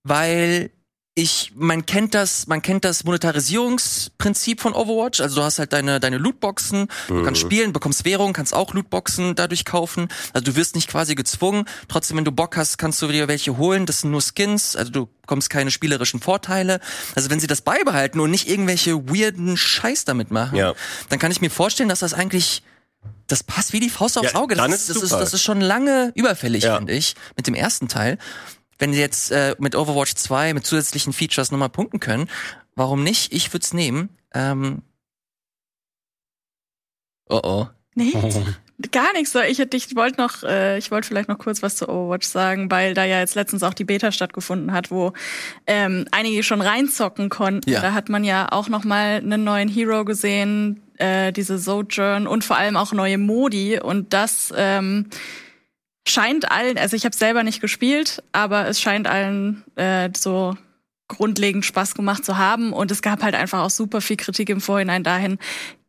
[0.04, 0.70] Weil
[1.18, 5.22] ich, man kennt das, man kennt das Monetarisierungsprinzip von Overwatch.
[5.22, 9.34] Also du hast halt deine, deine Lootboxen, du kannst spielen, bekommst Währung, kannst auch Lootboxen
[9.34, 10.10] dadurch kaufen.
[10.34, 11.66] Also du wirst nicht quasi gezwungen.
[11.88, 13.86] Trotzdem, wenn du Bock hast, kannst du dir welche holen.
[13.86, 16.82] Das sind nur Skins, also du bekommst keine spielerischen Vorteile.
[17.16, 20.74] Also wenn sie das beibehalten und nicht irgendwelche weirden Scheiß damit machen, Ja.
[21.08, 22.62] dann kann ich mir vorstellen, dass das eigentlich
[23.28, 24.56] das passt wie die Faust aufs Ja, Auge.
[24.56, 26.78] Das, ist, das, ist, das ist schon lange überfällig, Ja.
[26.78, 28.18] finde ich, mit dem ersten Teil.
[28.78, 32.30] Wenn die jetzt äh, mit Overwatch 2 mit zusätzlichen Features nochmal punkten können,
[32.76, 33.34] warum nicht?
[33.34, 34.10] Ich würde es nehmen.
[34.34, 34.82] Ähm
[37.30, 37.68] oh oh.
[37.96, 38.18] Nicht?
[38.92, 39.32] Gar nichts.
[39.32, 39.40] so.
[39.40, 42.94] Ich, ich wollte noch, äh, ich wollte vielleicht noch kurz was zu Overwatch sagen, weil
[42.94, 45.14] da ja jetzt letztens auch die Beta stattgefunden hat, wo
[45.66, 47.70] ähm, einige schon reinzocken konnten.
[47.70, 47.82] Ja.
[47.82, 52.44] Da hat man ja auch noch mal einen neuen Hero gesehen, äh, diese Sojourn und
[52.44, 55.08] vor allem auch neue Modi und das ähm,
[56.08, 60.56] scheint allen, also ich habe selber nicht gespielt, aber es scheint allen äh, so
[61.08, 64.60] grundlegend Spaß gemacht zu haben und es gab halt einfach auch super viel Kritik im
[64.62, 65.38] Vorhinein dahin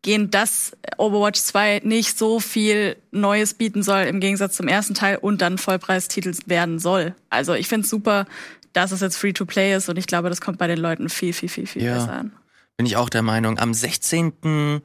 [0.02, 5.16] gehen, dass Overwatch 2 nicht so viel Neues bieten soll im Gegensatz zum ersten Teil
[5.16, 7.14] und dann Vollpreistitel werden soll.
[7.31, 8.26] Also ich finde es super,
[8.72, 11.48] dass es jetzt Free-to-Play ist und ich glaube, das kommt bei den Leuten viel, viel,
[11.48, 11.94] viel, viel Ja.
[11.94, 12.33] besser an.
[12.76, 13.59] Bin ich auch der Meinung.
[13.59, 14.83] Am 16.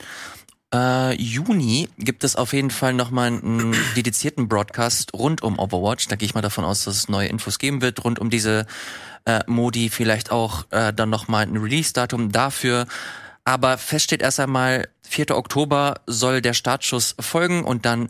[0.73, 6.07] Äh, Juni gibt es auf jeden Fall nochmal einen dedizierten Broadcast rund um Overwatch.
[6.07, 8.65] Da gehe ich mal davon aus, dass es neue Infos geben wird, rund um diese
[9.25, 12.87] äh, Modi, vielleicht auch äh, dann nochmal ein Release-Datum dafür.
[13.43, 15.35] Aber fest steht erst einmal, 4.
[15.35, 18.09] Oktober soll der Startschuss folgen und dann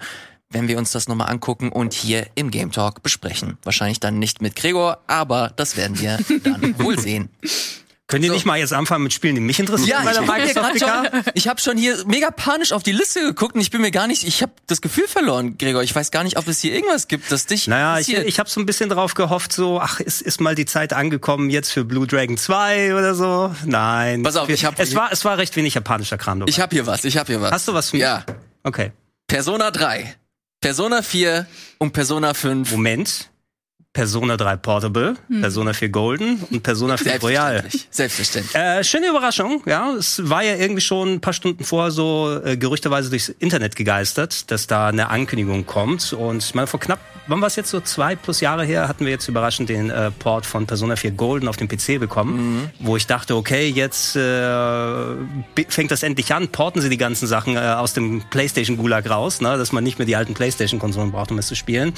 [0.51, 3.57] werden wir uns das nochmal angucken und hier im Game Talk besprechen.
[3.63, 7.29] Wahrscheinlich dann nicht mit Gregor, aber das werden wir dann wohl sehen.
[8.11, 10.03] Könnt ihr nicht mal jetzt anfangen mit Spielen, die mich interessieren?
[10.03, 13.61] der ich, Microsoft schon, ich habe schon hier mega panisch auf die Liste geguckt und
[13.61, 15.81] ich bin mir gar nicht, ich habe das Gefühl verloren, Gregor.
[15.81, 18.49] Ich weiß gar nicht, ob es hier irgendwas gibt, das dich Naja, ich, ich habe
[18.49, 21.85] so ein bisschen drauf gehofft, so, ach, ist, ist mal die Zeit angekommen jetzt für
[21.85, 23.55] Blue Dragon 2 oder so?
[23.65, 24.23] Nein.
[24.23, 26.49] Pass auf, ich hab- es war, es war recht wenig japanischer Kram dabei.
[26.49, 27.51] ich habe hier was, ich habe hier was.
[27.51, 28.03] Hast du was für mich?
[28.03, 28.25] Ja.
[28.63, 28.91] Okay.
[29.27, 30.15] Persona 3,
[30.59, 31.47] Persona 4
[31.79, 32.69] und Persona 5.
[32.71, 33.30] Moment.
[33.93, 37.53] Persona 3 Portable, Persona 4 Golden und Persona 4 Royal.
[37.55, 37.87] Selbstverständlich.
[37.91, 38.55] Selbstverständlich.
[38.55, 39.91] Äh, schöne Überraschung, ja.
[39.91, 44.49] Es war ja irgendwie schon ein paar Stunden vorher so äh, gerüchteweise durchs Internet gegeistert,
[44.49, 46.13] dass da eine Ankündigung kommt.
[46.13, 49.03] Und ich meine, vor knapp, wann war es jetzt so zwei plus Jahre her, hatten
[49.03, 52.95] wir jetzt überraschend den äh, Port von Persona 4 Golden auf dem PC bekommen, wo
[52.95, 55.15] ich dachte, okay, jetzt äh,
[55.67, 59.41] fängt das endlich an, porten sie die ganzen Sachen äh, aus dem PlayStation Gulag raus,
[59.41, 61.93] ne, dass man nicht mehr die alten PlayStation-Konsolen braucht, um es zu spielen.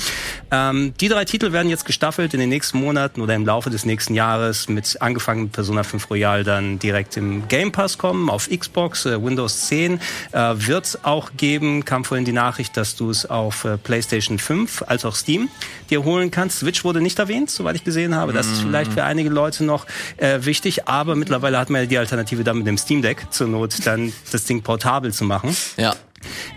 [0.49, 3.69] Ähm, die drei Titel werden jetzt jetzt gestaffelt in den nächsten Monaten oder im Laufe
[3.69, 8.29] des nächsten Jahres mit angefangen mit Persona 5 Royal dann direkt im Game Pass kommen
[8.29, 9.99] auf Xbox, äh, Windows 10.
[10.31, 14.83] Äh, wird auch geben, kam vorhin die Nachricht, dass du es auf äh, PlayStation 5
[14.87, 15.49] als auch Steam
[15.89, 16.59] dir holen kannst.
[16.59, 18.33] Switch wurde nicht erwähnt, soweit ich gesehen habe.
[18.33, 19.85] Das ist vielleicht für einige Leute noch
[20.17, 23.47] äh, wichtig, aber mittlerweile hat man ja die Alternative dann mit dem Steam Deck zur
[23.47, 25.55] Not dann das Ding portabel zu machen.
[25.77, 25.95] Ja.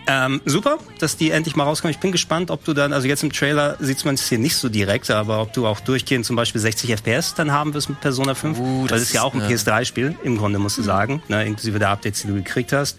[0.07, 1.93] Ähm, super, dass die endlich mal rauskommen.
[1.93, 4.57] Ich bin gespannt, ob du dann, also jetzt im Trailer sieht man es hier nicht
[4.57, 8.01] so direkt, aber ob du auch durchgehend zum Beispiel 60 FPS dann haben wirst mit
[8.01, 8.59] Persona 5.
[8.59, 11.23] Uh, Weil das das ist ja auch ein äh, PS3-Spiel, im Grunde musst du sagen,
[11.29, 12.99] ne, inklusive der Updates, die du gekriegt hast.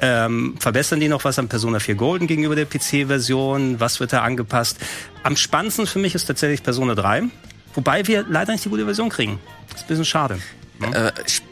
[0.00, 3.80] Ähm, verbessern die noch was an Persona 4 Golden gegenüber der PC-Version?
[3.80, 4.78] Was wird da angepasst?
[5.22, 7.24] Am spannendsten für mich ist tatsächlich Persona 3,
[7.74, 9.38] wobei wir leider nicht die gute Version kriegen.
[9.68, 10.38] Das ist ein bisschen schade.
[10.80, 11.44] Äh, sp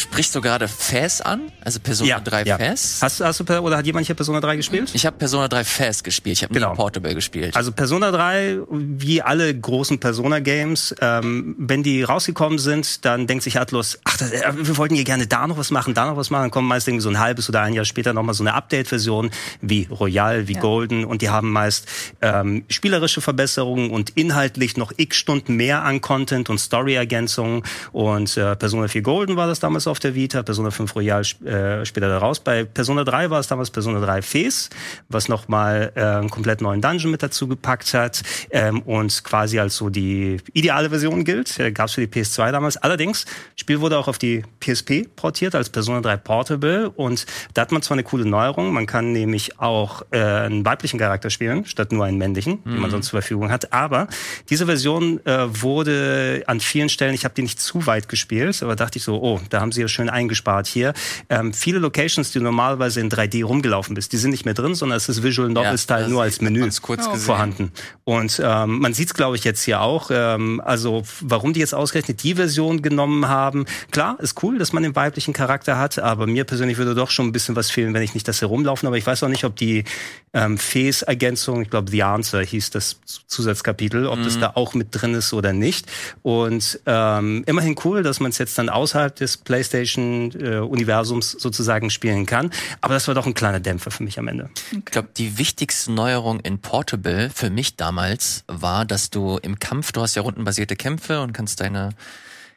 [0.00, 1.52] sprichst du gerade Fast an?
[1.64, 3.02] Also Persona 3 Fast?
[3.02, 4.90] Hast, hast du, oder hat jemand hier Persona 3 gespielt?
[4.94, 6.38] Ich habe Persona 3 Fast gespielt.
[6.38, 6.74] Ich habe Genau.
[6.74, 7.56] Portable gespielt.
[7.56, 13.58] Also Persona 3, wie alle großen Persona-Games, ähm, wenn die rausgekommen sind, dann denkt sich
[13.60, 16.30] Atlus, ach, das, äh, wir wollten hier gerne da noch was machen, da noch was
[16.30, 16.42] machen.
[16.44, 19.30] Dann kommt meist irgendwie so ein halbes oder ein Jahr später nochmal so eine Update-Version
[19.60, 21.86] wie Royal, wie Golden und die haben meist
[22.22, 27.62] ähm, spielerische Verbesserungen und inhaltlich noch x Stunden mehr an Content und Story-Ergänzungen.
[27.92, 31.84] Und äh, Persona 4 Golden war das damals auf der Vita, Persona 5 Royal äh,
[31.84, 32.40] später daraus.
[32.40, 34.70] Bei Persona 3 war es damals Persona 3 Fes,
[35.08, 39.76] was nochmal äh, einen komplett neuen Dungeon mit dazu gepackt hat ähm, und quasi als
[39.76, 41.58] so die ideale Version gilt.
[41.58, 42.76] Äh, Gab es für die PS2 damals.
[42.76, 47.62] Allerdings, das Spiel wurde auch auf die PSP portiert als Persona 3 Portable und da
[47.62, 51.64] hat man zwar eine coole Neuerung, man kann nämlich auch äh, einen weiblichen Charakter spielen,
[51.64, 53.72] statt nur einen männlichen, den man sonst zur Verfügung hat.
[53.72, 54.08] Aber
[54.48, 58.76] diese Version äh, wurde an vielen Stellen, ich habe die nicht zu weit gespielt, aber
[58.76, 60.92] dachte ich so, oh, da haben sie ja schön eingespart hier.
[61.28, 64.96] Ähm, viele Locations, die normalerweise in 3D rumgelaufen bist, die sind nicht mehr drin, sondern
[64.96, 67.72] es ist Visual Novel Style das nur als Menü vorhanden.
[68.04, 70.10] Und ähm, man sieht es, glaube ich, jetzt hier auch.
[70.12, 73.66] Ähm, also warum die jetzt ausgerechnet die Version genommen haben.
[73.90, 77.26] Klar, ist cool, dass man den weiblichen Charakter hat, aber mir persönlich würde doch schon
[77.26, 78.86] ein bisschen was fehlen, wenn ich nicht das herumlaufen.
[78.86, 79.84] Aber ich weiß auch nicht, ob die
[80.32, 85.14] ähm, Fes-Ergänzung, ich glaube The Answer hieß das Zusatzkapitel, ob das da auch mit drin
[85.14, 85.86] ist oder nicht.
[86.22, 92.50] Und ähm, immerhin cool, dass man es jetzt dann außerhalb des PlayStation-Universums sozusagen spielen kann.
[92.80, 94.50] Aber das war doch ein kleiner Dämpfer für mich am Ende.
[94.72, 99.92] Ich glaube, die wichtigste Neuerung in Portable für mich damals war, dass du im Kampf,
[99.92, 101.90] du hast ja rundenbasierte Kämpfe und kannst deine,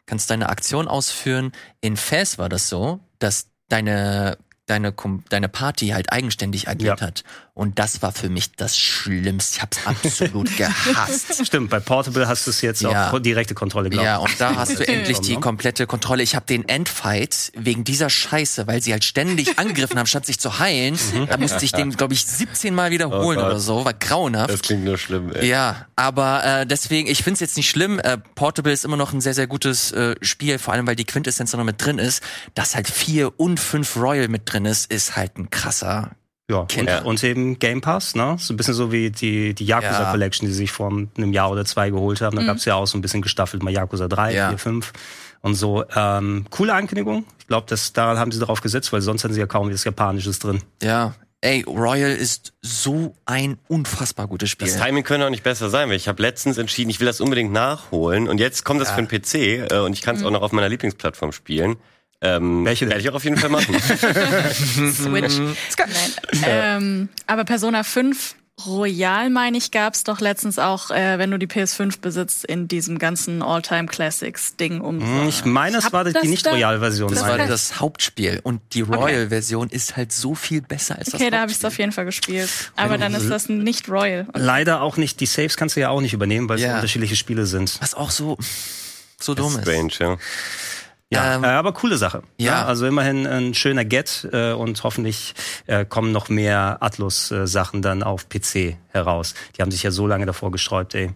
[0.05, 1.51] kannst deine Aktion ausführen.
[1.81, 4.93] In Fast war das so, dass deine deine
[5.29, 7.07] deine Party halt eigenständig agiert Ja.
[7.07, 9.57] hat und das war für mich das Schlimmste.
[9.57, 11.45] Ich hab's absolut gehasst.
[11.45, 13.11] Stimmt, bei Portable hast du es jetzt Ja.
[13.11, 16.23] auch direkte Kontrolle, glaube Ja, und da hast du endlich die komplette Kontrolle.
[16.23, 20.39] Ich habe den Endfight wegen dieser Scheiße, weil sie halt ständig angegriffen haben, statt sich
[20.39, 20.97] zu heilen,
[21.29, 23.83] da musste ich den, glaube ich, 17 Mal wiederholen Oh oder so.
[23.83, 24.49] War grauenhaft.
[24.49, 25.47] Das klingt nur schlimm, ey.
[25.47, 27.99] Ja, aber äh, deswegen, ich find's jetzt nicht schlimm.
[27.99, 31.05] Äh, Portable ist immer noch ein sehr, sehr gutes äh, Spiel, vor allem weil die
[31.05, 32.23] Quintessenz noch mit drin ist.
[32.55, 36.11] Dass halt vier und fünf Royal mit drin ist, ist halt ein krasser.
[36.49, 37.05] Ja, und, Kinder.
[37.05, 38.35] und eben Game Pass, ne?
[38.37, 40.11] So ein bisschen so wie die, die Yakuza Ja.
[40.11, 42.35] Collection, die sie sich vor einem Jahr oder zwei geholt haben.
[42.35, 44.49] Da gab's ja auch so ein bisschen gestaffelt, mal Yakuza 3, Ja.
[44.49, 44.93] 4, 5
[45.41, 45.85] und so.
[45.95, 47.23] Ähm, coole Ankündigung.
[47.39, 49.83] Ich glaube, das daran haben sie darauf gesetzt, weil sonst hätten sie ja kaum was
[49.85, 50.61] Japanisches drin.
[50.81, 51.15] Ja.
[51.39, 54.67] Ey, Royal ist so ein unfassbar gutes Spiel.
[54.67, 57.19] Das Timing könnte auch nicht besser sein, weil ich habe letztens entschieden, ich will das
[57.19, 60.31] unbedingt nachholen und jetzt kommt das für den PC äh, und ich kann es auch
[60.31, 61.75] noch auf meiner Lieblingsplattform spielen.
[62.23, 62.87] Ähm, Welche?
[62.87, 63.75] Werde ich auch auf jeden Fall machen.
[64.93, 65.37] Switch.
[65.37, 66.43] Nein.
[66.45, 68.35] Ähm, aber Persona 5
[68.67, 72.99] Royal, meine ich, gab's doch letztens auch, äh, wenn du die PS5 besitzt, in diesem
[72.99, 75.01] ganzen All-Time Classics-Ding um.
[75.01, 77.09] Hm, Ich meine, es hab war die Nicht-Royal-Version.
[77.09, 81.25] das Das war das Hauptspiel und die Royal-Version ist halt so viel besser als Okay,
[81.25, 82.47] das da habe ich es auf jeden Fall gespielt.
[82.75, 84.27] Aber dann ist das nicht Royal.
[84.35, 86.75] Leider auch nicht, die Saves kannst du ja auch nicht übernehmen, weil es Ja.
[86.75, 87.75] unterschiedliche Spiele sind.
[87.81, 88.37] Was auch so
[89.19, 89.61] so dumm ist.
[89.63, 90.17] Strange, ja.
[91.13, 92.23] Ja, Ähm, äh, aber coole Sache.
[92.37, 92.65] ja.
[92.65, 95.33] also immerhin ein schöner Get äh, und hoffentlich
[95.67, 99.33] äh, kommen noch mehr Atlus-Sachen dann auf PC heraus.
[99.57, 101.11] Die haben sich ja so lange davor gesträubt, ey.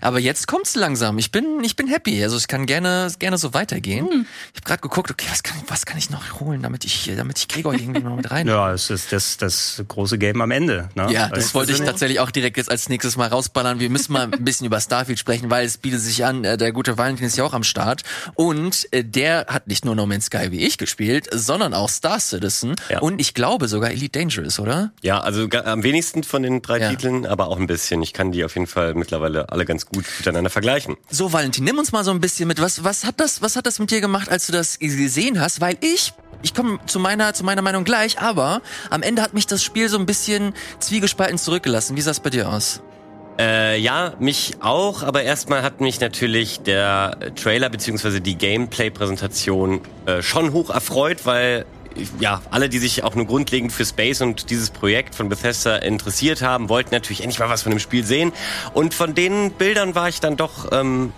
[0.00, 1.18] Aber jetzt kommt's langsam.
[1.18, 2.22] Ich bin, ich bin happy.
[2.22, 4.06] Also es kann gerne, gerne so weitergehen.
[4.08, 4.26] Hm.
[4.54, 7.38] Ich habe gerade geguckt, okay, was kann, was kann ich noch holen, damit ich, damit
[7.38, 8.46] ich Gregor irgendwie noch mit rein.
[8.58, 10.88] Ja, es ist das, das große Game am Ende.
[10.94, 11.12] Ne?
[11.12, 13.78] Ja, Weißt das du, wollte ich tatsächlich auch direkt jetzt als nächstes mal rausballern.
[13.78, 16.72] Wir müssen mal ein bisschen über Starfield sprechen, weil es bietet sich an, äh, der
[16.72, 18.02] gute Valentin ist ja auch am Start.
[18.34, 22.18] Und äh, der hat nicht nur No Man's Sky wie ich gespielt, sondern auch Star
[22.20, 22.74] Citizen.
[22.88, 23.00] Ja.
[23.00, 24.92] Und ich glaube sogar Elite Dangerous, oder?
[25.02, 26.90] Ja, also am wenigsten von den drei Ja.
[26.90, 28.02] Titeln, aber auch ein bisschen.
[28.02, 30.96] Ich kann die auf jeden Fall mittlerweile alle ganz gut miteinander vergleichen.
[31.08, 32.60] So, Valentin, nimm uns mal so ein bisschen mit.
[32.60, 35.60] Was, was hat das, was hat das mit dir gemacht, als du das gesehen hast?
[35.60, 36.12] Weil ich,
[36.42, 38.60] ich komme zu meiner, zu meiner Meinung gleich, aber
[38.90, 41.96] am Ende hat mich das Spiel so ein bisschen zwiegespalten zurückgelassen.
[41.96, 42.82] Wie sah es bei dir aus?
[43.38, 50.22] Äh, ja, mich auch, aber erstmal hat mich natürlich der Trailer beziehungsweise die Gameplay-Präsentation äh,
[50.22, 51.64] schon hoch erfreut, weil
[52.20, 56.42] ja, alle, die sich auch nur grundlegend für Space und dieses Projekt von Bethesda interessiert
[56.42, 58.32] haben, wollten natürlich endlich mal was von dem Spiel sehen.
[58.74, 61.12] Und von den Bildern war ich dann doch ähm,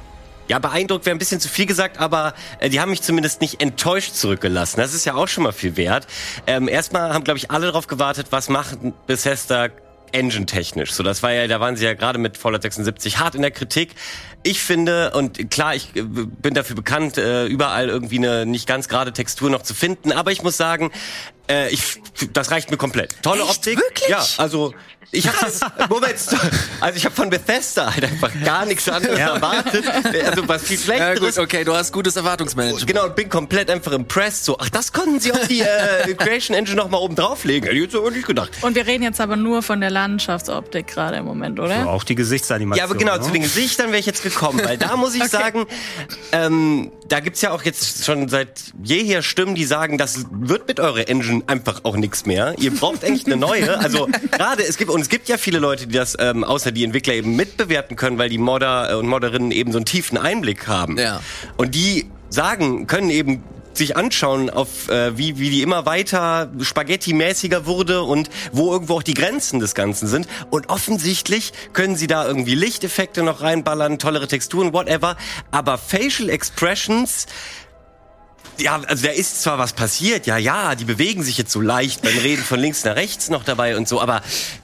[0.50, 3.62] ja, beeindruckt wäre ein bisschen zu viel gesagt, aber äh, die haben mich zumindest nicht
[3.62, 4.80] enttäuscht zurückgelassen.
[4.80, 6.08] Das ist ja auch schon mal viel wert.
[6.48, 9.68] Ähm, erstmal haben, glaube ich, alle darauf gewartet, was macht Bethesda
[10.12, 10.92] engine-technisch.
[10.92, 13.52] So, das war ja, da waren sie ja gerade mit Fallout 76 hart in der
[13.52, 13.94] Kritik.
[14.42, 18.88] Ich finde, und klar, ich äh, bin dafür bekannt, äh, überall irgendwie eine nicht ganz
[18.88, 20.90] gerade Textur noch zu finden, aber ich muss sagen,
[21.48, 22.00] äh, ich,
[22.32, 23.22] das reicht mir komplett.
[23.22, 23.50] Tolle Echt?
[23.50, 23.78] Optik.
[23.78, 24.08] Wirklich?
[24.08, 24.72] Ja, also
[25.12, 25.36] ich habe
[25.88, 26.14] Moment,
[26.80, 29.84] also ich habe von Bethesda halt einfach gar nichts anderes erwartet,
[30.26, 31.36] also was viel Ja, schlechteres.
[31.36, 32.86] gut, okay, du hast gutes Erwartungsmanagement.
[32.86, 34.44] Genau, und bin komplett einfach impressed.
[34.44, 37.68] So, ach, das konnten sie auf die äh, Creation Engine noch mal oben drauflegen.
[37.68, 38.50] Hätte ich jetzt nicht gedacht.
[38.62, 41.88] Und wir reden jetzt aber nur von der Landschaftsoptik gerade im Moment, oder?
[41.88, 42.78] Auch die Gesichtsanimation.
[42.78, 43.22] Ja, aber genau, ne?
[43.22, 45.66] zu den Gesichtern wäre ich jetzt gekommen, weil da muss ich sagen,
[46.32, 50.78] ähm, da gibt's ja auch jetzt schon seit jeher Stimmen, die sagen, das wird mit
[50.80, 52.54] eurer Engine einfach auch nichts mehr.
[52.58, 53.78] Ihr braucht eigentlich eine neue.
[53.78, 56.84] Also gerade, es gibt, und es gibt ja viele Leute, die das ähm, außer die
[56.84, 60.98] Entwickler eben mitbewerten können, weil die Modder und Modderinnen eben so einen tiefen Einblick haben.
[60.98, 61.22] Ja.
[61.56, 63.42] Und die sagen, können eben
[63.72, 69.02] sich anschauen, auf äh, wie, wie die immer weiter Spaghetti-mäßiger wurde und wo irgendwo auch
[69.02, 70.28] die Grenzen des Ganzen sind.
[70.50, 75.16] Und offensichtlich können sie da irgendwie Lichteffekte noch reinballern, tollere Texturen, whatever.
[75.50, 77.26] Aber Facial Expressions
[78.58, 82.02] ja, also da ist zwar was passiert, ja, ja, die bewegen sich jetzt so leicht
[82.02, 84.20] beim Reden von links nach rechts noch dabei und so, aber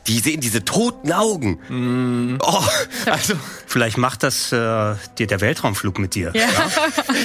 [0.07, 2.39] die sehen diese toten Augen.
[2.43, 2.63] Oh,
[3.11, 3.35] also
[3.69, 6.31] Vielleicht macht das äh, dir der Weltraumflug mit dir.
[6.35, 6.47] Ja.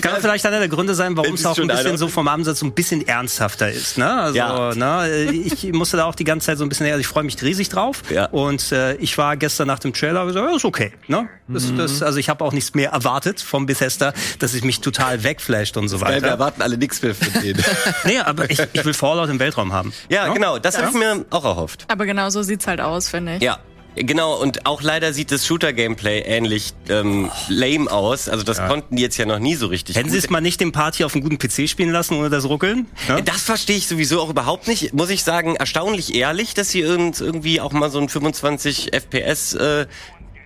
[0.01, 1.97] Kann vielleicht einer der Gründe sein, warum es auch ein bisschen einer.
[1.97, 3.97] so vom Ansatz so ein bisschen ernsthafter ist.
[3.99, 4.11] Ne?
[4.11, 4.73] Also, Ja.
[4.75, 7.41] ne, ich musste da auch die ganze Zeit so ein bisschen, also ich freue mich
[7.41, 8.01] riesig drauf.
[8.09, 8.25] Ja.
[8.25, 10.91] Und äh, ich war gestern nach dem Trailer gesagt, ja, ist okay.
[11.07, 11.29] Ne?
[11.47, 11.77] Das, Mhm.
[11.77, 15.77] das, also ich habe auch nichts mehr erwartet vom Bethesda, dass es mich total wegflasht
[15.77, 16.39] und so weiter.
[16.41, 17.63] Erwarten alle nichts mehr von denen.
[18.05, 19.93] Nee, aber ich, ich will Fallout im Weltraum haben.
[20.09, 20.33] ja, Ne?
[20.33, 21.85] genau, das habe ich mir auch erhofft.
[21.87, 23.43] Aber genau so sieht's halt aus, finde ich.
[23.43, 23.59] Ja.
[23.93, 28.29] Genau, und auch leider sieht das Shooter-Gameplay ähnlich ähm, lame aus.
[28.29, 29.97] Also das konnten die jetzt ja noch nie so richtig.
[29.97, 32.45] Hätten sie es mal nicht dem Party auf einem guten PC spielen lassen ohne das
[32.45, 32.87] Ruckeln?
[33.09, 33.21] Ne?
[33.21, 34.93] Das verstehe ich sowieso auch überhaupt nicht.
[34.93, 39.55] Muss ich sagen, erstaunlich ehrlich, dass sie irgend, irgendwie auch mal so ein 25 FPS
[39.55, 39.87] äh,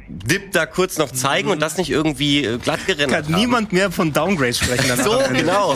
[0.08, 3.42] Dip da kurz noch zeigen und das nicht irgendwie äh, glatt gerendert Kann haben.
[3.42, 4.86] niemand mehr von Downgrades sprechen.
[5.04, 5.76] So, genau.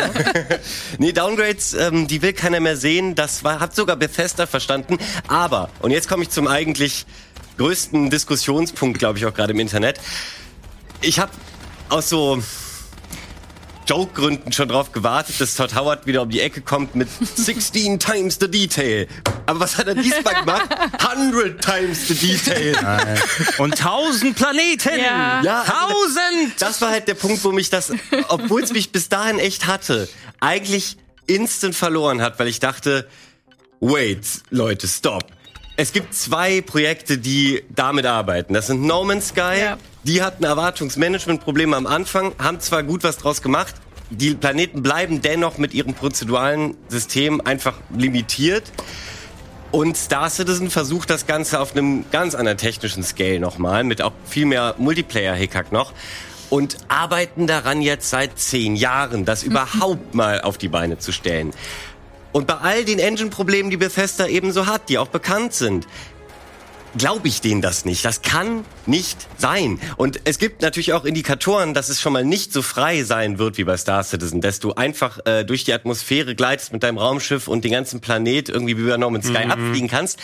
[0.97, 3.15] nee, Downgrades, ähm, die will keiner mehr sehen.
[3.15, 4.97] Das war, hat sogar Bethesda verstanden.
[5.27, 7.05] Aber, und jetzt komme ich zum eigentlich
[7.57, 9.99] größten Diskussionspunkt, glaube ich, auch gerade im Internet.
[11.01, 11.31] Ich habe
[11.89, 12.41] aus so
[13.89, 18.37] Joke-Gründen schon drauf gewartet, dass Todd Howard wieder um die Ecke kommt mit 16 times
[18.39, 19.07] the detail.
[19.47, 20.69] Aber was hat er diesmal gemacht?
[20.99, 22.75] 100 times the detail.
[23.57, 24.99] Und tausend Planeten!
[24.99, 25.41] Ja.
[25.41, 26.53] Ja, also Tausend!
[26.59, 27.91] Das war halt der Punkt, wo mich das,
[28.27, 30.07] obwohl es mich bis dahin echt hatte,
[30.39, 33.07] eigentlich instant verloren hat, weil ich dachte,
[33.79, 35.25] wait, Leute, stop.
[35.81, 38.53] Es gibt zwei Projekte, die damit arbeiten.
[38.53, 39.61] Das sind No Man's Sky.
[39.61, 39.77] Ja.
[40.03, 43.75] Die hatten Erwartungsmanagementprobleme am Anfang, haben zwar gut was draus gemacht,
[44.09, 48.73] die Planeten bleiben dennoch mit ihrem prozeduralen System einfach limitiert.
[49.71, 54.11] Und Star Citizen versucht das Ganze auf einem ganz anderen technischen Scale nochmal, mit auch
[54.25, 55.93] viel mehr Multiplayer-Hickhack noch.
[56.49, 61.53] Und arbeiten daran jetzt seit zehn Jahren, das überhaupt mal auf die Beine zu stellen.
[62.31, 65.87] Und bei all den Engine-Problemen, die Bethesda ebenso hat, die auch bekannt sind,
[66.97, 68.03] glaube ich denen das nicht.
[68.05, 69.79] Das kann nicht sein.
[69.97, 73.57] Und es gibt natürlich auch Indikatoren, dass es schon mal nicht so frei sein wird
[73.57, 77.47] wie bei Star Citizen, dass du einfach äh, durch die Atmosphäre gleitest mit deinem Raumschiff
[77.47, 80.19] und den ganzen Planet irgendwie wie bei No Man's Sky abfliegen kannst.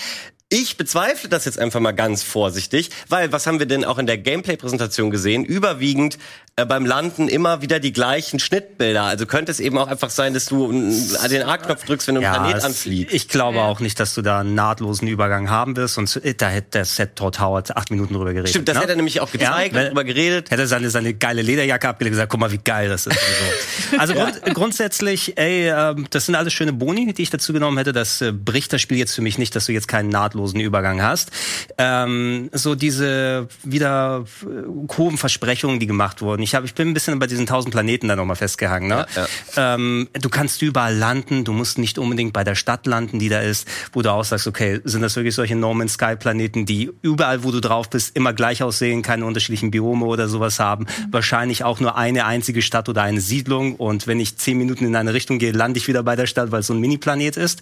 [0.50, 4.06] Ich bezweifle das jetzt einfach mal ganz vorsichtig, weil was haben wir denn auch in
[4.06, 5.44] der Gameplay-Präsentation gesehen?
[5.44, 6.20] Überwiegend
[6.58, 9.04] äh, beim Landen immer wieder die gleichen Schnittbilder.
[9.04, 12.34] Also könnte es eben auch einfach sein, dass du den A-Knopf drückst, wenn du einen
[12.34, 13.14] Planet anfliegst.
[13.14, 13.66] Ich glaube Ja.
[13.66, 15.98] auch nicht, dass du da einen nahtlosen Übergang haben wirst.
[15.98, 18.52] Und äh, da hätte der Set Todd Howard acht Minuten drüber geredet.
[18.52, 18.82] Stimmt, das ne?
[18.84, 20.50] hätte er nämlich auch gezeigt, Ja, und drüber geredet.
[20.50, 23.18] Hätte er seine, seine geile Lederjacke abgelegt und gesagt, guck mal, wie geil das ist.
[23.18, 23.98] Und so.
[24.00, 27.92] Also grund, grundsätzlich, ey, ähm, das sind alles schöne Boni, die ich dazu genommen hätte.
[27.92, 31.02] Das äh, bricht das Spiel jetzt für mich nicht, dass du jetzt keinen nahtlosen Übergang
[31.04, 31.32] hast.
[31.78, 36.45] Ähm, so diese wieder äh, hohen Versprechungen, die gemacht wurden.
[36.46, 38.88] Ich, hab, ich bin ein bisschen bei diesen tausend Planeten da nochmal festgehangen.
[38.88, 39.06] Ne?
[39.16, 39.28] Ja,
[39.76, 43.40] Ähm, du kannst überall landen, du musst nicht unbedingt bei der Stadt landen, die da
[43.40, 46.92] ist, wo du auch sagst, okay, sind das wirklich solche No Man's Sky Planeten, die
[47.02, 50.86] überall, wo du drauf bist, immer gleich aussehen, keine unterschiedlichen Biome oder sowas haben.
[51.12, 54.96] Wahrscheinlich auch nur eine einzige Stadt oder eine Siedlung und wenn ich zehn Minuten in
[54.96, 57.62] eine Richtung gehe, lande ich wieder bei der Stadt, weil es so ein Mini-Planet ist.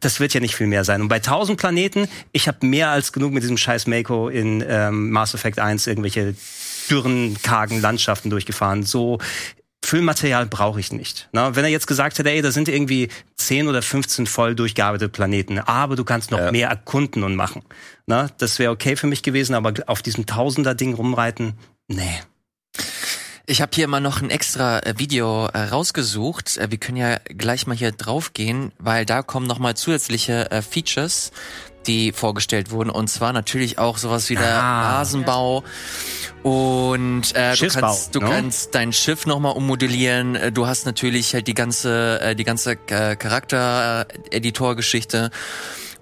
[0.00, 1.00] Das wird ja nicht viel mehr sein.
[1.00, 2.08] Und bei tausend Planeten Planeten.
[2.32, 6.34] Ich habe mehr als genug mit diesem scheiß Mako in ähm, Mass Effect 1 irgendwelche
[6.90, 8.82] dürren, kargen Landschaften durchgefahren.
[8.84, 9.18] So
[9.84, 11.28] Füllmaterial brauche ich nicht.
[11.32, 15.08] Na, wenn er jetzt gesagt hätte, ey, da sind irgendwie 10 oder 15 voll durchgearbeitete
[15.08, 16.50] Planeten, aber du kannst noch Ja.
[16.50, 17.62] mehr erkunden und machen.
[18.06, 21.54] Na, das wäre okay für mich gewesen, aber auf diesem Tausender-Ding rumreiten,
[21.86, 22.20] nee.
[23.48, 26.56] Ich habe hier mal noch ein extra äh, Video äh, rausgesucht.
[26.56, 31.30] Äh, wir können ja gleich mal hier draufgehen, weil da kommen noch mal zusätzliche Features,
[31.86, 32.90] die vorgestellt wurden.
[32.90, 34.98] Und zwar natürlich auch sowas wie der Ah.
[34.98, 35.64] Rasenbau.
[36.42, 38.28] Und äh, du kannst, du ne?
[38.30, 40.36] kannst dein Schiff noch mal ummodellieren.
[40.36, 45.30] Äh, Du hast natürlich halt die ganze, äh, die ganze äh, Charakter-Editor-Geschichte.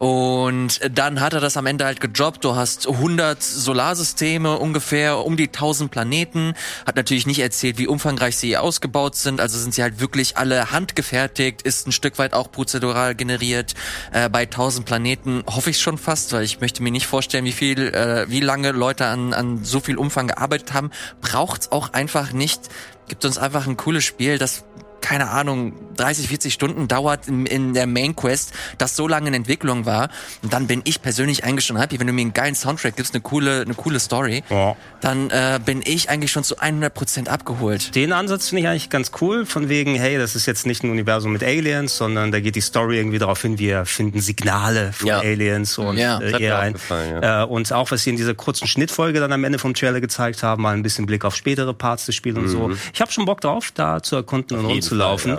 [0.04, 2.44] Und dann hat er das am Ende halt gejobbt.
[2.44, 6.52] Du hast 100 Solarsysteme, ungefähr um die 1000 Planeten.
[6.86, 9.40] Hat natürlich nicht erzählt, wie umfangreich sie ausgebaut sind.
[9.40, 13.72] Also sind sie halt wirklich alle handgefertigt, ist ein Stück weit auch prozedural generiert.
[14.12, 17.52] Äh, bei 1000 Planeten hoffe ich schon fast, weil ich möchte mir nicht vorstellen, wie
[17.52, 20.90] viel, äh, wie lange Leute an, an so viel Umfang gearbeitet haben.
[21.22, 22.68] Braucht's auch einfach nicht.
[23.08, 24.64] Gibt uns einfach ein cooles Spiel, das
[25.04, 29.34] keine Ahnung, 30, 40 Stunden dauert in, in der Main Quest, das so lange in
[29.34, 30.08] Entwicklung war.
[30.42, 33.12] Und dann bin ich persönlich eigentlich schon happy, wenn du mir einen geilen Soundtrack gibst,
[33.14, 34.74] eine coole, eine coole Story, Ja.
[35.02, 37.94] dann äh, bin ich eigentlich schon zu 100% abgeholt.
[37.94, 40.90] Den Ansatz finde ich eigentlich ganz cool, von wegen, hey, das ist jetzt nicht ein
[40.90, 45.06] Universum mit Aliens, sondern da geht die Story irgendwie darauf hin, wir finden Signale von
[45.08, 45.18] Ja.
[45.20, 48.10] Aliens und Ja, äh, hat mir eher auch ein, gefallen, äh, und auch was sie
[48.10, 51.24] in dieser kurzen Schnittfolge dann am Ende vom Trailer gezeigt haben, mal ein bisschen Blick
[51.26, 52.72] auf spätere Parts des Spiels und so.
[52.92, 55.38] Ich habe schon Bock drauf, da zu erkunden und Fall, ja.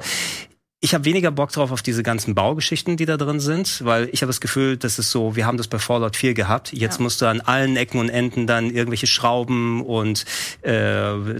[0.81, 4.21] Ich habe weniger Bock drauf auf diese ganzen Baugeschichten, die da drin sind, weil ich
[4.21, 6.73] habe das Gefühl, das ist so, wir haben das bei Fallout 4 gehabt.
[6.73, 7.03] Jetzt Ja.
[7.03, 10.25] musst du an allen Ecken und Enden dann irgendwelche Schrauben und
[10.63, 10.71] äh,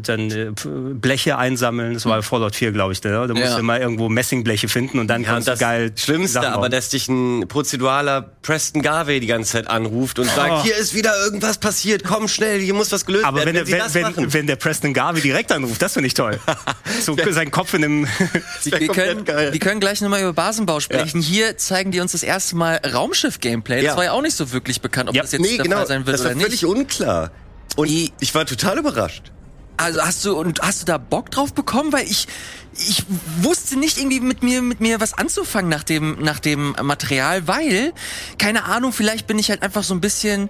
[0.01, 0.51] dann äh,
[0.93, 1.93] Bleche einsammeln.
[1.95, 3.03] Das war bei Fallout 4, glaube ich.
[3.03, 3.11] Ne?
[3.11, 3.53] Da musst Ja.
[3.55, 6.69] du immer irgendwo Messingbleche finden und dann Ja, kannst das du geil Schlimmste Sachen aber,
[6.69, 10.35] dass dich ein prozeduraler Preston Garvey die ganze Zeit anruft und Oh.
[10.35, 13.53] sagt, hier ist wieder irgendwas passiert, komm schnell, hier muss was gelöst aber werden.
[13.53, 16.07] wenn, sie der, das wenn, machen, wenn, wenn der Preston Garvey direkt anruft, das finde
[16.07, 16.39] ich toll.
[17.01, 18.07] so sein Kopf in einem
[18.63, 19.51] wir, können, geil.
[19.53, 21.21] wir können gleich nochmal über Basenbau sprechen.
[21.21, 23.77] Hier zeigen die uns das erste Mal Raumschiff-Gameplay.
[23.77, 23.97] Das Ja.
[23.97, 25.21] war ja auch nicht so wirklich bekannt, ob Ja.
[25.23, 26.69] das jetzt nee, der genau, Fall sein wird das war oder völlig nicht.
[26.69, 27.31] unklar.
[27.75, 29.31] Und Die- ich war total überrascht.
[29.77, 32.27] Also hast du und hast du da Bock drauf bekommen, weil ich
[32.77, 33.03] ich
[33.41, 37.91] wusste nicht irgendwie mit mir mit mir was anzufangen nach dem nach dem Material, weil
[38.37, 40.49] keine Ahnung, vielleicht bin ich halt einfach so ein bisschen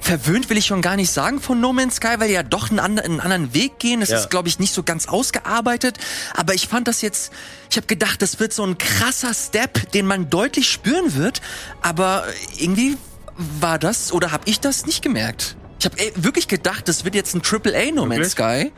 [0.00, 2.70] verwöhnt will ich schon gar nicht sagen von No Man's Sky, weil die ja doch
[2.70, 4.00] einen, anderen- einen anderen Weg gehen.
[4.02, 4.18] Es Ja.
[4.18, 5.98] ist, glaube ich, nicht so ganz ausgearbeitet.
[6.34, 7.32] Aber ich fand das jetzt,
[7.70, 11.40] ich habe gedacht, das wird so ein krasser Step, den man deutlich spüren wird.
[11.82, 12.24] Aber
[12.58, 12.96] irgendwie
[13.36, 15.56] war das, oder habe ich das nicht gemerkt?
[15.80, 18.72] Ich habe wirklich gedacht, das wird jetzt ein Triple A No Man's Sky.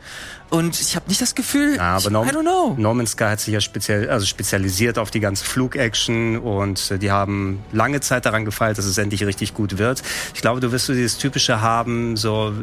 [0.51, 2.75] Und ich habe nicht das Gefühl, Ja, ich, aber no, I don't know.
[2.77, 6.99] No Man's Sky hat sich ja speziell, also spezialisiert auf die ganze Flugaction und äh,
[6.99, 10.03] die haben lange Zeit daran gefeilt, dass es endlich richtig gut wird.
[10.35, 12.53] Ich glaube, du wirst so dieses typische haben, so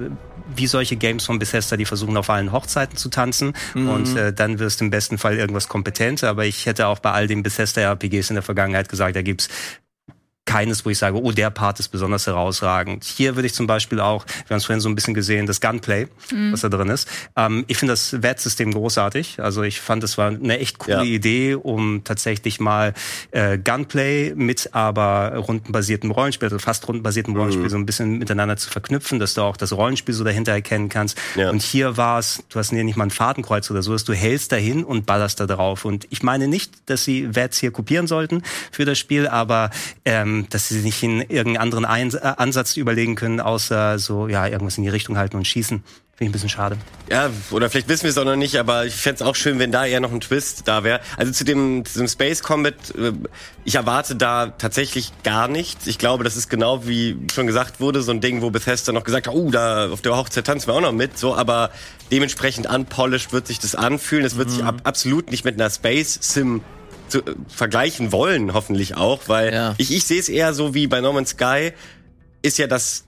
[0.54, 4.58] wie solche Games von Bethesda, die versuchen auf allen Hochzeiten zu tanzen und äh, dann
[4.58, 6.24] wirst du im besten Fall irgendwas kompetent.
[6.24, 9.48] Aber ich hätte auch bei all den Bethesda-RPGs in der Vergangenheit gesagt, da gibt's
[10.48, 13.04] keines, wo ich sage, oh, der Part ist besonders herausragend.
[13.04, 15.60] Hier würde ich zum Beispiel auch, wir haben es vorhin so ein bisschen gesehen, das
[15.60, 16.08] Gunplay,
[16.50, 17.06] was da drin ist.
[17.36, 19.40] Ähm, ich finde das VAT-System großartig.
[19.40, 21.02] Also ich fand, das war eine echt coole Ja.
[21.02, 22.94] Idee, um tatsächlich mal
[23.30, 28.70] äh, Gunplay mit aber rundenbasiertem Rollenspiel, also fast rundenbasiertem Rollenspiel, so ein bisschen miteinander zu
[28.70, 31.18] verknüpfen, dass du auch das Rollenspiel so dahinter erkennen kannst.
[31.36, 31.50] Ja.
[31.50, 34.14] Und hier war es, du hast hier nicht mal ein Fadenkreuz oder so, dass du
[34.14, 35.84] hältst dahin und ballerst da drauf.
[35.84, 38.42] Und ich meine nicht, dass sie VATs hier kopieren sollten
[38.72, 39.70] für das Spiel, aber
[40.06, 44.46] ähm, dass sie sich in irgendeinen anderen Ein äh, Ansatz überlegen können, außer so, ja,
[44.46, 45.82] irgendwas in die Richtung halten und schießen.
[46.18, 46.76] Finde ich ein bisschen schade.
[47.08, 49.70] Ja, oder vielleicht wissen wir es auch noch nicht, aber ich fänd's auch schön, wenn
[49.70, 50.98] da eher noch ein Twist da wäre.
[51.16, 53.12] Also zu dem, zu dem Space Combat, äh,
[53.64, 55.86] ich erwarte da tatsächlich gar nichts.
[55.86, 59.04] Ich glaube, das ist genau wie schon gesagt wurde, so ein Ding, wo Bethesda noch
[59.04, 61.70] gesagt hat, oh, da auf der Hochzeit tanzen wir auch noch mit, so, aber
[62.10, 64.24] dementsprechend unpolished wird sich das anfühlen.
[64.24, 66.62] Es wird sich ab, absolut nicht mit einer Space Sim
[67.08, 69.74] zu, äh, vergleichen wollen, hoffentlich auch, weil Ja.
[69.78, 71.72] ich, ich sehe es eher so wie bei No Man's Sky,
[72.42, 73.04] ist ja das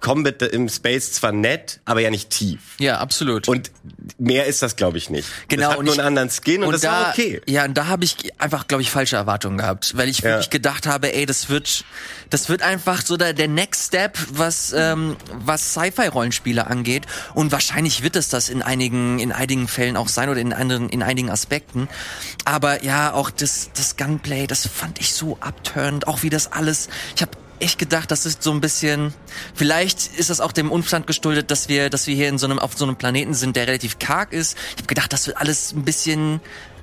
[0.00, 2.60] Combat im Space zwar nett, aber ja nicht tief.
[2.78, 3.48] Ja, absolut.
[3.48, 3.70] Und
[4.18, 5.26] mehr ist das, glaube ich, nicht.
[5.48, 7.40] Genau, Das hat und nur ich- einen anderen Skin und, das da, auch okay.
[7.46, 10.24] Ja, und da habe ich einfach, glaube ich, falsche Erwartungen gehabt, weil ich Ja.
[10.30, 11.84] wirklich gedacht habe, ey, das wird,
[12.30, 17.06] das wird einfach so der, der Next Step, was ähm, was Sci-Fi-Rollenspiele angeht.
[17.34, 20.88] Und wahrscheinlich wird es das in einigen in einigen Fällen auch sein oder in anderen
[20.90, 21.88] in einigen Aspekten.
[22.44, 26.88] Aber ja, auch das das Gunplay, das fand ich so abturned, auch wie das alles.
[27.16, 29.12] Ich habe echt gedacht, das ist so ein bisschen,
[29.54, 32.58] vielleicht ist das auch dem Umstand geschuldet, dass wir, dass wir hier in so einem,
[32.58, 34.56] auf so einem Planeten sind, der relativ karg ist.
[34.70, 36.40] Ich habe gedacht, das wird alles ein bisschen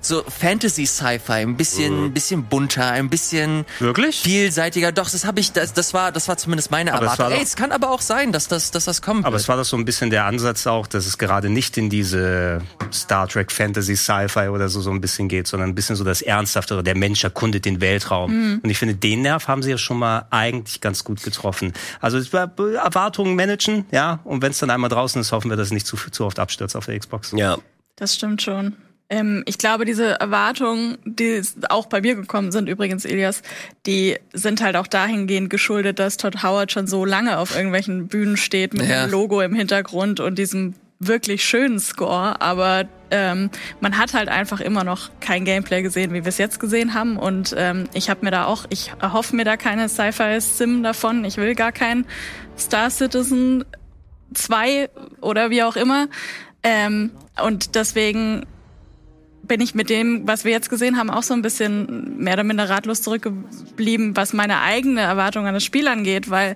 [0.07, 2.05] so Fantasy-Sci-Fi, ein bisschen, Mhm.
[2.05, 4.19] ein bisschen bunter, ein bisschen Wirklich?
[4.21, 4.91] vielseitiger.
[4.91, 7.25] Doch, das habe ich, das, das war, das war zumindest meine Aber es Erwartung.
[7.33, 9.25] war Ey, es kann aber auch sein, dass das, dass das kommt.
[9.25, 11.89] Aber es war doch so ein bisschen der Ansatz auch, dass es gerade nicht in
[11.89, 12.61] diese
[12.93, 16.21] Star Trek Fantasy Sci-Fi oder so so ein bisschen geht, sondern ein bisschen so das
[16.21, 16.83] Ernsthaftere.
[16.83, 18.59] Der Mensch erkundet den Weltraum.
[18.63, 21.73] Und ich finde, den Nerv haben sie ja schon mal eigentlich ganz gut getroffen.
[22.01, 22.51] Also es war
[22.83, 24.19] Erwartungen managen, ja.
[24.23, 26.39] Und wenn es dann einmal draußen ist, hoffen wir, dass es nicht zu, zu oft
[26.39, 27.31] abstürzt auf der Xbox.
[27.35, 27.57] Ja.
[27.97, 28.75] Das stimmt schon.
[29.09, 33.43] Ähm, ich glaube, diese Erwartungen, die auch bei mir gekommen sind, übrigens, Elias,
[33.85, 38.35] die sind halt auch dahingehend geschuldet, dass Todd Howard schon so lange auf irgendwelchen Bühnen
[38.37, 39.03] steht mit Ja.
[39.03, 42.41] einem Logo im Hintergrund und diesem wirklich schönen Score.
[42.41, 46.59] Aber ähm, man hat halt einfach immer noch kein Gameplay gesehen, wie wir es jetzt
[46.59, 47.17] gesehen haben.
[47.17, 51.25] Und ähm, ich habe mir da auch, ich erhoffe mir da keine Sci-Fi-Sim davon.
[51.25, 52.05] Ich will gar kein
[52.57, 53.65] Star Citizen
[54.33, 54.89] 2
[55.21, 56.07] oder wie auch immer.
[56.63, 57.11] Ähm,
[57.43, 58.45] und deswegen
[59.47, 62.43] bin ich mit dem, was wir jetzt gesehen haben, auch so ein bisschen mehr oder
[62.43, 66.55] minder ratlos zurückgeblieben, was meine eigene Erwartung an das Spiel angeht, weil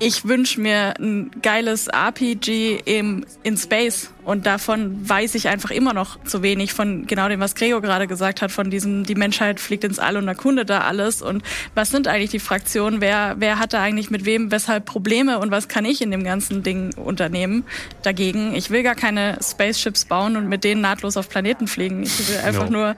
[0.00, 5.92] ich wünsche mir ein geiles RPG im, in Space und davon weiß ich einfach immer
[5.94, 9.58] noch zu wenig von genau dem, was Gregor gerade gesagt hat, von diesem, die Menschheit
[9.58, 11.42] fliegt ins All und erkundet da alles und
[11.74, 15.50] was sind eigentlich die Fraktionen, wer, wer hat da eigentlich mit wem, weshalb Probleme und
[15.50, 17.64] was kann ich in dem ganzen Ding unternehmen
[18.02, 18.54] dagegen.
[18.54, 22.02] Ich will gar keine Spaceships bauen und mit denen nahtlos auf Planeten fliegen.
[22.02, 22.78] Ich will einfach No.
[22.78, 22.96] nur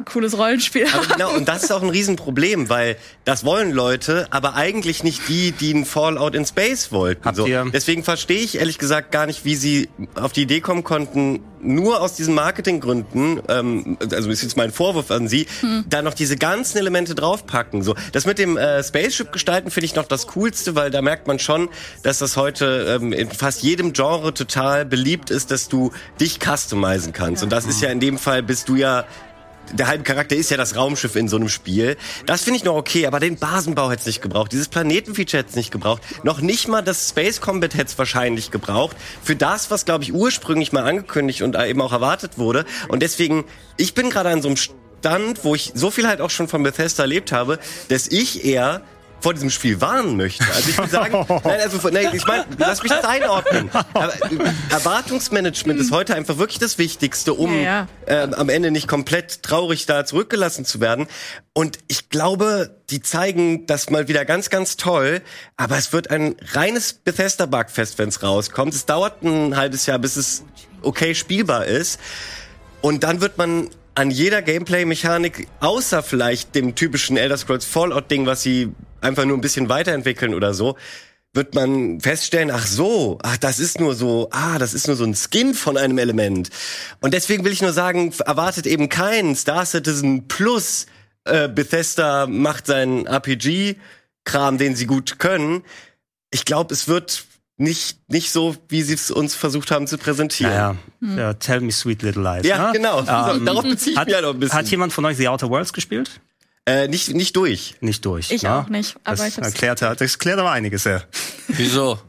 [0.00, 4.26] ein cooles Rollenspiel Aber genau, und das ist auch ein Riesenproblem, weil das wollen Leute,
[4.30, 7.34] aber eigentlich nicht die, die ein Fallout in Space wollten.
[7.34, 7.46] So.
[7.72, 12.00] Deswegen verstehe ich ehrlich gesagt gar nicht, wie sie auf die Idee kommen konnten, nur
[12.00, 15.46] aus diesen Marketinggründen, ähm, also ist jetzt mein Vorwurf an sie,
[15.88, 17.82] da noch diese ganzen Elemente draufpacken.
[17.82, 21.26] So, das mit dem äh, Spaceship gestalten finde ich noch das Coolste, weil da merkt
[21.26, 21.68] man schon,
[22.02, 27.12] dass das heute ähm, in fast jedem Genre total beliebt ist, dass du dich customizen
[27.12, 27.42] kannst.
[27.42, 29.04] Und das ist ja in dem Fall bist du ja
[29.72, 31.96] der halbe Charakter ist ja das Raumschiff in so einem Spiel.
[32.26, 34.52] Das finde ich noch okay, aber den Basenbau hätte es nicht gebraucht.
[34.52, 36.02] Dieses Planetenfeature hätte es nicht gebraucht.
[36.22, 38.96] Noch nicht mal das Space Combat hätte es wahrscheinlich gebraucht.
[39.22, 42.64] Für das, was, glaube ich, ursprünglich mal angekündigt und eben auch erwartet wurde.
[42.88, 43.44] Und deswegen,
[43.76, 46.62] ich bin gerade an so einem Stand, wo ich so viel halt auch schon von
[46.62, 47.58] Bethesda erlebt habe,
[47.88, 48.82] dass ich eher
[49.20, 50.44] vor diesem Spiel warnen möchte.
[50.54, 53.70] Also ich will sagen, nein, also, nein, ich meine, lass mich das einordnen.
[53.94, 58.88] Aber äh, Erwartungsmanagement ist heute einfach wirklich das Wichtigste, um Ja, ähm, am Ende nicht
[58.88, 61.06] komplett traurig da zurückgelassen zu werden.
[61.52, 65.20] Und ich glaube, die zeigen das mal wieder ganz, ganz toll.
[65.56, 68.74] Aber es wird ein reines Bethesda-Bugfest, wenn es rauskommt.
[68.74, 70.44] Es dauert ein halbes Jahr, bis es
[70.82, 72.00] okay spielbar ist.
[72.80, 78.42] Und dann wird man an jeder Gameplay-Mechanik, außer vielleicht dem typischen Elder Scrolls Fallout-Ding, was
[78.42, 80.76] sie einfach nur ein bisschen weiterentwickeln oder so,
[81.32, 85.04] wird man feststellen, ach so, ach, das ist nur so, ah, das ist nur so
[85.04, 86.50] ein Skin von einem Element.
[87.00, 90.86] Und deswegen will ich nur sagen, erwartet eben keinen Star Citizen Plus.
[91.24, 95.62] Äh, Bethesda macht seinen RPG-Kram, den sie gut können.
[96.32, 97.24] Ich glaube, es wird
[97.60, 100.78] nicht, nicht so, wie sie es uns versucht haben zu präsentieren.
[101.00, 102.46] Naja, ja, tell me sweet little lies.
[102.46, 102.72] Ja, ne?
[102.72, 103.00] genau.
[103.00, 103.06] Ähm,
[103.44, 104.58] darauf beziehe ich hat, mich halt auch ein bisschen.
[104.58, 106.20] hat jemand von euch The Outer Worlds gespielt?
[106.66, 107.76] Äh, nicht, nicht durch.
[107.80, 108.30] Nicht durch.
[108.30, 108.54] Ich ne?
[108.54, 111.02] auch nicht, aber das ich erklärt, das erklärt aber einiges, ja.
[111.48, 112.00] Wieso?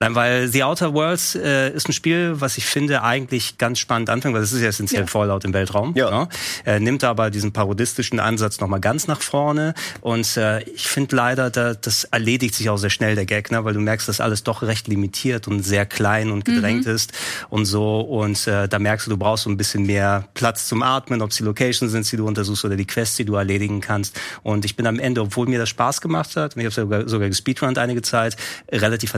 [0.00, 4.10] Nein, weil The Outer Worlds äh, ist ein Spiel, was ich finde eigentlich ganz spannend
[4.10, 5.06] anfängt, weil es ist ja essentiell Ja.
[5.06, 5.94] Fallout im Weltraum.
[5.94, 6.10] Ja.
[6.10, 6.28] Ne?
[6.64, 11.48] Er nimmt aber diesen parodistischen Ansatz nochmal ganz nach vorne und äh, ich finde leider,
[11.48, 13.64] da, das erledigt sich auch sehr schnell der Gag, ne?
[13.64, 17.12] weil du merkst, dass alles doch recht limitiert und sehr klein und gedrängt ist
[17.48, 20.82] und so und äh, da merkst du, du brauchst so ein bisschen mehr Platz zum
[20.82, 23.80] Atmen, ob es die Locations sind, die du untersuchst oder die Quests, die du erledigen
[23.80, 26.74] kannst und ich bin am Ende, obwohl mir das Spaß gemacht hat, und ich habe
[26.74, 28.36] sogar, sogar gespeedrunnt einige Zeit,
[28.72, 29.14] relativ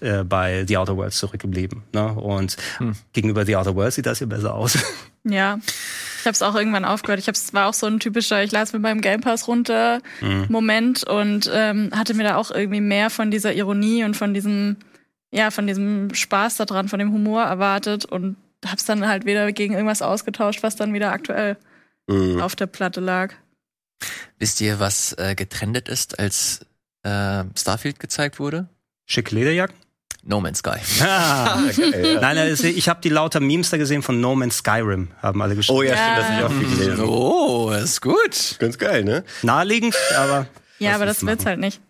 [0.00, 1.82] ernüchtert äh, bei The Outer Worlds zurückgeblieben.
[1.92, 2.12] Ne?
[2.14, 2.56] Und
[3.12, 4.78] gegenüber The Outer Worlds sieht das hier besser aus.
[5.22, 5.58] Ja.
[6.20, 7.20] Ich habe es auch irgendwann aufgehört.
[7.20, 10.00] Ich habe es war auch so ein typischer, ich las mir beim Game Pass runter
[10.48, 14.76] Moment und ähm, hatte mir da auch irgendwie mehr von dieser Ironie und von diesem
[15.30, 19.74] ja, von diesem Spaß daran, von dem Humor erwartet und hab's dann halt wieder gegen
[19.74, 21.58] irgendwas ausgetauscht, was dann wieder aktuell
[22.08, 22.40] Mhm.
[22.40, 23.34] auf der Platte lag.
[24.38, 26.60] Wisst ihr, was äh, getrendet ist, als
[27.02, 28.70] äh, Starfield gezeigt wurde?
[29.04, 29.76] Schicke Lederjacken.
[30.22, 30.78] No Man's Sky.
[31.02, 31.58] Ah.
[31.76, 32.20] Geil, ja.
[32.20, 35.56] Nein, also ich habe die lauter Memes da gesehen von No Man's Skyrim, haben alle
[35.56, 35.78] geschrieben.
[35.78, 35.96] Oh ja, Ja.
[35.96, 37.04] stimmt, das hab ich auch viel gelesen.
[37.04, 38.56] Oh, ist gut.
[38.58, 39.24] Ganz geil, ne?
[39.42, 40.46] Naheliegend, aber
[40.78, 41.48] Ja, aber das wird's machen?
[41.48, 41.80] halt nicht.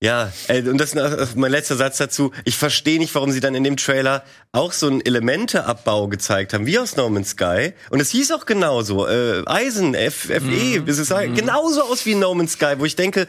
[0.00, 2.30] Ja, ey, und das ist mein letzter Satz dazu.
[2.44, 4.22] Ich verstehe nicht, warum sie dann in dem Trailer
[4.52, 7.72] auch so einen Elementeabbau gezeigt haben, wie aus No Man's Sky.
[7.90, 9.08] Und es hieß auch genauso.
[9.08, 10.84] Äh, Eisen, FE, Mhm.
[10.86, 13.26] es ist halt genauso aus wie No Man's Sky, wo ich denke,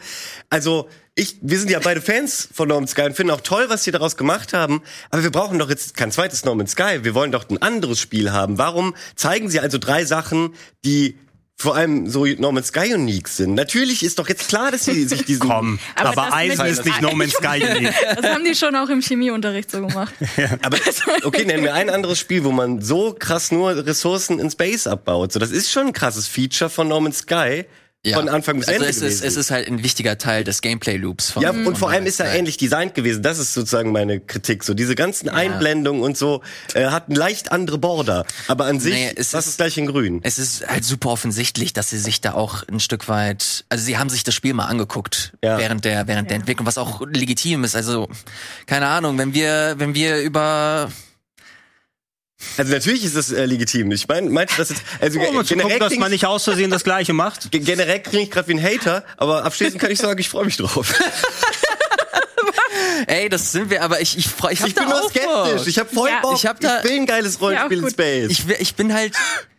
[0.48, 3.64] also ich, wir sind ja beide Fans von No Man's Sky und finden auch toll,
[3.68, 4.80] was sie daraus gemacht haben.
[5.10, 7.00] Aber wir brauchen doch jetzt kein zweites No Man's Sky.
[7.02, 8.58] Wir wollen doch ein anderes Spiel haben.
[8.58, 10.54] Warum zeigen sie also drei Sachen,
[10.84, 11.18] die
[11.60, 13.54] vor allem so No Man's Sky unique sind?
[13.54, 17.02] Natürlich ist doch jetzt klar, dass sie sich diesen Komm, Aber aber, Eisen ist nicht
[17.02, 17.62] No Man's Sky.
[17.62, 17.94] unique.
[18.16, 20.14] Das haben die schon auch im Chemieunterricht so gemacht.
[20.62, 20.78] Aber
[21.24, 25.32] okay, nennen wir ein anderes Spiel, wo man so krass nur Ressourcen in Space abbaut.
[25.32, 27.66] So, das ist schon ein krasses Feature von No Man's Sky.
[28.14, 29.26] Von Anfang bis also Ende es ist, gewesen.
[29.26, 32.34] es ist halt ein wichtiger Teil des Gameplay-Loops von ja, und vor allem ist er
[32.34, 33.22] ähnlich designt gewesen.
[33.22, 34.64] Das ist sozusagen meine Kritik.
[34.64, 36.40] So diese ganzen Einblendungen und so
[36.72, 39.84] äh, hatten leicht andere Border, aber an sich Nee, es das ist- ist gleich in
[39.86, 40.20] Grün.
[40.22, 43.98] Es ist halt super offensichtlich, dass sie sich da auch ein Stück weit, also sie
[43.98, 45.58] haben sich das Spiel mal angeguckt Ja.
[45.58, 47.76] während der während der Entwicklung, was auch legitim ist.
[47.76, 48.08] Also
[48.64, 50.90] keine Ahnung, wenn wir wenn wir über
[52.56, 53.90] Also natürlich ist das äh, legitim.
[53.92, 56.84] Ich meine, meinte das jetzt also Um zu gucken, dass man nicht aus Versehen das
[56.84, 57.50] Gleiche macht.
[57.50, 60.44] ge- generell klinge ich gerade wie ein Hater, aber abschließend kann ich sagen, ich freue
[60.46, 60.94] mich drauf.
[63.06, 65.28] Ey, das sind wir, aber ich ich freu, ich, hab Ich da bin nur skeptisch.
[65.56, 65.66] Bock.
[65.66, 66.34] Ich habe voll Ja, Bock.
[66.36, 68.30] ich hab da- ich will ein geiles Rollenspiel Ja, Space.
[68.30, 69.14] ich, ich bin halt,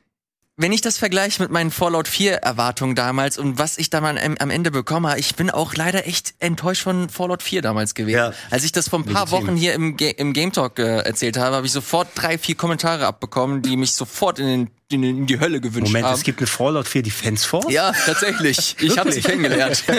[0.62, 4.18] wenn ich das vergleiche mit meinen Fallout 4 Erwartungen damals und was ich da mal
[4.18, 8.18] am, am Ende bekomme, ich bin auch leider echt enttäuscht von Fallout 4 damals gewesen.
[8.18, 8.34] Ja.
[8.50, 9.48] Als ich das vor ein paar Legitim.
[9.48, 12.56] Wochen hier im, Ga im Game Talk äh, erzählt habe, habe ich sofort drei, vier
[12.56, 16.16] Kommentare abbekommen, die mich sofort in, den, in, in die Hölle gewünscht Moment, haben.
[16.16, 17.72] es gibt eine Fallout 4 Defense Force?
[17.72, 18.76] ja, tatsächlich.
[18.80, 19.84] Ich habe sie kennengelernt.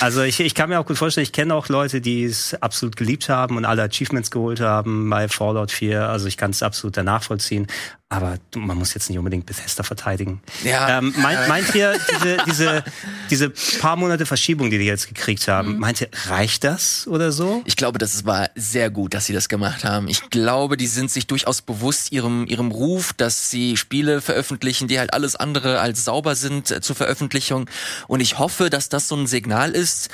[0.00, 2.96] Also ich, ich kann mir auch gut vorstellen, ich kenne auch Leute, die es absolut
[2.96, 6.08] geliebt haben und alle Achievements geholt haben bei Fallout 4.
[6.08, 7.66] Also ich kann es absolut danach vollziehen.
[8.10, 10.40] Aber man muss jetzt nicht unbedingt Bethesda verteidigen.
[10.64, 10.98] Ja.
[10.98, 12.84] Ähm, meint, meint ihr, diese, diese,
[13.28, 17.60] diese paar Monate Verschiebung, die die jetzt gekriegt haben, meint ihr, reicht das oder so?
[17.66, 20.08] Ich glaube, das war sehr gut, dass sie das gemacht haben.
[20.08, 24.98] Ich glaube, die sind sich durchaus bewusst ihrem, ihrem Ruf, dass sie Spiele veröffentlichen, die
[24.98, 27.70] halt alles andere als sauber sind äh, zur Veröffentlichung.
[28.06, 30.10] Und ich hoffe, dass das so ein Signal ist,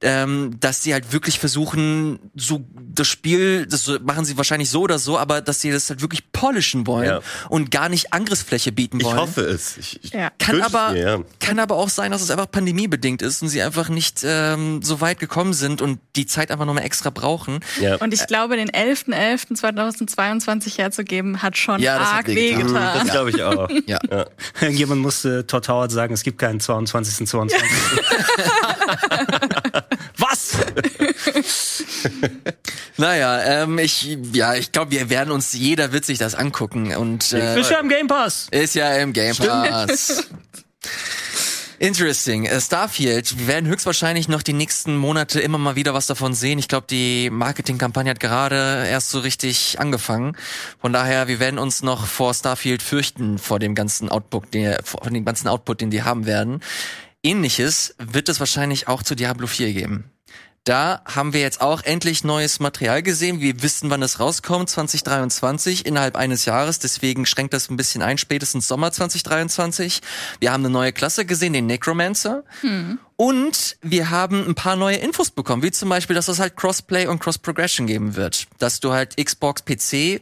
[0.00, 4.98] ähm, dass sie halt wirklich versuchen, so das Spiel, das machen sie wahrscheinlich so oder
[4.98, 7.20] so, aber dass sie das halt wirklich polischen wollen Ja.
[7.48, 9.16] und gar nicht Angriffsfläche bieten Ich wollen.
[9.18, 9.76] hoffe es.
[9.76, 10.30] Ich, ich Ja.
[10.38, 11.18] Kann aber, mir, ja.
[11.40, 15.00] kann aber auch sein, dass es einfach pandemiebedingt ist und sie einfach nicht ähm, so
[15.00, 17.58] weit gekommen sind und die Zeit einfach nochmal extra brauchen.
[17.80, 17.96] Ja.
[17.96, 22.66] Und ich glaube, den 11.11.2022 herzugeben, hat schon Ja, das hat arg wehgetan.
[22.68, 22.98] wehgetan.
[23.06, 23.68] Das glaube ich auch.
[23.86, 23.98] Ja.
[24.60, 27.26] Irgendjemand musste Todd Howard sagen, es gibt keinen 22.
[27.26, 27.58] 22.
[30.18, 30.56] Was?
[32.96, 37.32] Naja, ähm, ich, ja, ich glaube, wir werden uns, jeder wird sich das angucken und
[37.32, 38.48] äh, Ist ja im Game Pass.
[38.50, 40.24] ist ja im Game Pass.
[41.80, 42.44] Interesting.
[42.46, 46.58] Äh, Starfield, wir werden höchstwahrscheinlich noch die nächsten Monate immer mal wieder was davon sehen.
[46.58, 50.36] Ich glaube, die Marketingkampagne hat gerade erst so richtig angefangen.
[50.80, 55.02] Von daher, wir werden uns noch vor Starfield fürchten, vor dem ganzen Output, den, vor
[55.02, 56.62] dem ganzen Output, den die haben werden.
[57.22, 60.10] Ähnliches wird es wahrscheinlich auch zu Diablo 4 geben.
[60.68, 63.40] Da haben wir jetzt auch endlich neues Material gesehen.
[63.40, 66.78] Wir wissen, wann es rauskommt, 2023, innerhalb eines Jahres.
[66.78, 70.02] Deswegen schränkt das ein bisschen ein, spätestens Sommer 2023.
[70.40, 72.44] Wir haben eine neue Klasse gesehen, den Necromancer.
[73.16, 77.06] Und wir haben ein paar neue Infos bekommen, wie zum Beispiel, dass es halt Crossplay
[77.06, 78.46] und Cross-Progression geben wird.
[78.58, 80.20] Dass du halt Xbox, PC,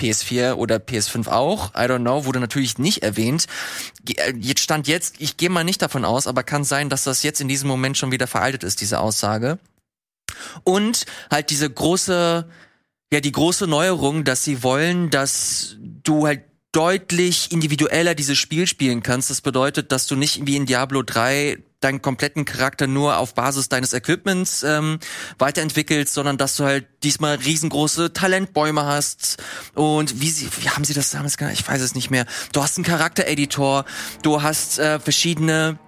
[0.00, 3.46] PS4 oder PS5 auch, I don't know, wurde natürlich nicht erwähnt.
[4.08, 7.22] Äh, Jetzt stand jetzt, ich gehe mal nicht davon aus, aber kann sein, dass das
[7.22, 9.58] jetzt in diesem Moment schon wieder veraltet ist, diese Aussage.
[10.64, 12.48] Und halt diese große,
[13.12, 16.42] ja, die große Neuerung, dass sie wollen, dass du halt
[16.72, 19.30] deutlich individueller dieses Spiel spielen kannst.
[19.30, 23.68] Das bedeutet, dass du nicht wie in Diablo 3 deinen kompletten Charakter nur auf Basis
[23.68, 24.98] deines Equipments ähm,
[25.38, 29.36] weiterentwickelst, sondern dass du halt diesmal riesengroße Talentbäume hast.
[29.74, 31.58] Und wie sie, wie haben sie das damals genannt?
[31.58, 32.26] Ich weiß es nicht mehr.
[32.52, 33.84] Du hast einen Charaktereditor,
[34.22, 35.78] du hast äh, verschiedene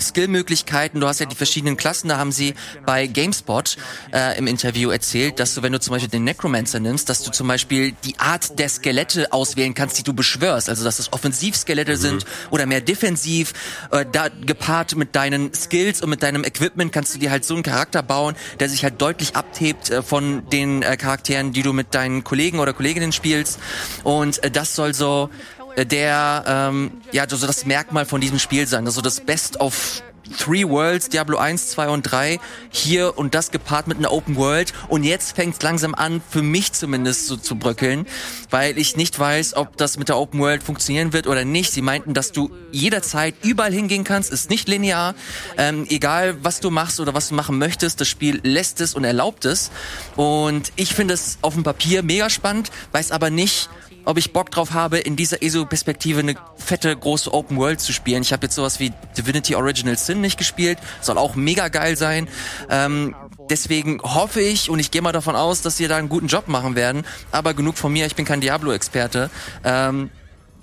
[0.00, 1.00] Skillmöglichkeiten.
[1.00, 2.08] Du hast ja die verschiedenen Klassen.
[2.08, 2.54] Da haben sie
[2.86, 3.76] bei GameSpot
[4.12, 7.30] äh, im Interview erzählt, dass du, wenn du zum Beispiel den Necromancer nimmst, dass du
[7.30, 10.68] zum Beispiel die Art der Skelette auswählen kannst, die du beschwörst.
[10.68, 13.52] Also dass das Offensivskelette sind oder mehr defensiv.
[13.90, 17.54] Äh, da gepaart mit deinen Skills und mit deinem Equipment kannst du dir halt so
[17.54, 21.72] einen Charakter bauen, der sich halt deutlich abhebt äh, von den äh, Charakteren, die du
[21.72, 23.58] mit deinen Kollegen oder Kolleginnen spielst.
[24.04, 25.30] Und äh, das soll so
[25.76, 30.02] der ähm, ja so das Merkmal von diesem Spiel sein, also das Best of
[30.38, 32.38] Three Worlds, Diablo 1, 2 und 3,
[32.70, 34.72] hier und das gepaart mit einer Open World.
[34.88, 38.06] Und jetzt fängt es langsam an, für mich zumindest so zu bröckeln,
[38.50, 41.72] weil ich nicht weiß, ob das mit der Open World funktionieren wird oder nicht.
[41.72, 45.14] Sie meinten, dass du jederzeit überall hingehen kannst, ist nicht linear.
[45.56, 49.04] Ähm, egal, was du machst oder was du machen möchtest, das Spiel lässt es und
[49.04, 49.70] erlaubt es.
[50.16, 53.68] Und ich finde es auf dem Papier mega spannend, weiß aber nicht,
[54.04, 58.22] ob ich Bock drauf habe, in dieser ESO-Perspektive eine fette, große Open World zu spielen.
[58.22, 62.28] Ich habe jetzt sowas wie Divinity Original Sin nicht gespielt, soll auch mega geil sein.
[62.68, 63.14] Ähm,
[63.48, 66.48] deswegen hoffe ich und ich gehe mal davon aus, dass sie da einen guten Job
[66.48, 67.04] machen werden.
[67.32, 69.30] Aber genug von mir, ich bin kein Diablo-Experte.
[69.64, 70.10] Ähm,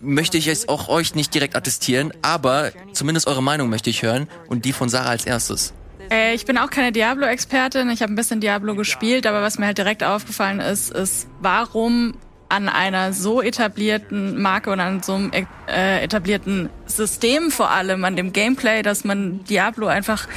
[0.01, 4.27] möchte ich es auch euch nicht direkt attestieren, aber zumindest eure Meinung möchte ich hören
[4.47, 5.73] und die von Sarah als erstes.
[6.11, 7.89] Äh, ich bin auch keine Diablo-Expertin.
[7.89, 12.13] Ich habe ein bisschen Diablo gespielt, aber was mir halt direkt aufgefallen ist, ist, warum
[12.49, 15.31] an einer so etablierten Marke und an so einem
[15.67, 20.27] äh, etablierten System vor allem, an dem Gameplay, dass man Diablo einfach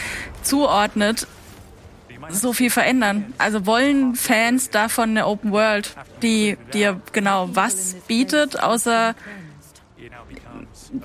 [0.43, 1.27] zuordnet,
[2.29, 3.33] so viel verändern.
[3.39, 9.15] Also wollen Fans davon eine Open World, die dir genau was bietet, außer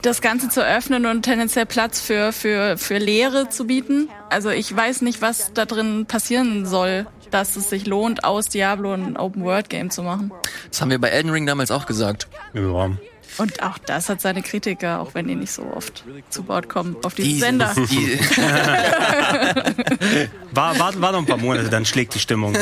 [0.01, 4.09] das Ganze zu öffnen und tendenziell Platz für, für, für Lehre zu bieten.
[4.29, 8.93] Also ich weiß nicht, was da drin passieren soll, dass es sich lohnt, aus Diablo
[8.93, 10.31] ein Open-World-Game zu machen.
[10.71, 12.29] Das haben wir bei Elden Ring damals auch gesagt.
[12.53, 12.91] Ja.
[13.37, 16.95] Und auch das hat seine Kritiker, auch wenn die nicht so oft zu Wort kommen
[17.03, 17.73] auf diesem Sender.
[17.75, 18.19] Die,
[20.55, 22.55] War, war, war noch ein paar Monate, dann schlägt die Stimmung.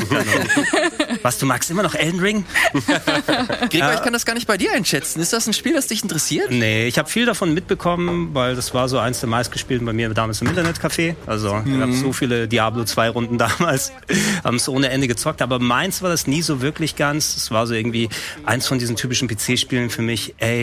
[1.22, 2.44] Was, du magst immer noch Elden Ring?
[3.70, 5.22] Gregor, ich kann das gar nicht bei dir einschätzen.
[5.22, 6.50] Ist das ein Spiel, das dich interessiert?
[6.50, 10.10] Nee, ich habe viel davon mitbekommen, weil das war so eins der meistgespielten bei mir
[10.10, 11.16] damals im Internetcafé.
[11.28, 13.92] Also ich habe so viele Diablo 2 Runden damals,
[14.44, 15.44] haben es ohne Ende gezockt.
[15.44, 17.38] Aber meins war das nie so wirklich ganz.
[17.38, 18.10] Es war so irgendwie
[18.44, 20.34] eins von diesen typischen PC-Spielen für mich.
[20.40, 20.63] Ey,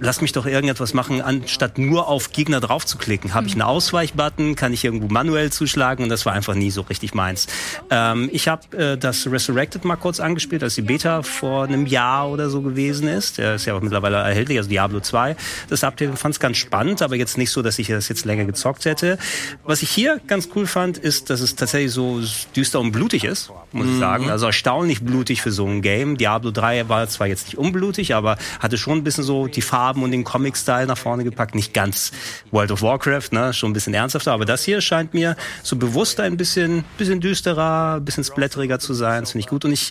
[0.00, 3.34] lass mich doch irgendetwas machen, anstatt nur auf Gegner drauf zu klicken.
[3.34, 6.82] Habe ich einen Ausweichbutton, kann ich irgendwo manuell zuschlagen und das war einfach nie so
[6.82, 7.46] richtig meins.
[7.90, 12.28] Ähm, ich habe äh, das Resurrected mal kurz angespielt, als die Beta vor einem Jahr
[12.28, 13.38] oder so gewesen ist.
[13.38, 15.36] Der ist ja auch mittlerweile erhältlich, also Diablo 2.
[15.68, 18.44] Das Update fand es ganz spannend, aber jetzt nicht so, dass ich das jetzt länger
[18.44, 19.18] gezockt hätte.
[19.64, 22.20] Was ich hier ganz cool fand, ist, dass es tatsächlich so
[22.54, 24.30] düster und blutig ist, muss ich sagen.
[24.30, 26.16] Also erstaunlich blutig für so ein Game.
[26.16, 29.87] Diablo 3 war zwar jetzt nicht unblutig, aber hatte schon ein bisschen so die Farbe
[29.88, 31.54] Farben und den Comic-Style nach vorne gepackt.
[31.54, 32.12] Nicht ganz
[32.50, 33.54] World of Warcraft, ne?
[33.54, 37.94] schon ein bisschen ernsthafter, aber das hier scheint mir so bewusst ein bisschen, bisschen düsterer,
[37.96, 39.22] ein bisschen splatteriger zu sein.
[39.22, 39.64] Das finde ich gut.
[39.64, 39.90] Und ich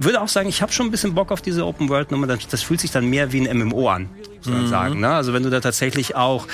[0.00, 2.26] würde auch sagen, ich habe schon ein bisschen Bock auf diese Open World Nummer.
[2.26, 4.68] Das fühlt sich dann mehr wie ein MMO an, muss man mhm.
[4.68, 5.00] sagen.
[5.00, 5.08] Ne?
[5.08, 6.46] Also wenn du da tatsächlich auch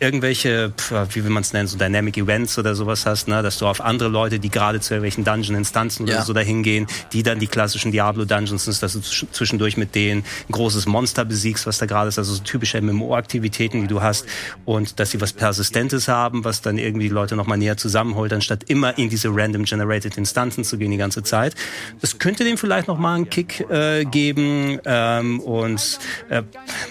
[0.00, 0.72] irgendwelche,
[1.12, 3.80] wie will man es nennen, so Dynamic Events oder sowas hast, ne, dass du auf
[3.80, 6.24] andere Leute, die gerade zu irgendwelchen Dungeon-Instanzen oder ja.
[6.24, 10.52] so dahin gehen, die dann die klassischen Diablo-Dungeons sind, dass du zwischendurch mit denen ein
[10.52, 14.26] großes Monster besiegst, was da gerade ist, also so typische MMO-Aktivitäten, die du hast
[14.64, 18.64] und dass sie was Persistentes haben, was dann irgendwie die Leute nochmal näher zusammenholt, anstatt
[18.64, 21.54] immer in diese random generated Instanzen zu gehen die ganze Zeit.
[22.00, 26.42] Das könnte dem vielleicht nochmal einen Kick äh, geben ähm, und äh,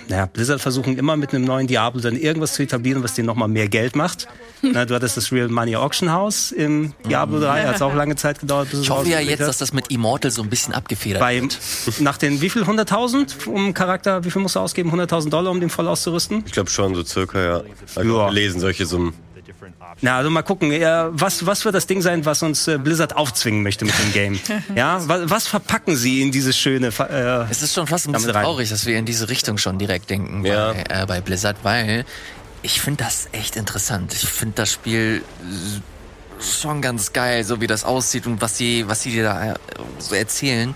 [0.07, 3.23] naja, Blizzard versuchen immer mit einem neuen Diablo dann irgendwas zu etablieren, produzieren, was dir
[3.23, 4.27] nochmal mehr Geld macht.
[4.61, 8.15] Na, du hattest das Real Money Auction House im Diablo 3, hat es auch lange
[8.15, 8.71] Zeit gedauert.
[8.71, 11.59] Bis ich hoffe ja jetzt, dass das mit Immortal so ein bisschen abgefedert Bei, wird.
[11.99, 14.91] Nach den wie viel 100.000 um Charakter, wie viel musst du ausgeben?
[14.91, 16.43] 100.000 Dollar, um den voll auszurüsten?
[16.45, 17.61] Ich glaube schon, so circa, ja.
[17.95, 18.29] Also ja.
[18.29, 19.13] lesen solche Summen.
[20.01, 23.63] Na, also mal gucken, was, was wird das Ding sein, was uns äh, Blizzard aufzwingen
[23.63, 24.39] möchte mit dem Game?
[24.75, 26.87] ja, was, was verpacken sie in dieses schöne?
[26.87, 30.09] Äh, es ist schon fast ein bisschen traurig, dass wir in diese Richtung schon direkt
[30.09, 30.73] denken ja.
[30.73, 32.05] bei, äh, bei Blizzard, weil
[32.61, 34.13] ich finde das echt interessant.
[34.13, 35.23] Ich finde das Spiel
[36.39, 39.55] schon ganz geil, so wie das aussieht und was sie, was sie dir da äh,
[39.99, 40.75] so erzählen.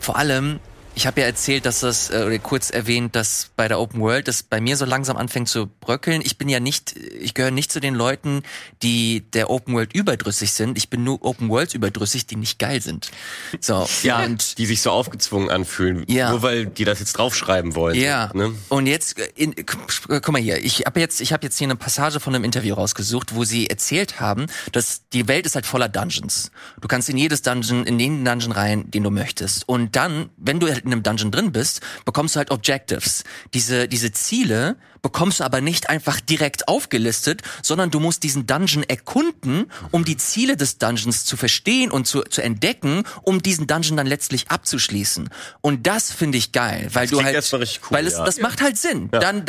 [0.00, 0.60] Vor allem,
[0.94, 4.28] ich habe ja erzählt, dass das, äh, oder kurz erwähnt, dass bei der Open World
[4.28, 6.22] das bei mir so langsam anfängt zu bröckeln.
[6.24, 8.42] Ich bin ja nicht, ich gehöre nicht zu den Leuten,
[8.82, 10.76] die der Open World überdrüssig sind.
[10.76, 13.10] Ich bin nur Open Worlds überdrüssig, die nicht geil sind.
[13.60, 13.88] So.
[14.02, 16.04] ja, und die sich so aufgezwungen anfühlen.
[16.08, 16.30] Ja.
[16.30, 17.94] Nur weil die das jetzt draufschreiben wollen.
[17.94, 18.30] Ja.
[18.34, 18.54] Ne?
[18.68, 22.20] Und jetzt, in, guck mal hier, ich habe jetzt, ich habe jetzt hier eine Passage
[22.20, 26.50] von einem Interview rausgesucht, wo sie erzählt haben, dass die Welt ist halt voller Dungeons.
[26.80, 29.68] Du kannst in jedes Dungeon, in den Dungeon rein, den du möchtest.
[29.68, 33.24] Und dann, wenn du in einem Dungeon drin bist, bekommst du halt Objectives.
[33.54, 38.84] Diese, diese Ziele bekommst du aber nicht einfach direkt aufgelistet, sondern du musst diesen Dungeon
[38.84, 43.96] erkunden, um die Ziele des Dungeons zu verstehen und zu, zu entdecken, um diesen Dungeon
[43.96, 45.28] dann letztlich abzuschließen.
[45.60, 48.24] Und das finde ich geil, weil das du halt, cool, weil es, ja.
[48.24, 49.10] das macht halt Sinn.
[49.12, 49.18] Ja.
[49.18, 49.44] Dann,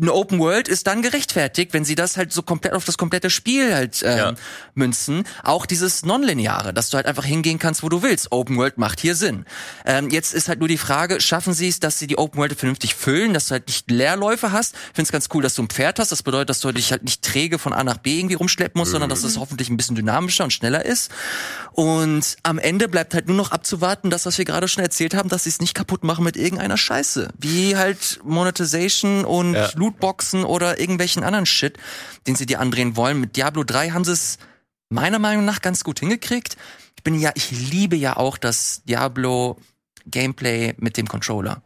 [0.00, 3.30] eine Open World ist dann gerechtfertigt, wenn sie das halt so komplett auf das komplette
[3.30, 4.34] Spiel halt ähm, Ja.
[4.74, 5.24] münzen.
[5.42, 8.32] Auch dieses Nonlineare, dass du halt einfach hingehen kannst, wo du willst.
[8.32, 9.44] Open World macht hier Sinn.
[9.84, 12.58] Ähm, jetzt ist halt nur die Frage, schaffen sie es, dass sie die Open World
[12.58, 14.74] vernünftig füllen, dass du halt nicht Leerläufe hast.
[14.74, 16.10] Ich finde es ganz cool, dass du ein Pferd hast.
[16.12, 18.92] Das bedeutet, dass du dich halt nicht träge von A nach B irgendwie rumschleppen musst,
[18.92, 21.10] sondern dass es hoffentlich ein bisschen dynamischer und schneller ist.
[21.72, 25.28] Und am Ende bleibt halt nur noch abzuwarten, das, was wir gerade schon erzählt haben,
[25.28, 27.28] dass sie es nicht kaputt machen mit irgendeiner Scheiße.
[27.38, 29.70] Wie halt Monetization und Ja.
[29.84, 31.78] Lootboxen oder irgendwelchen anderen Shit,
[32.26, 33.20] den sie dir andrehen wollen.
[33.20, 34.38] Mit Diablo 3 haben sie es
[34.88, 36.56] meiner Meinung nach ganz gut hingekriegt.
[36.96, 39.58] Ich bin ja, ich liebe ja auch das Diablo
[40.06, 41.62] Gameplay mit dem Controller.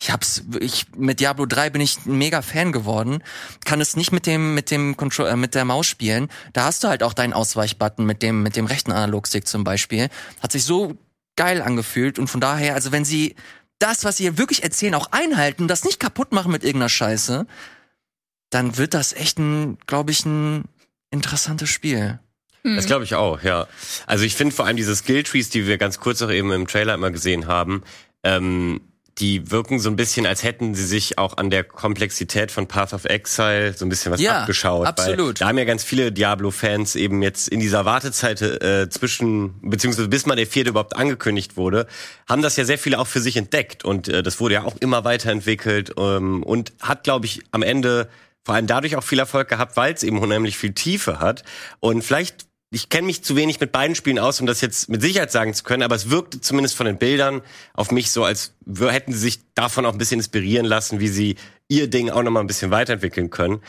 [0.00, 3.22] Ich hab's, ich, mit Diablo 3 bin ich ein mega Fan geworden.
[3.64, 6.28] Kann es nicht mit dem, mit dem Control, äh, mit der Maus spielen.
[6.52, 10.08] Da hast du halt auch deinen Ausweichbutton mit dem, mit dem rechten Analogstick zum Beispiel.
[10.40, 10.96] Hat sich so
[11.36, 13.36] geil angefühlt und von daher, also wenn sie
[13.82, 17.46] das, was sie hier wirklich erzählen, auch einhalten, das nicht kaputt machen mit irgendeiner Scheiße,
[18.50, 20.64] dann wird das echt ein, glaube ich, ein
[21.10, 22.20] interessantes Spiel.
[22.64, 23.66] Das glaube ich auch, ja.
[24.06, 26.94] Also ich finde vor allem diese Skilltrees, die wir ganz kurz auch eben im Trailer
[26.94, 27.82] immer gesehen haben,
[28.22, 28.80] ähm,
[29.18, 32.94] die wirken so ein bisschen, als hätten sie sich auch an der Komplexität von Path
[32.94, 34.86] of Exile so ein bisschen was Ja, abgeschaut.
[34.86, 35.40] absolut.
[35.40, 40.24] Da haben ja ganz viele Diablo-Fans eben jetzt in dieser Wartezeit äh, zwischen, beziehungsweise bis
[40.24, 41.86] mal der vierte überhaupt angekündigt wurde,
[42.28, 43.84] haben das ja sehr viele auch für sich entdeckt.
[43.84, 48.08] Und äh, das wurde ja auch immer weiterentwickelt ähm, und hat, glaube ich, am Ende
[48.44, 51.44] vor allem dadurch auch viel Erfolg gehabt, weil es eben unheimlich viel Tiefe hat.
[51.80, 55.02] Und vielleicht ich kenne mich zu wenig mit beiden Spielen aus, um das jetzt mit
[55.02, 57.42] Sicherheit sagen zu können, aber es wirkte zumindest von den Bildern
[57.74, 61.36] auf mich so, als hätten sie sich davon auch ein bisschen inspirieren lassen, wie sie
[61.68, 63.60] ihr Ding auch nochmal ein bisschen weiterentwickeln können.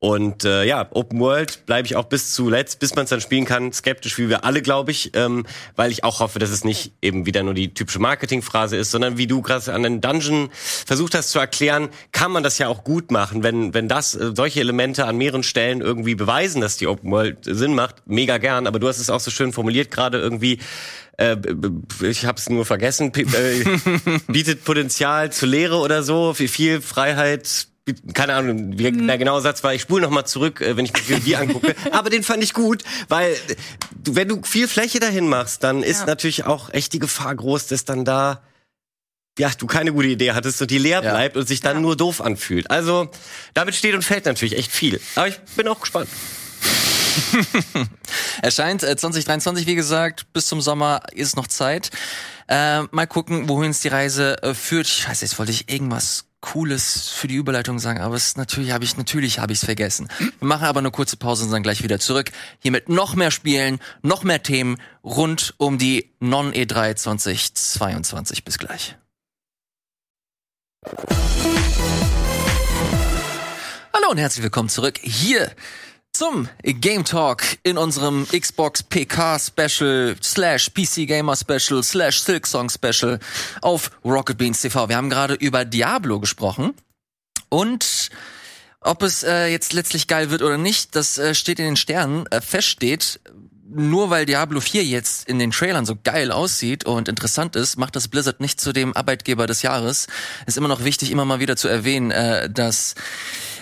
[0.00, 3.44] Und äh, ja, Open World bleibe ich auch bis zuletzt, bis man es dann spielen
[3.44, 5.44] kann, skeptisch wie wir alle, glaube ich, ähm,
[5.76, 9.18] weil ich auch hoffe, dass es nicht eben wieder nur die typische Marketingphrase ist, sondern
[9.18, 10.48] wie du gerade an den Dungeon
[10.86, 14.32] versucht hast zu erklären, kann man das ja auch gut machen, wenn wenn das äh,
[14.34, 18.66] solche Elemente an mehreren Stellen irgendwie beweisen, dass die Open World Sinn macht, mega gern.
[18.66, 20.60] Aber du hast es auch so schön formuliert gerade irgendwie.
[21.18, 21.36] Äh,
[22.00, 23.12] ich habe es nur vergessen.
[23.14, 23.64] Äh,
[24.28, 27.69] bietet Potenzial zur Lehre oder so, viel Freiheit.
[28.14, 29.74] Keine Ahnung, wie der genaue Satz war.
[29.74, 31.74] Ich spule noch mal zurück, äh, wenn ich mir die angucke.
[31.92, 33.36] Aber den fand ich gut, weil äh,
[34.04, 36.06] wenn du viel Fläche dahin machst, dann ist Ja.
[36.06, 38.42] natürlich auch echt die Gefahr groß, dass dann da
[39.38, 41.12] ja, du keine gute Idee hattest und die leer Ja.
[41.12, 42.70] bleibt und sich dann nur doof anfühlt.
[42.70, 43.10] Also,
[43.54, 45.00] damit steht und fällt natürlich echt viel.
[45.14, 46.08] Aber ich bin auch gespannt.
[48.42, 51.90] Erscheint äh, 2023, wie gesagt, bis zum Sommer ist noch Zeit.
[52.48, 54.86] Äh, mal gucken, wohin uns die Reise äh, führt.
[54.88, 58.96] Scheiße, jetzt wollte ich irgendwas Cooles für die Überleitung sagen, aber es natürlich habe ich
[58.96, 60.08] natürlich habe ich es vergessen.
[60.18, 62.30] Wir machen aber eine kurze Pause und sind gleich wieder zurück.
[62.60, 68.44] Hier mit noch mehr Spielen, noch mehr Themen rund um die Non E E3 2022.
[68.44, 68.96] Bis gleich.
[73.92, 75.50] Hallo und herzlich willkommen zurück hier
[76.12, 83.18] zum Game Talk in unserem Xbox PK Special slash PC Gamer Special slash Silksong Special
[83.62, 84.88] auf Rocket Beans TV.
[84.88, 86.74] Wir haben gerade über Diablo gesprochen
[87.48, 88.10] und
[88.80, 92.26] ob es äh, jetzt letztlich geil wird oder nicht, das äh, steht in den Sternen.
[92.26, 93.20] Äh, fest steht,
[93.68, 97.94] nur weil Diablo 4 jetzt in den Trailern so geil aussieht und interessant ist, macht
[97.94, 100.06] das Blizzard nicht zu dem Arbeitgeber des Jahres.
[100.46, 102.94] Ist immer noch wichtig, immer mal wieder zu erwähnen, äh, dass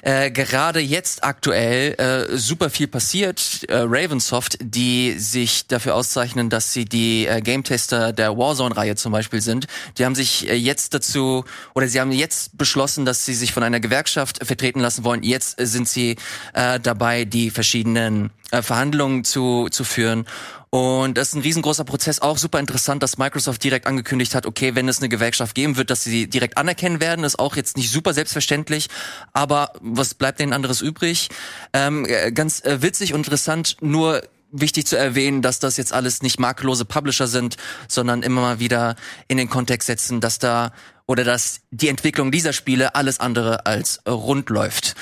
[0.03, 3.65] äh, gerade jetzt aktuell äh, super viel passiert.
[3.69, 9.41] Äh, Ravensoft, die sich dafür auszeichnen, dass sie die äh, Game-Tester der Warzone-Reihe zum Beispiel
[9.41, 11.45] sind, die haben sich äh, jetzt dazu,
[11.75, 15.23] oder sie haben jetzt beschlossen, dass sie sich von einer Gewerkschaft vertreten lassen wollen.
[15.23, 16.17] Jetzt sind sie
[16.55, 20.27] äh, dabei, die verschiedenen äh, Verhandlungen zu, zu führen.
[20.71, 24.75] Und das ist ein riesengroßer Prozess, auch super interessant, dass Microsoft direkt angekündigt hat, okay,
[24.75, 27.91] wenn es eine Gewerkschaft geben wird, dass sie direkt anerkennen werden, ist auch jetzt nicht
[27.91, 28.89] super selbstverständlich,
[29.33, 31.31] aber was bleibt denen anderes übrig?
[31.73, 36.23] Ähm, äh, ganz äh, witzig und interessant, nur wichtig zu erwähnen, dass das jetzt alles
[36.23, 38.97] nicht makellose Publisher sind, sondern immer mal wieder
[39.27, 40.73] in den Kontext setzen, dass da
[41.07, 44.95] oder dass die Entwicklung dieser Spiele alles andere als rund läuft.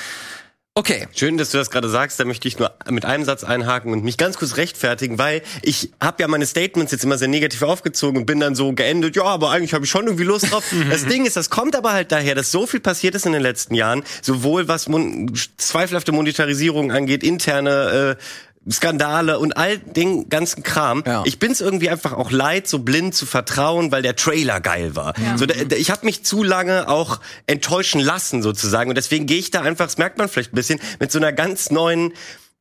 [0.79, 2.21] Okay, Schön, dass du das gerade sagst.
[2.21, 5.91] Da möchte ich nur mit einem Satz einhaken und mich ganz kurz rechtfertigen, weil ich
[6.03, 9.25] habe ja meine Statements jetzt immer sehr negativ aufgezogen und bin dann so geendet, ja,
[9.25, 10.65] aber eigentlich habe ich schon irgendwie Lust drauf.
[10.91, 13.41] das Ding ist, das kommt aber halt daher, dass so viel passiert ist in den
[13.41, 18.23] letzten Jahren, sowohl was mon zweifelhafte Monetarisierung angeht, interne äh,
[18.71, 21.03] Skandale und all den ganzen Kram.
[21.07, 21.23] Ja.
[21.25, 25.15] Ich bin's irgendwie einfach auch leid, so blind zu vertrauen, weil der Trailer geil war.
[25.37, 29.39] So, der, der, ich habe mich zu lange auch enttäuschen lassen sozusagen und deswegen gehe
[29.39, 32.13] ich da einfach, das merkt man vielleicht ein bisschen, mit so einer ganz neuen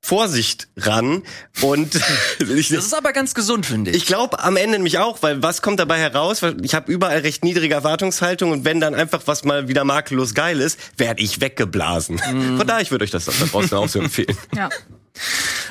[0.02, 1.24] Vorsicht ran.
[1.62, 1.96] Und
[2.56, 3.98] ich, Das ist aber ganz gesund, finde ich.
[3.98, 6.44] ich glaube am Ende nämlich auch, weil was kommt dabei heraus?
[6.62, 10.62] Ich habe überall recht niedrige Erwartungshaltung und wenn dann einfach was mal wieder makellos geil
[10.62, 12.20] ist, werde ich weggeblasen.
[12.20, 14.38] Von daher, ich würde euch das da draußen auch so empfehlen.
[14.56, 14.70] Ja.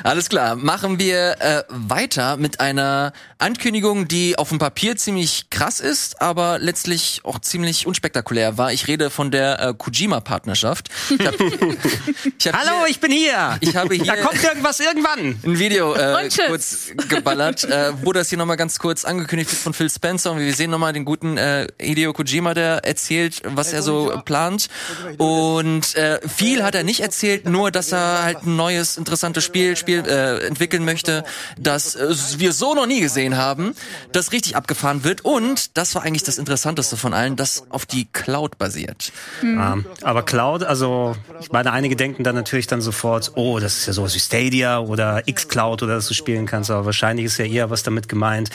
[0.03, 5.79] Alles klar, machen wir äh, weiter mit einer Ankündigung, die auf dem Papier ziemlich krass
[5.79, 8.71] ist, aber letztlich auch ziemlich unspektakulär war.
[8.71, 10.89] Ich rede von der äh, Kojima-Partnerschaft.
[11.09, 13.57] Hallo, hier, ich bin hier.
[13.61, 15.39] ich habe hier Da kommt irgendwas irgendwann.
[15.43, 19.73] ein Video äh, kurz geballert, äh, wo das hier nochmal ganz kurz angekündigt wird von
[19.73, 23.81] Phil Spencer und wir sehen nochmal den guten äh, Hideo Kojima, der erzählt, was er
[23.81, 24.69] so plant
[25.17, 29.75] und äh, viel hat er nicht erzählt, nur dass er halt ein neues, interessantes Spiel,
[29.75, 31.23] Spiel äh, entwickeln möchte,
[31.57, 33.75] das äh, wir so noch nie gesehen haben,
[34.11, 38.07] das richtig abgefahren wird und das war eigentlich das Interessanteste von allen, das auf die
[38.11, 39.11] Cloud basiert.
[39.43, 43.87] Ja, aber Cloud, also ich meine, einige denken dann natürlich dann sofort, oh, das ist
[43.87, 47.45] ja sowas wie Stadia oder Xcloud oder dass du spielen kannst, aber wahrscheinlich ist ja
[47.45, 48.49] eher was damit gemeint.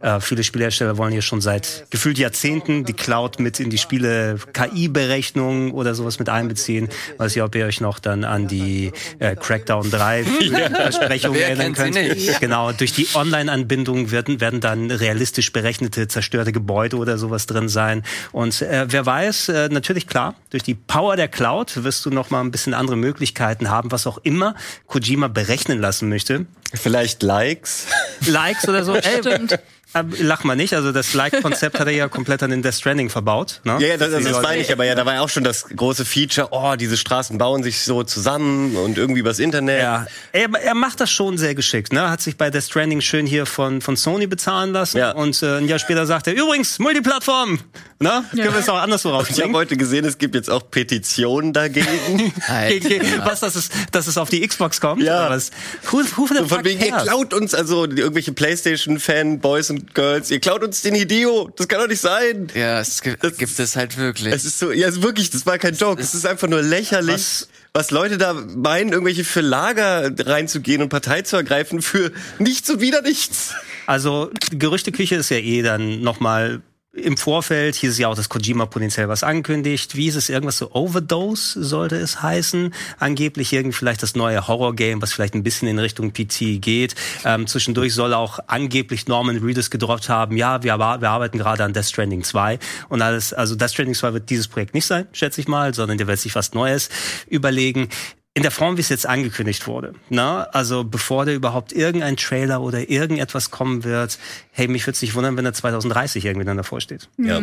[0.00, 4.38] Äh, viele Spielhersteller wollen ja schon seit gefühlt Jahrzehnten die Cloud mit in die Spiele
[4.52, 6.88] KI-Berechnung oder sowas mit einbeziehen.
[7.18, 10.23] Weiß nicht, ob ihr euch noch dann an die äh, Crackdown 3
[10.74, 11.94] Versprechungen Wer erinnern könnt.
[11.94, 12.40] nicht?
[12.40, 18.02] Genau, durch die Online-Anbindung werden, werden dann realistisch berechnete, zerstörte Gebäude oder sowas drin sein.
[18.32, 22.30] Und äh, wer weiß, äh, natürlich klar, durch die Power der Cloud wirst du noch
[22.30, 24.54] mal ein bisschen andere Möglichkeiten haben, was auch immer
[24.86, 26.46] Kojima berechnen lassen möchte.
[26.72, 27.86] Vielleicht Likes.
[28.26, 28.94] Likes oder so.
[28.94, 29.58] Ey, Stimmt.
[29.94, 33.10] Äh, lach mal nicht, also das Like-Konzept hat er ja komplett an den Death Stranding
[33.10, 33.60] verbaut.
[33.64, 33.76] Ne?
[33.80, 34.94] Ja, ja, das, das Leute- meine ich aber ja.
[34.94, 36.48] Da war ja auch schon das große Feature.
[36.50, 39.80] Oh, diese Straßen bauen sich so zusammen und irgendwie übers Internet.
[39.82, 41.92] Ja, er, er macht das schon sehr geschickt.
[41.92, 42.10] Ne?
[42.10, 44.98] Hat sich bei Death Stranding schön hier von, von Sony bezahlen lassen.
[44.98, 45.12] Ja.
[45.12, 47.60] Und äh, ein Jahr später sagt er, übrigens, Multiplattform.
[48.00, 48.24] Ne?
[48.30, 49.54] Können wir es auch anderswo Ich habe rausbringen.
[49.56, 52.32] heute gesehen, es gibt jetzt auch Petitionen dagegen.
[52.48, 52.84] Halt.
[53.24, 55.02] Was, dass es, dass es auf die Xbox kommt?
[55.02, 55.26] Ja.
[55.26, 55.50] Oder Was?
[55.90, 60.30] Who, who the So von wegen, ihr klaut uns, also die- irgendwelche Playstation-Fan-Boys und Girls,
[60.30, 61.50] ihr klaut uns den Hideo.
[61.56, 62.48] Das kann doch nicht sein.
[62.54, 64.32] Ja, es gibt, Das- gibt es halt wirklich.
[64.32, 66.00] Es ist so, ja, es ist wirklich, das war kein Joke.
[66.00, 70.88] Es ist einfach nur lächerlich, Was- was, Leute da meinen, irgendwelche für Lager reinzugehen und
[70.88, 73.52] Partei zu ergreifen für nichts und wieder nichts.
[73.86, 76.62] Also Gerüchteküche ist ja eh dann nochmal
[76.94, 77.74] im Vorfeld.
[77.74, 79.96] Hier ist ja auch, dass Kojima potenziell was ankündigt.
[79.96, 80.28] Wie ist es?
[80.28, 82.72] Irgendwas so Overdose sollte es heißen.
[82.98, 86.94] Angeblich irgendwie vielleicht das neue Horror-Game, was vielleicht ein bisschen in Richtung PT geht.
[87.24, 90.36] Ähm, zwischendurch soll auch angeblich Norman Reedus gedroppt haben.
[90.36, 92.58] Ja, wir, wir arbeiten gerade an Death Stranding 2.
[92.88, 95.98] Und alles, also Death Stranding 2 wird dieses Projekt nicht sein, schätze ich mal, sondern
[95.98, 96.88] der wird sich was Neues
[97.28, 97.88] überlegen
[98.34, 99.94] in der Form, wie es jetzt angekündigt wurde.
[100.10, 104.18] Na, also bevor da überhaupt irgendein Trailer oder irgendetwas kommen wird,
[104.50, 107.08] hey, mich würde es nicht wundern, wenn er 2030 irgendwie dann davor steht.
[107.16, 107.40] Ja.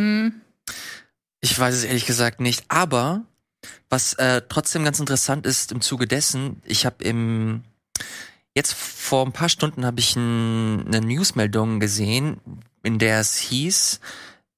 [1.40, 3.22] Ich weiß es ehrlich gesagt nicht, aber
[3.88, 7.62] was äh, trotzdem ganz interessant ist im Zuge dessen, ich habe im
[8.54, 12.38] jetzt vor ein paar Stunden habe ich ein, eine Newsmeldung gesehen,
[12.82, 14.00] in der es hieß,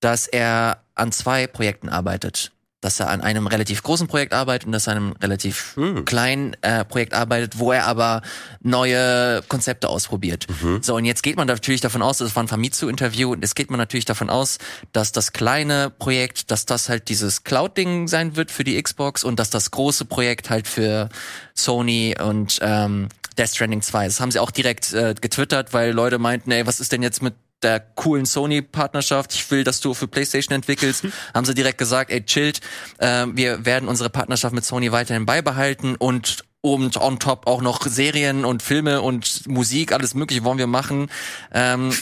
[0.01, 2.52] dass er an zwei Projekten arbeitet.
[2.85, 6.05] Dass er an einem relativ großen Projekt arbeitet und dass er an einem relativ Hm.
[6.05, 8.20] kleinen äh, Projekt arbeitet, wo er aber
[8.61, 10.47] neue Konzepte ausprobiert.
[10.82, 13.70] So, und jetzt geht man natürlich davon aus, das war ein Famitsu-Interview, und jetzt geht
[13.70, 14.59] man natürlich davon aus,
[14.93, 19.39] dass das kleine Projekt, dass das halt dieses Cloud-Ding sein wird für die Xbox und
[19.39, 21.09] dass das große Projekt halt für
[21.55, 23.09] Sony und ähm,
[23.39, 24.06] Death Stranding 2.
[24.06, 27.23] Das haben sie auch direkt äh, getwittert, weil Leute meinten, ey, was ist denn jetzt
[27.23, 32.10] mit der coolen Sony-Partnerschaft, ich will, dass du für PlayStation entwickelst, haben sie direkt gesagt,
[32.10, 32.60] ey, chillt,
[32.98, 37.82] äh, wir werden unsere Partnerschaft mit Sony weiterhin beibehalten und und on top auch noch
[37.86, 41.10] Serien und Filme und Musik, alles mögliche wollen wir machen,
[41.52, 41.93] ähm,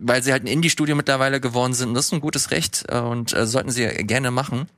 [0.00, 1.90] weil sie halt ein Indie-Studio mittlerweile geworden sind.
[1.90, 4.68] Und das ist ein gutes Recht äh, und äh, sollten sie gerne machen.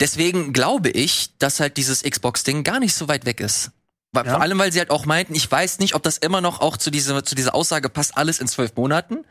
[0.00, 3.70] Deswegen glaube ich, dass halt dieses Xbox-Ding gar nicht so weit weg ist.
[4.12, 4.32] Weil, Ja.
[4.32, 6.76] Vor allem, weil sie halt auch meinten, ich weiß nicht, ob das immer noch auch
[6.76, 9.24] zu dieser, zu dieser Aussage passt, alles in zwölf Monaten.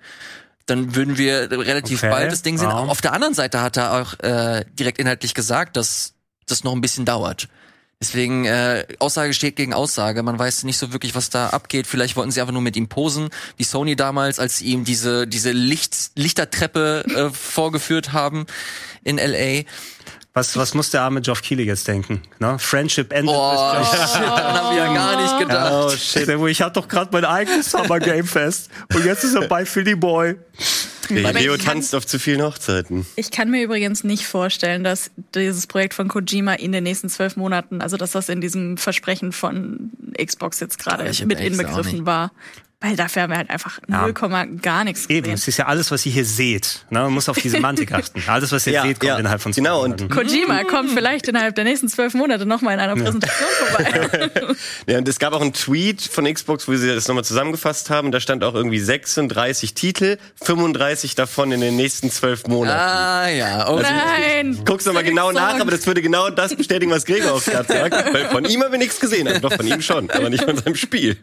[0.66, 2.70] Dann würden wir relativ Okay, bald das Ding sehen.
[2.70, 2.76] ja.
[2.78, 6.14] Auf der anderen Seite hat er auch äh, direkt inhaltlich gesagt, dass
[6.48, 7.48] das noch ein bisschen dauert.
[8.00, 10.24] Deswegen, äh, Aussage steht gegen Aussage.
[10.24, 11.86] Man weiß nicht so wirklich, was da abgeht.
[11.86, 15.28] Vielleicht wollten sie einfach nur mit ihm posen, wie Sony damals, als sie ihm diese,
[15.28, 18.48] diese Licht, Lichtertreppe äh, vorgeführt haben
[19.04, 19.66] in L.A.
[20.34, 22.22] Was, was muss der arme Geoff Keighley jetzt denken?
[22.40, 22.58] Ne?
[22.58, 25.72] Friendship endet Oh, shit, daran haben wir ja gar nicht gedacht.
[25.74, 29.48] Oh shit, ich hab doch gerade mein eigenes Summer Game Fest und jetzt ist er
[29.50, 30.38] bei Philly Boy.
[31.10, 33.06] Hideo ich kann- tanzt auf zu vielen Hochzeiten.
[33.18, 37.36] Ich kann mir übrigens nicht vorstellen, dass dieses Projekt von Kojima in den nächsten zwölf
[37.36, 42.32] Monaten, also dass das in diesem Versprechen von Xbox jetzt gerade mit inbegriffen war.
[42.84, 44.08] Weil dafür haben wir halt einfach Ja.
[44.08, 45.24] 0, gar nichts gesehen.
[45.26, 46.84] Eben, es ist ja alles, was ihr hier seht.
[46.90, 47.00] Ne?
[47.02, 48.24] Man muss auf die Semantik achten.
[48.26, 49.18] Alles, was ihr Ja, seht, kommt ja.
[49.20, 50.10] innerhalb von zwei Genau, und- Monaten.
[50.10, 54.30] Kojima kommt vielleicht innerhalb der nächsten zwölf Monate nochmal in einer Präsentation vorbei.
[54.88, 58.12] Ja, und es gab auch einen Tweet von Xbox, wo sie das nochmal zusammengefasst haben.
[58.12, 62.80] Da stand auch irgendwie 36 Titel, 35 davon in den nächsten zwölf Monaten.
[62.80, 63.70] Ah, ja.
[63.70, 64.60] Oh, Nein!
[64.66, 67.94] Guck's nochmal genau nach, aber das würde genau das bestätigen, was Gregor auch gerade sagt.
[68.14, 69.28] Weil von ihm haben wir nichts gesehen.
[69.28, 71.16] Also doch, von ihm schon, aber nicht von seinem Spiel.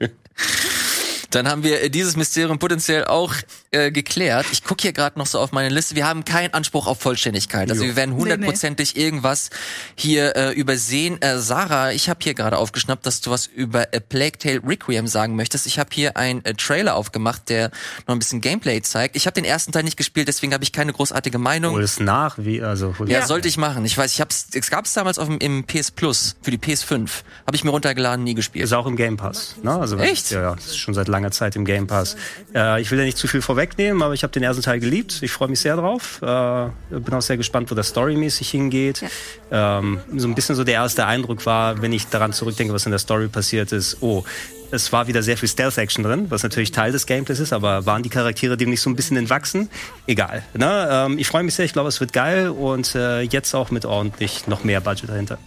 [1.31, 3.35] Dann haben wir dieses Mysterium potenziell auch
[3.71, 4.47] äh, geklärt.
[4.53, 5.95] Ich gucke hier gerade noch so auf meine Liste.
[5.95, 7.71] Wir haben keinen Anspruch auf Vollständigkeit.
[7.71, 9.51] Also wir werden hundertprozentig irgendwas
[9.95, 11.21] hier äh, übersehen.
[11.21, 15.07] Äh, Sarah, ich habe hier gerade aufgeschnappt, dass du was über A Plague Tale Requiem
[15.07, 15.67] sagen möchtest.
[15.67, 17.71] Ich habe hier einen äh, Trailer aufgemacht, der
[18.07, 19.17] noch ein bisschen Gameplay zeigt.
[19.17, 21.75] Ich habe den ersten Teil nicht gespielt, deswegen habe ich keine großartige Meinung.
[21.75, 23.85] Hol es nach, wie, also, Ja, es- sollte ich machen.
[23.85, 27.09] Ich weiß, ich hab's, es gab's damals auf dem, im PS Plus für die PS5.
[27.47, 28.65] Habe ich mir runtergeladen, nie gespielt.
[28.65, 29.57] Ist auch im Game Pass.
[29.63, 29.73] Ne?
[29.79, 30.31] Also, Echt?
[30.31, 32.17] Ja, ja, das ist schon seit langer Zeit im Game Pass.
[32.55, 35.19] Äh, ich will ja nicht zu viel vorwegnehmen, aber ich habe den ersten Teil geliebt.
[35.21, 36.23] Ich freue mich sehr drauf.
[36.23, 39.03] Äh, bin auch sehr gespannt, wo das storymäßig hingeht.
[39.51, 42.93] Ähm, so ein bisschen so der erste Eindruck war, wenn ich daran zurückdenke, was in
[42.93, 43.97] der Story passiert ist.
[44.01, 44.23] Oh,
[44.71, 48.03] es war wieder sehr viel Stealth-Action drin, was natürlich Teil des Gameplays ist, aber waren
[48.03, 49.69] die Charaktere dem nicht so ein bisschen entwachsen?
[50.07, 50.43] Egal.
[50.55, 50.89] Ne?
[50.91, 53.85] Ähm, ich freue mich sehr, ich glaube, es wird geil und äh, jetzt auch mit
[53.85, 55.39] ordentlich noch mehr Budget dahinter.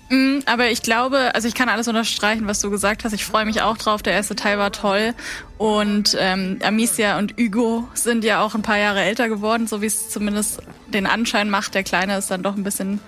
[0.46, 3.14] Aber ich glaube, also ich kann alles unterstreichen, was du gesagt hast.
[3.14, 4.02] Ich freue mich auch drauf.
[4.02, 5.14] Der erste Teil war toll.
[5.58, 9.86] Und ähm, Amicia und Hugo sind ja auch ein paar Jahre älter geworden, so wie
[9.86, 11.76] es zumindest den Anschein macht.
[11.76, 13.00] Der Kleine ist dann doch ein bisschen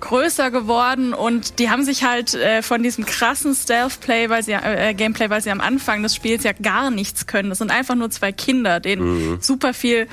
[0.00, 4.94] größer geworden und die haben sich halt äh, von diesem krassen Stealth-Play, weil sie äh,
[4.94, 7.48] Gameplay, weil sie am Anfang des Spiels ja gar nichts können.
[7.48, 10.08] Das sind einfach nur zwei Kinder, denen super viel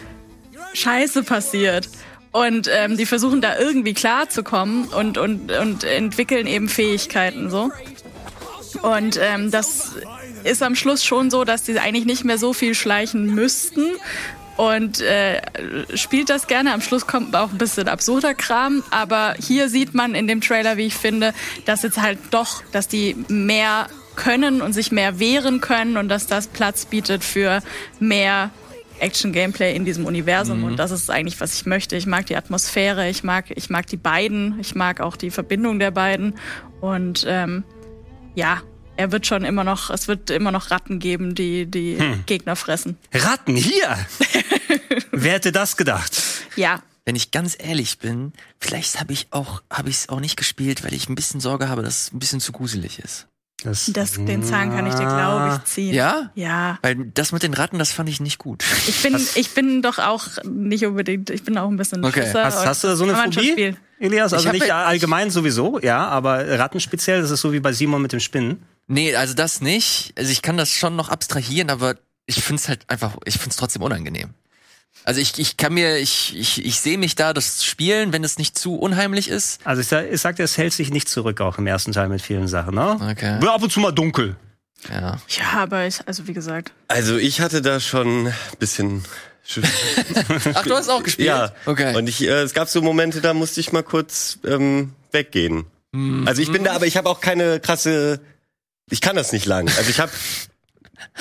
[0.74, 1.90] Scheiße passiert.
[2.32, 7.72] Und ähm, die versuchen da irgendwie klarzukommen und, und, und entwickeln eben Fähigkeiten so.
[8.82, 9.96] Und ähm, das
[10.44, 13.84] ist am Schluss schon so, dass die eigentlich nicht mehr so viel schleichen müssten.
[14.62, 15.42] Und äh,
[15.96, 16.72] spielt das gerne.
[16.72, 18.84] Am Schluss kommt auch ein bisschen absurder Kram.
[18.92, 21.34] Aber hier sieht man in dem Trailer, wie ich finde,
[21.66, 26.28] dass jetzt halt doch, dass die mehr können und sich mehr wehren können und dass
[26.28, 27.64] das Platz bietet für
[28.00, 28.52] mehr
[29.00, 31.96] Action-Gameplay in diesem Universum und das ist eigentlich, was ich möchte.
[31.96, 35.80] Ich mag die Atmosphäre, ich mag, ich mag die beiden, ich mag auch die Verbindung
[35.80, 36.36] der beiden
[36.82, 37.64] und ähm,
[38.36, 38.62] ja,
[39.02, 41.98] er wird schon immer noch, es wird immer noch Ratten geben, die die
[42.28, 42.98] Gegner fressen.
[43.12, 43.98] Ratten, hier!
[45.12, 46.22] Wer hätte das gedacht?
[46.56, 50.38] Ja, Wenn ich ganz ehrlich bin, vielleicht habe ich auch, habe ich es auch nicht
[50.38, 53.26] gespielt, weil ich ein bisschen Sorge habe, dass es ein bisschen zu gruselig ist.
[53.64, 55.94] Das, das, den Zahn kann ich dir, glaube ich, ziehen.
[55.94, 56.32] Ja?
[56.36, 56.80] Ja.
[56.82, 58.64] Weil das mit den Ratten, das fand ich nicht gut.
[58.88, 62.24] Ich bin, ich bin doch auch nicht unbedingt, ich bin auch ein bisschen Okay.
[62.24, 63.76] Schisser Hast, hast du da so eine Phobie.
[64.00, 64.34] Elias?
[64.34, 68.12] Also nicht allgemein sowieso, ja, aber Ratten speziell, das ist so wie bei Simon mit
[68.14, 68.64] dem Spinnen.
[68.92, 70.14] Nee, also das nicht.
[70.18, 71.96] Also ich kann das schon noch abstrahieren, aber
[72.26, 74.32] ich find's halt einfach, ich find's trotzdem unangenehm.
[75.04, 78.38] Also ich, ich kann mir, ich, ich, ich sehe mich da das spielen, wenn es
[78.38, 79.60] nicht zu unheimlich ist.
[79.66, 82.22] Also ich, sag- ich sagte, es hält sich nicht zurück, auch im ersten Teil mit
[82.22, 82.98] vielen Sachen, ne?
[83.12, 83.42] Okay.
[83.42, 84.36] Wird ab und zu mal dunkel.
[84.90, 85.18] Ja.
[85.30, 86.74] Ja, aber ich, also wie gesagt.
[86.88, 89.04] Also ich hatte da schon ein bisschen.
[90.54, 91.28] Ach, du hast auch gespielt?
[91.28, 91.52] Ja.
[91.66, 91.96] Okay.
[91.96, 95.66] Und ich, äh, es gab so Momente, da musste ich mal kurz ähm, weggehen.
[96.26, 98.22] Also ich bin da, aber ich habe auch keine krasse.
[98.92, 99.68] Ich kann das nicht lang.
[99.78, 100.12] Also ich habe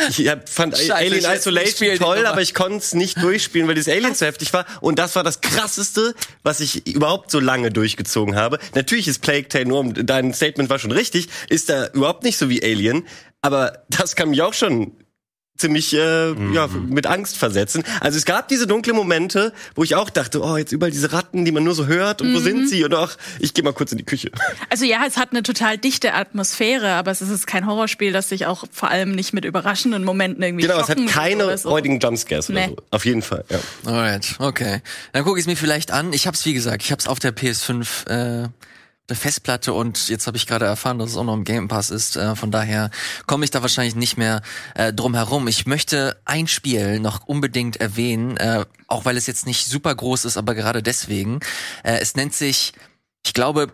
[0.09, 3.93] ich hab, fand Scheiße, Alien Isolation toll, aber ich konnte es nicht durchspielen, weil dieses
[3.93, 4.67] Alien so heftig war.
[4.81, 8.59] Und das war das krasseste, was ich überhaupt so lange durchgezogen habe.
[8.75, 12.49] Natürlich ist Plague Tale nur, dein Statement war schon richtig, ist da überhaupt nicht so
[12.49, 13.07] wie Alien.
[13.43, 14.93] Aber das kann mich auch schon
[15.61, 17.85] ziemlich äh, ja, mit Angst versetzen.
[18.01, 21.45] Also es gab diese dunklen Momente, wo ich auch dachte, oh, jetzt überall diese Ratten,
[21.45, 22.85] die man nur so hört und wo sind sie?
[22.85, 24.31] Und ach, ich gehe mal kurz in die Küche.
[24.71, 28.47] Also ja, es hat eine total dichte Atmosphäre, aber es ist kein Horrorspiel, das sich
[28.47, 31.71] auch vor allem nicht mit überraschenden Momenten irgendwie Genau, es hat keine oder so.
[31.71, 32.67] heutigen Jumpscares oder Nee.
[32.69, 32.77] so.
[32.91, 33.59] Auf jeden Fall, ja.
[33.85, 34.81] Alright, okay.
[35.13, 36.13] Dann gucke ich es mir vielleicht an.
[36.13, 38.49] Ich hab's wie gesagt, ich hab's auf der PS5 äh,
[39.09, 41.91] der Festplatte und jetzt habe ich gerade erfahren, dass es auch noch im Game Pass
[41.91, 42.17] ist.
[42.17, 42.91] Äh, von daher
[43.27, 44.43] komme ich da wahrscheinlich nicht mehr
[44.75, 45.49] äh, drum herum.
[45.49, 50.25] Ich möchte ein Spiel noch unbedingt erwähnen, äh, auch weil es jetzt nicht super groß
[50.25, 51.41] ist, aber gerade deswegen.
[51.83, 52.73] Äh, es nennt sich,
[53.25, 53.67] ich glaube,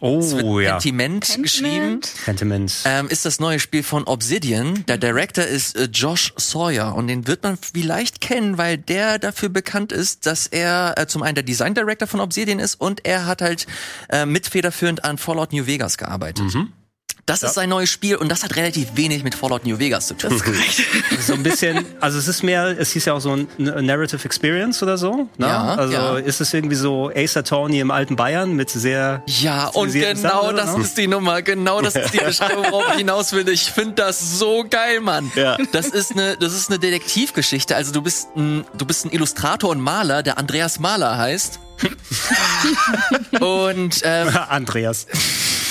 [0.00, 0.18] Pentiment.
[0.18, 0.72] es wird Oh ja.
[0.72, 2.00] Pentiment geschrieben.
[2.00, 2.06] Pentiment.
[2.06, 2.74] Sentiment.
[2.84, 4.84] Ähm, ist das neue Spiel von Obsidian.
[4.86, 9.48] Der Director ist äh, Josh Sawyer und den wird man vielleicht kennen, weil der dafür
[9.48, 13.26] bekannt ist, dass er äh, zum einen der Design Director von Obsidian ist und er
[13.26, 13.66] hat halt
[14.08, 16.44] äh, mitfederführend an Fallout New Vegas gearbeitet.
[17.30, 20.14] Das ist sein neues Spiel und das hat relativ wenig mit Fallout New Vegas zu
[20.14, 20.40] tun.
[21.20, 24.82] so ein bisschen, also es ist mehr, es hieß ja auch so ein Narrative Experience
[24.82, 25.28] oder so.
[25.36, 25.46] Ne?
[25.46, 26.16] Ja, also ja.
[26.16, 30.56] ist es irgendwie so Ace Attorney im alten Bayern mit sehr Ja, und genau Sachen,
[30.56, 30.82] das ne?
[30.82, 31.42] ist die Nummer.
[31.42, 33.48] Genau das ist die Beschreibung, worauf ich hinaus will.
[33.48, 35.30] Ich finde das so geil, Mann.
[35.34, 35.56] Ja.
[35.72, 37.76] Das ist eine, das ist eine Detektivgeschichte.
[37.76, 41.60] Also du bist ein, du bist ein Illustrator und Maler, der Andreas Maler heißt.
[43.40, 45.06] und ähm, Andreas.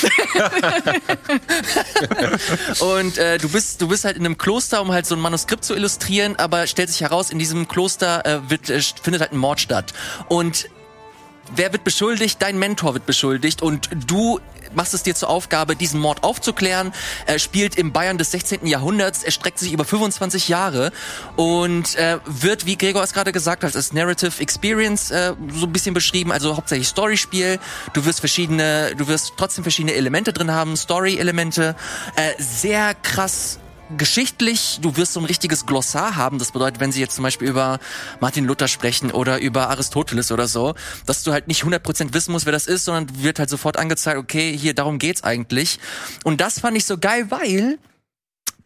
[2.79, 5.63] Und äh, du bist du bist halt in einem Kloster, um halt so ein Manuskript
[5.63, 9.37] zu illustrieren, aber stellt sich heraus, in diesem Kloster äh, wird, äh, findet halt ein
[9.37, 9.93] Mord statt.
[10.27, 10.69] Und
[11.55, 12.41] wer wird beschuldigt?
[12.41, 14.39] Dein Mentor wird beschuldigt und du
[14.73, 16.91] machst es dir zur Aufgabe, diesen Mord aufzuklären.
[17.25, 18.65] Er spielt im Bayern des 16.
[18.65, 20.91] Jahrhunderts, er streckt sich über 25 Jahre
[21.35, 25.73] und äh, wird, wie Gregor es gerade gesagt hat, als Narrative Experience äh, so ein
[25.73, 27.59] bisschen beschrieben, also hauptsächlich Storyspiel.
[27.93, 31.75] Du wirst verschiedene, du wirst trotzdem verschiedene Elemente drin haben, Story-Elemente,
[32.15, 33.59] äh, sehr krass
[33.97, 36.39] geschichtlich, du wirst so ein richtiges Glossar haben.
[36.39, 37.79] Das bedeutet, wenn sie jetzt zum Beispiel über
[38.19, 40.75] Martin Luther sprechen oder über Aristoteles oder so,
[41.05, 44.17] dass du halt nicht 100% wissen musst, wer das ist, sondern wird halt sofort angezeigt,
[44.17, 45.79] okay, hier, darum geht's eigentlich.
[46.23, 47.79] Und das fand ich so geil, weil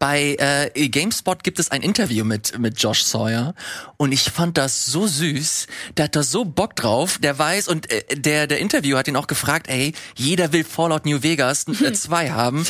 [0.04, 3.54] bei äh, GameSpot gibt es ein Interview mit mit Josh Sawyer
[3.96, 5.66] und ich fand das so süß.
[5.96, 7.16] Der hat da so Bock drauf.
[7.22, 11.06] Der weiß und äh, der der Interviewer hat ihn auch gefragt, ey, jeder will Fallout
[11.06, 12.66] New Vegas 2 haben.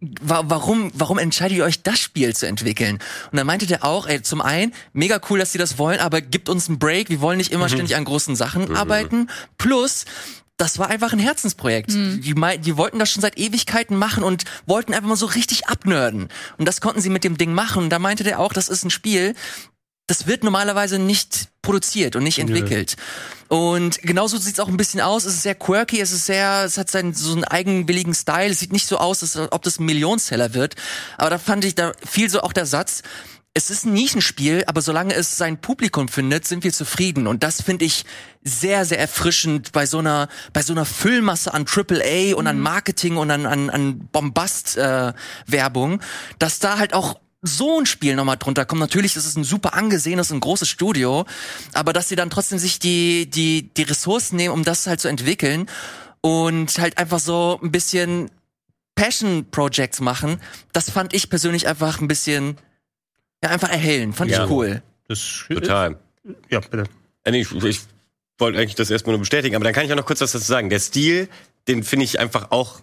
[0.00, 2.98] Wa warum warum entscheidet ihr euch das Spiel zu entwickeln?
[3.30, 6.22] Und dann meinte der auch, ey, zum einen mega cool, dass sie das wollen, aber
[6.22, 7.10] gibt uns einen Break.
[7.10, 9.28] Wir wollen nicht immer ständig an großen Sachen arbeiten.
[9.58, 10.06] Plus
[10.58, 11.92] das war einfach ein Herzensprojekt.
[11.92, 15.66] Die, mei- die wollten das schon seit Ewigkeiten machen und wollten einfach mal so richtig
[15.68, 16.28] abnörden.
[16.58, 17.84] Und das konnten sie mit dem Ding machen.
[17.84, 19.34] Und da meinte der auch, das ist ein Spiel,
[20.08, 22.96] das wird normalerweise nicht produziert und nicht entwickelt.
[23.48, 25.24] Und genauso sieht's auch ein bisschen aus.
[25.24, 28.50] Es ist sehr quirky, es ist sehr, es hat seinen so einen eigenwilligen Style.
[28.50, 30.74] Es sieht nicht so aus, als ob das ein Millionenseller wird.
[31.18, 33.02] Aber da fand ich, da fiel so auch der Satz,
[33.58, 37.26] es ist ein Nischenspiel, aber solange es sein Publikum findet, sind wir zufrieden.
[37.26, 38.04] Und das finde ich
[38.44, 43.16] sehr, sehr erfrischend bei so einer, bei so einer Füllmasse an AAA und an Marketing
[43.16, 46.00] und an, an, an Bombast-Werbung,
[46.38, 48.80] dass da halt auch so ein Spiel nochmal drunter kommt.
[48.80, 51.26] Natürlich ist es ein super angesehenes, ein großes Studio,
[51.74, 55.08] aber dass sie dann trotzdem sich die, die, die Ressourcen nehmen, um das halt zu
[55.08, 55.68] entwickeln
[56.20, 58.30] und halt einfach so ein bisschen
[58.94, 60.40] Passion Projects machen,
[60.72, 62.56] das fand ich persönlich einfach ein bisschen,
[63.42, 64.14] ja, einfach erhellend.
[64.16, 64.44] Fand Ja.
[64.44, 64.82] ich cool.
[65.08, 65.96] Das, Total.
[66.50, 66.84] Ja, bitte.
[67.24, 67.80] Äh, Ich, ich
[68.38, 70.44] wollte eigentlich das erstmal nur bestätigen, aber dann kann ich auch noch kurz was dazu
[70.44, 70.70] sagen.
[70.70, 71.28] Der Stil,
[71.66, 72.80] den finde ich einfach auch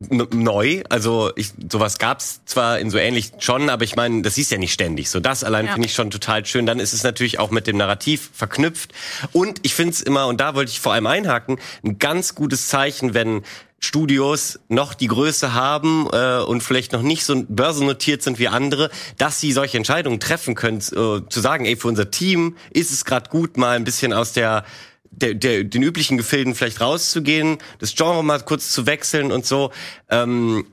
[0.00, 0.82] neu.
[0.90, 4.58] Also ich, sowas gab's zwar in so ähnlich schon, aber ich meine, das ist ja
[4.58, 5.10] nicht ständig.
[5.10, 5.72] So das allein Ja.
[5.72, 6.66] finde ich schon total schön.
[6.66, 8.92] Dann ist es natürlich auch mit dem Narrativ verknüpft.
[9.32, 12.68] Und ich finde es immer, und da wollte ich vor allem einhaken, ein ganz gutes
[12.68, 13.42] Zeichen, wenn
[13.80, 18.90] Studios noch die Größe haben äh, und vielleicht noch nicht so börsennotiert sind wie andere,
[19.18, 20.80] dass sie solche Entscheidungen treffen können, äh,
[21.28, 24.64] zu sagen, ey, für unser Team ist es gerade gut, mal ein bisschen aus der
[25.10, 29.72] der, der, den üblichen Gefilden vielleicht rauszugehen, das Genre mal kurz zu wechseln und so.
[30.10, 30.66] Ähm,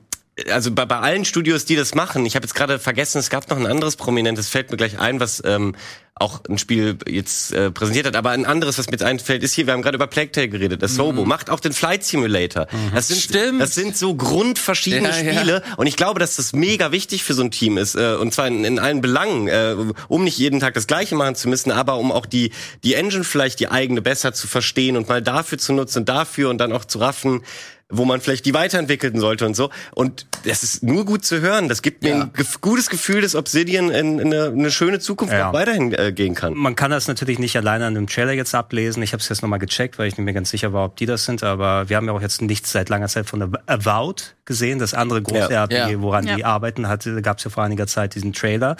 [0.50, 3.48] also bei, bei allen Studios, die das machen, ich habe jetzt gerade vergessen, es gab
[3.48, 5.74] noch ein anderes prominentes, fällt mir gleich ein, was ähm,
[6.18, 9.52] auch ein Spiel jetzt äh, präsentiert hat, aber ein anderes, was mir jetzt einfällt, ist
[9.52, 12.68] hier, wir haben gerade über Plague Tale geredet, das Sobo, macht auch den Flight Simulator.
[12.94, 13.60] Das sind, Stimmt.
[13.60, 15.32] das sind so grundverschiedene Ja, ja.
[15.34, 18.32] Spiele und ich glaube, dass das mega wichtig für so ein Team ist äh, und
[18.32, 19.76] zwar in, in allen Belangen, äh,
[20.08, 22.52] um nicht jeden Tag das Gleiche machen zu müssen, aber um auch die
[22.82, 26.48] die Engine vielleicht die eigene besser zu verstehen und mal dafür zu nutzen und dafür
[26.48, 27.42] und dann auch zu raffen,
[27.88, 29.70] wo man vielleicht die weiterentwickeln sollte und so.
[29.94, 31.68] Und das ist nur gut zu hören.
[31.68, 32.22] Das gibt mir Ja.
[32.22, 32.30] ein
[32.60, 35.50] gutes Gefühl, dass Obsidian in, in eine, eine schöne Zukunft Ja.
[35.50, 36.54] auch weiterhin äh, gehen kann.
[36.54, 39.04] Man kann das natürlich nicht alleine an einem Trailer jetzt ablesen.
[39.04, 41.06] Ich habe es jetzt nochmal gecheckt, weil ich nicht mehr ganz sicher war, ob die
[41.06, 41.44] das sind.
[41.44, 44.80] Aber wir haben ja auch jetzt nichts seit langer Zeit von der Avowed gesehen.
[44.80, 45.62] Das andere große Ja.
[45.64, 46.00] RPG, Ja.
[46.02, 46.34] woran Ja.
[46.36, 48.76] die arbeiten, hatte, gab es ja vor einiger Zeit diesen Trailer.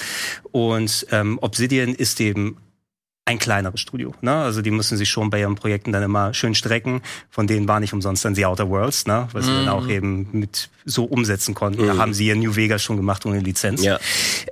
[0.51, 2.57] Und ähm, Obsidian ist eben
[3.29, 4.15] ein kleineres Studio.
[4.21, 4.33] Ne?
[4.33, 7.03] Also die müssen sich schon bei ihren Projekten dann immer schön strecken.
[7.29, 9.27] Von denen war nicht umsonst dann die Outer Worlds, ne?
[9.33, 11.85] was sie dann auch eben mit so umsetzen konnten.
[11.85, 13.99] Da haben sie ihr New Vegas schon gemacht ohne Lizenz Ja.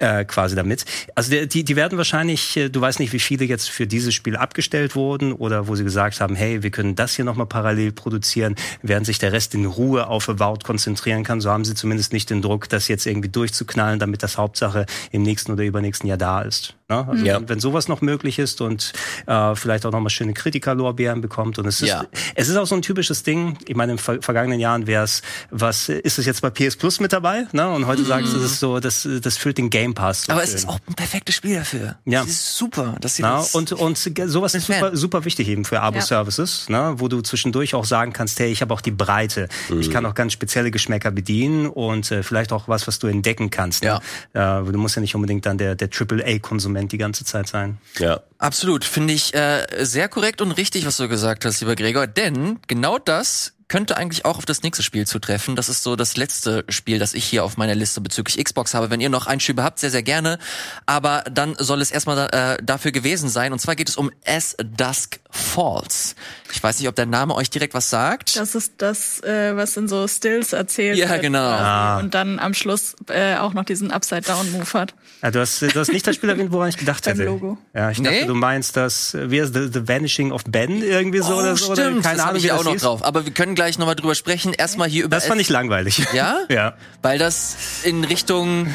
[0.01, 0.85] äh, quasi damit.
[1.15, 4.35] Also die, die werden wahrscheinlich, äh, du weißt nicht, wie viele jetzt für dieses Spiel
[4.37, 8.57] abgestellt wurden oder wo sie gesagt haben, hey, wir können das hier nochmal parallel produzieren,
[8.83, 11.41] während sich der Rest in Ruhe auf Avowed konzentrieren kann.
[11.41, 15.23] So haben sie zumindest nicht den Druck, das jetzt irgendwie durchzuknallen, damit das Hauptsache im
[15.23, 16.75] nächsten oder übernächsten Jahr da ist.
[16.90, 17.09] Ne?
[17.09, 17.40] Also Ja.
[17.48, 18.93] wenn, sowas noch möglich ist und
[19.27, 21.59] äh, vielleicht auch nochmal schöne Kritikerlorbeeren bekommt.
[21.59, 22.05] Und es ist, Ja.
[22.35, 23.56] es ist auch so ein typisches Ding.
[23.66, 27.01] Ich meine, in ver vergangenen Jahren wäre es, was ist es jetzt bei PS Plus
[27.01, 27.47] mit dabei?
[27.52, 27.66] Ne?
[27.70, 30.24] Und heute sagst du, das ist so, das, das füllt den Game Pass.
[30.24, 30.59] So Aber es schön.
[30.59, 31.97] ist auch ein perfektes Spiel dafür.
[32.05, 32.20] Ja.
[32.20, 32.97] Das ist super.
[33.01, 33.97] Dass sie Na, das und, und
[34.27, 38.39] sowas ist super, super wichtig eben für Abo-Services, ne, wo du zwischendurch auch sagen kannst,
[38.40, 39.48] hey, ich habe auch die Breite.
[39.81, 43.48] Ich kann auch ganz spezielle Geschmäcker bedienen und äh, vielleicht auch was, was du entdecken
[43.48, 43.85] kannst.
[43.85, 44.01] Ne?
[44.35, 47.79] Äh, du musst ja nicht unbedingt dann der, der AAA-Konsument die ganze Zeit sein.
[47.99, 48.21] Ja.
[48.39, 52.07] Absolut, finde ich äh, sehr korrekt und richtig, was du gesagt hast, lieber Gregor.
[52.07, 55.57] Denn genau das könnte eigentlich auch auf das nächste Spiel zutreffen.
[55.57, 58.91] Das ist so das letzte Spiel, das ich hier auf meiner Liste bezüglich Xbox habe.
[58.91, 60.39] Wenn ihr noch Einschübe habt, sehr, sehr gerne.
[60.86, 63.53] Aber dann soll es erstmal äh, dafür gewesen sein.
[63.53, 66.15] Und zwar geht es um As Dusk Falls.
[66.53, 68.36] Ich weiß nicht, ob der Name euch direkt was sagt.
[68.36, 71.23] Das ist das, äh, was in so Stills erzählt Ja, wird.
[71.23, 71.41] genau.
[71.41, 71.65] quasi.
[71.65, 71.99] Ah.
[71.99, 74.95] Und dann am Schluss äh, auch noch diesen Upside-Down-Move hat.
[75.23, 77.24] Ja, du, hast, du hast nicht das Spiel erwähnt, woran ich gedacht hätte.
[77.24, 77.59] Logo.
[77.74, 78.27] Ja, ich dachte, Nee?
[78.27, 81.73] du meinst das, wie ist the, the Vanishing of Ben irgendwie so oh, oder so?
[81.74, 81.99] stimmt.
[81.99, 82.82] Oder keine das Ahnung, ich auch das noch hieß.
[82.82, 83.05] drauf.
[83.05, 84.52] Aber wir können gleich nochmal drüber sprechen.
[84.52, 86.02] Erstmal hier über Das fand ich langweilig.
[86.14, 86.40] Ja?
[86.48, 86.74] Ja.
[87.02, 88.68] Weil das in Richtung,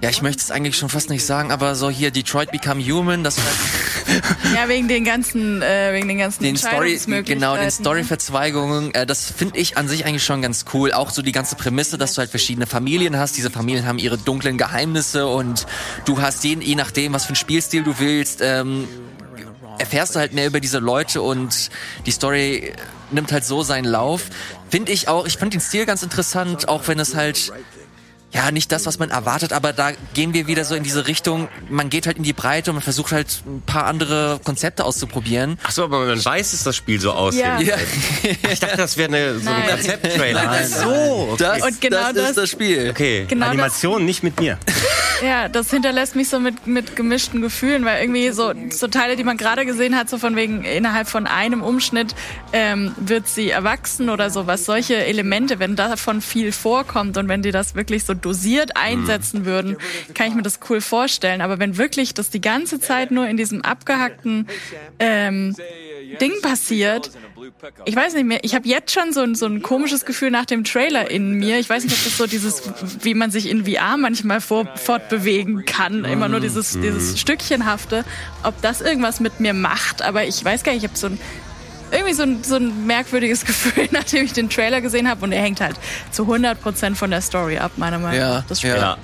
[0.00, 3.22] ja, ich möchte es eigentlich schon fast nicht sagen, aber so hier Detroit Become Human,
[3.22, 3.36] das
[4.54, 7.70] Ja, wegen den ganzen, äh, wegen den ganzen den Story, genau, den ne?
[7.70, 10.92] Story-Verzweigungen, äh, das finde ich an sich eigentlich schon ganz cool.
[10.92, 13.36] Auch so die ganze Prämisse, dass du halt verschiedene Familien hast.
[13.36, 15.66] Diese Familien haben ihre dunklen Geheimnisse und
[16.04, 18.88] du hast je, je nachdem, was für ein Spielstil du willst, ähm,
[19.78, 21.70] erfährst du halt mehr über diese Leute und
[22.06, 22.72] die Story
[23.10, 24.24] nimmt halt so seinen Lauf.
[24.70, 27.52] Finde ich auch, ich fand den Stil ganz interessant, auch wenn es halt
[28.36, 31.48] ja, nicht das, was man erwartet, aber da gehen wir wieder so in diese Richtung.
[31.70, 35.58] Man geht halt in die Breite und man versucht halt ein paar andere Konzepte auszuprobieren.
[35.64, 37.40] Ach so, aber man weiß, dass das Spiel so aussieht.
[37.42, 37.58] Ja.
[37.60, 37.76] Ja,
[38.52, 39.66] Ich dachte, das wäre eine, so ein.
[39.68, 40.64] Konzepttrailer.
[40.64, 41.36] So, okay.
[41.38, 42.90] das, Und genau das, das- ist das Spiel.
[42.90, 43.24] okay.
[43.28, 44.58] Genau das, Animation nicht mit mir.
[45.24, 49.24] ja, das hinterlässt mich so mit, mit gemischten Gefühlen, weil irgendwie so, so Teile, die
[49.24, 52.14] man gerade gesehen hat, so von wegen innerhalb von einem Umschnitt
[52.52, 54.64] ähm, wird sie erwachsen oder sowas.
[54.66, 59.76] Solche Elemente, wenn davon viel vorkommt und wenn die das wirklich so dosiert einsetzen würden,
[60.14, 61.40] kann ich mir das cool vorstellen.
[61.40, 64.48] Aber wenn wirklich das die ganze Zeit nur in diesem abgehackten
[64.98, 65.54] ähm,
[66.20, 67.12] Ding passiert,
[67.84, 70.44] ich weiß nicht mehr, ich habe jetzt schon so ein, so ein komisches Gefühl nach
[70.44, 71.58] dem Trailer in mir.
[71.58, 72.62] Ich weiß nicht, ob das so dieses,
[73.02, 78.04] wie man sich in VR manchmal vor, fortbewegen kann, immer nur dieses, dieses Stückchenhafte,
[78.42, 81.20] ob das irgendwas mit mir macht, aber ich weiß gar nicht, ich habe so ein
[81.96, 85.42] irgendwie so ein, so ein merkwürdiges Gefühl, nachdem ich den Trailer gesehen habe und er
[85.42, 85.76] hängt halt
[86.12, 88.46] zu 100% von der Story ab, meiner Meinung Ja, nach.
[88.46, 88.70] Das Spiel.
[88.76, 88.96] ja.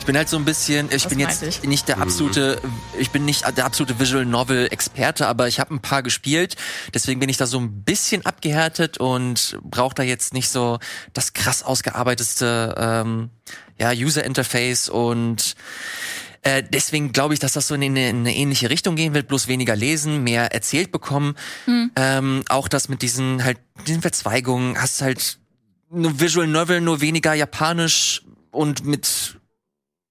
[0.00, 1.62] Ich bin halt so ein bisschen, ich Das bin jetzt ich.
[1.64, 2.58] nicht der absolute,
[2.98, 6.56] ich bin nicht der absolute Visual Novel Experte, aber ich habe ein paar gespielt,
[6.94, 10.78] deswegen bin ich da so ein bisschen abgehärtet und brauche da jetzt nicht so
[11.12, 13.28] das krass ausgearbeitete ähm,
[13.78, 15.56] ja, User Interface und
[16.46, 19.26] äh, deswegen glaube ich, dass das so in eine, in eine ähnliche Richtung gehen wird,
[19.26, 21.34] bloß weniger lesen, mehr erzählt bekommen.
[21.96, 25.38] Ähm, auch das mit diesen halt diesen Verzweigungen, hast halt
[25.92, 29.40] eine Visual Novel, nur weniger japanisch und mit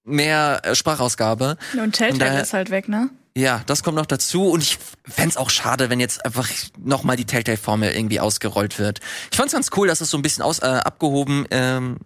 [0.04, 1.58] mehr äh, Sprachausgabe.
[1.82, 3.10] Und Telltale ist halt weg, ne?
[3.38, 7.26] Ja, das kommt noch dazu und ich fänd's auch schade, wenn jetzt einfach nochmal die
[7.26, 9.00] Telltale-Formel irgendwie ausgerollt wird.
[9.32, 11.98] Ich fand's ganz cool, dass es so ein bisschen aus, äh, abgehoben, ähm,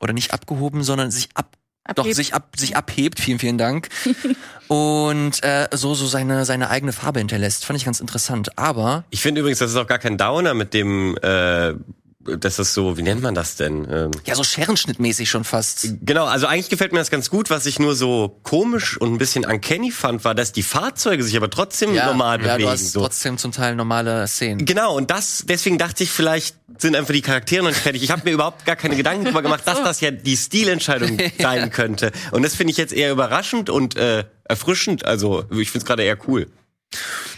[0.00, 1.56] oder nicht abgehoben, sondern sich ab,
[1.94, 2.16] doch Abhebt.
[2.16, 3.20] sich ab, sich abhebt.
[3.20, 3.88] Vielen, vielen Dank.
[4.68, 7.64] und äh, so so seine seine eigene Farbe hinterlässt.
[7.64, 8.56] Fand ich ganz interessant.
[8.58, 11.74] Aber Ich finde übrigens, das ist auch gar kein Downer mit dem, äh,
[12.22, 13.86] das ist so, wie nennt man das denn?
[13.90, 15.88] Ähm, ja, so Scherenschnittmäßig schon fast.
[16.02, 17.48] Genau, also eigentlich gefällt mir das ganz gut.
[17.48, 21.36] Was ich nur so komisch und ein bisschen uncanny fand, war, dass die Fahrzeuge sich
[21.36, 22.64] aber trotzdem normal ja, bewegen.
[22.64, 23.00] du hast so.
[23.00, 24.66] trotzdem zum Teil normale Szenen.
[24.66, 28.02] Genau, und das, deswegen dachte ich, vielleicht sind einfach die Charaktere noch nicht fertig.
[28.02, 31.70] Ich habe mir überhaupt gar keine Gedanken darüber gemacht, dass das ja die Stilentscheidung sein
[31.70, 32.12] könnte.
[32.32, 35.06] Und das finde ich jetzt eher überraschend und äh, erfrischend.
[35.06, 36.48] Also ich finde es gerade eher cool.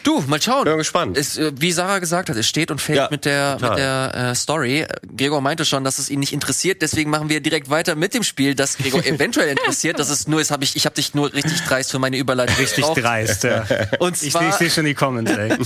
[0.03, 0.65] Du, mal schauen.
[0.65, 1.17] Bin mal gespannt.
[1.17, 3.71] Es, äh, wie Sarah gesagt hat, es steht und fällt Ja, mit der, total.
[3.71, 4.87] mit der äh, Story.
[5.17, 8.23] Gregor meinte schon, dass es ihn nicht interessiert, deswegen machen wir direkt weiter mit dem
[8.25, 9.99] Spiel, das Gregor eventuell interessiert.
[10.01, 12.57] Das ist nur, jetzt habe ich, ich habe dich nur richtig dreist für meine Überleitung.
[12.57, 13.03] Richtig gebraucht.
[13.03, 13.65] dreist, ja.
[14.01, 15.57] Und Ich, zwar ich sehe schon die Comments, ey.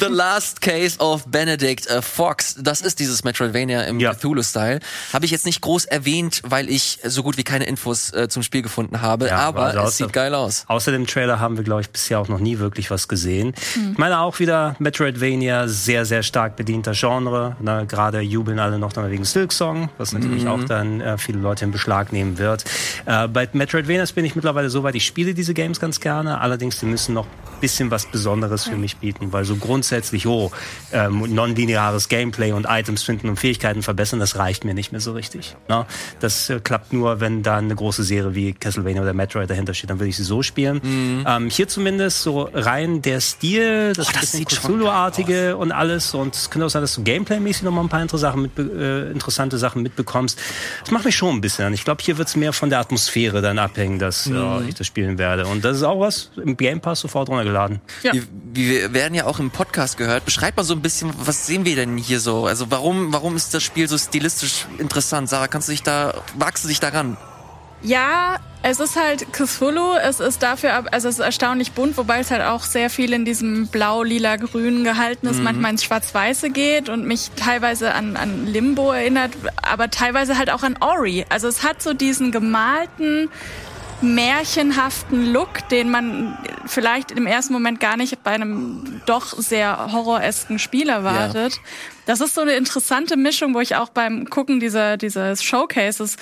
[0.00, 2.56] The Last Case of Benedict äh, Fox.
[2.58, 4.14] Das ist dieses Metroidvania im Ja.
[4.14, 4.80] Cthulhu-Style.
[5.12, 8.42] Habe ich jetzt nicht groß erwähnt, weil ich so gut wie keine Infos äh, zum
[8.42, 9.28] Spiel gefunden habe.
[9.28, 10.64] Ja, aber also es außer- sieht geil aus.
[10.66, 13.33] Außer dem Trailer haben wir, glaube ich, bisher auch noch nie wirklich was gesehen.
[13.42, 17.56] Ich meine auch wieder Metroidvania, sehr, sehr stark bedienter Genre.
[17.60, 17.84] Ne?
[17.88, 21.70] Gerade jubeln alle noch dann wegen Silksong, was natürlich auch dann äh, viele Leute in
[21.70, 22.64] Beschlag nehmen wird.
[23.06, 26.80] Äh, bei Metroidvanias bin ich mittlerweile so weit, ich spiele diese Games ganz gerne, allerdings
[26.80, 30.50] die müssen noch ein bisschen was Besonderes für mich bieten, weil so grundsätzlich, oh,
[30.92, 35.12] ähm, nonlineares Gameplay und Items finden und Fähigkeiten verbessern, das reicht mir nicht mehr so
[35.12, 35.56] richtig.
[35.68, 35.86] Ne?
[36.20, 39.90] Das äh, klappt nur, wenn da eine große Serie wie Castlevania oder Metroid dahinter steht,
[39.90, 40.80] dann würde ich sie so spielen.
[41.26, 46.14] Ähm, hier zumindest so rein der Stil das, Oh, das bisschen Cthulhu-artige und alles.
[46.14, 48.58] Und es könnte auch sein, dass du Gameplay-mäßig noch mal ein paar interessante Sachen, mit,
[48.58, 50.38] äh, interessante Sachen mitbekommst.
[50.80, 51.74] Das macht mich schon ein bisschen an.
[51.74, 54.86] Ich glaube, hier wird es mehr von der Atmosphäre dann abhängen, dass äh, ich das
[54.86, 55.46] spielen werde.
[55.46, 57.80] Und das ist auch was im Game Pass sofort runtergeladen.
[58.02, 58.12] Ja.
[58.12, 58.22] Wir,
[58.52, 60.24] wir werden ja auch im Podcast gehört.
[60.24, 62.46] Beschreib mal so ein bisschen, was sehen wir denn hier so?
[62.46, 65.28] Also warum, warum ist das Spiel so stilistisch interessant?
[65.28, 67.16] Sarah, kannst du dich da, wagst du dich daran?
[67.84, 72.30] Ja, es ist halt Cthulhu, es ist dafür, also es ist erstaunlich bunt, wobei es
[72.30, 76.88] halt auch sehr viel in diesem blau, lila, grün gehalten ist, manchmal ins Schwarz-Weiße geht
[76.88, 81.26] und mich teilweise an, an Limbo erinnert, aber teilweise halt auch an Ori.
[81.28, 83.28] Also es hat so diesen gemalten,
[84.00, 90.58] märchenhaften Look, den man vielleicht im ersten Moment gar nicht bei einem doch sehr horroresken
[90.58, 91.60] Spiel erwartet.
[92.06, 96.16] Das ist so eine interessante Mischung, wo ich auch beim Gucken dieser, dieses Showcases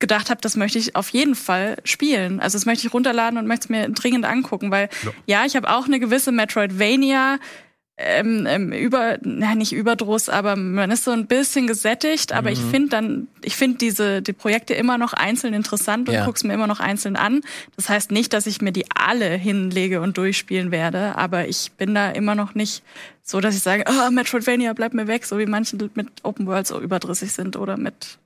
[0.00, 2.40] gedacht habe, das möchte ich auf jeden Fall spielen.
[2.40, 4.88] Also das möchte ich runterladen und möchte es mir dringend angucken, weil
[5.26, 7.38] ja, ich habe auch eine gewisse Metroidvania
[8.02, 12.58] ähm, ähm, über, na, nicht Überdruss, aber man ist so ein bisschen gesättigt, aber ich
[12.58, 16.24] finde dann, ich finde diese, die Projekte immer noch einzeln interessant und Ja.
[16.24, 17.42] guck's mir immer noch einzeln an.
[17.76, 21.94] Das heißt nicht, dass ich mir die alle hinlege und durchspielen werde, aber ich bin
[21.94, 22.82] da immer noch nicht
[23.22, 26.66] so, dass ich sage, oh, Metroidvania, bleib mir weg, so wie manche mit Open World
[26.66, 28.18] so überdrüssig sind oder mit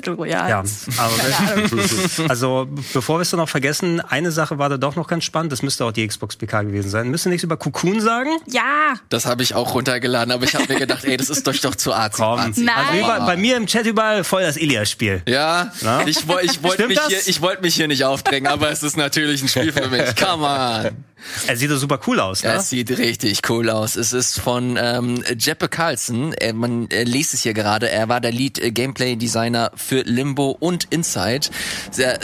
[0.00, 0.48] Battle Royale.
[0.48, 0.58] Ja,
[0.98, 1.80] aber Keine Ahnung.
[2.28, 5.52] also bevor wir es dann noch vergessen, eine Sache war da doch noch ganz spannend.
[5.52, 7.08] Das müsste auch die Xbox PK gewesen sein.
[7.08, 8.30] Müsst ihr nichts über Cocoon sagen?
[8.46, 11.54] Ja, Das habe ich auch runtergeladen, aber ich habe mir gedacht, ey, das ist doch
[11.60, 12.22] doch zu arzi.
[12.22, 12.38] Komm.
[12.38, 12.62] arzi.
[12.62, 12.74] Nein.
[12.76, 15.22] Also überall, bei mir im Chat überall voll das Ilias-Spiel.
[15.26, 16.06] Ja, Na?
[16.06, 17.08] ich, ich wollte mich, das?
[17.08, 20.16] hier- ich wollte mich hier nicht aufdrängen, aber es ist natürlich ein Spiel für mich.
[20.16, 21.04] Come on.
[21.46, 22.58] Er sieht doch super cool aus, Ja, ne?
[22.58, 23.96] es sieht richtig cool aus.
[23.96, 26.32] Es ist von ähm, Jeppe Carlson.
[26.32, 27.90] Er, man er liest es hier gerade.
[27.90, 31.48] Er war der Lead äh, Gameplay Designer für Limbo und Inside.
[31.90, 32.18] Sehr,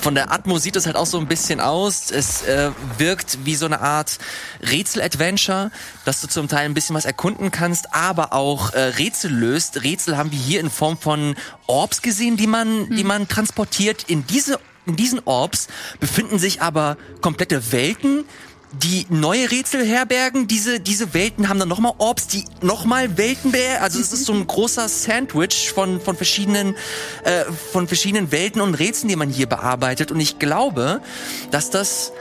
[0.00, 2.10] von der Atmo sieht es halt auch so ein bisschen aus.
[2.10, 4.18] Es äh, wirkt wie so eine Art
[4.62, 5.70] Rätsel-Adventure,
[6.04, 9.82] dass du zum Teil ein bisschen was erkunden kannst, aber auch äh, Rätsel löst.
[9.82, 11.34] Rätsel haben wir hier in Form von
[11.66, 14.04] Orbs gesehen, die man, die man transportiert.
[14.08, 15.68] In diese in diesen Orbs
[16.00, 18.24] befinden sich aber komplette Welten,
[18.72, 20.48] die neue Rätsel herbergen.
[20.48, 24.32] Diese, diese Welten haben dann nochmal Orbs, die nochmal Welten beher Also es ist so
[24.32, 26.74] ein großer Sandwich von, von verschiedenen,
[27.24, 30.10] äh, von verschiedenen Welten und Rätseln, die man hier bearbeitet.
[30.10, 31.00] Und ich glaube,
[31.50, 32.12] dass das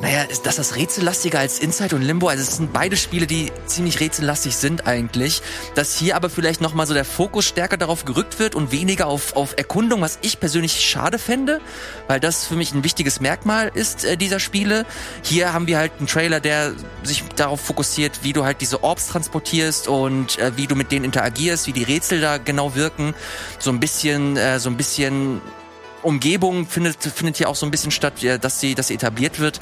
[0.00, 2.28] naja, ist das das rätsellastiger als Inside und Limbo?
[2.28, 5.40] Also es sind beide Spiele, die ziemlich rätsellastig sind eigentlich.
[5.74, 9.36] Dass hier aber vielleicht nochmal so der Fokus stärker darauf gerückt wird und weniger auf,
[9.36, 11.60] auf Erkundung, was ich persönlich schade fände,
[12.08, 14.84] weil das für mich ein wichtiges Merkmal ist äh, dieser Spiele.
[15.22, 19.08] Hier haben wir halt einen Trailer, der sich darauf fokussiert, wie du halt diese Orbs
[19.08, 23.14] transportierst und äh, wie du mit denen interagierst, wie die Rätsel da genau wirken.
[23.58, 25.40] So ein bisschen, äh, so ein bisschen
[26.04, 29.60] Umgebung findet, findet hier auch so ein bisschen statt, dass sie, dass sie etabliert wird.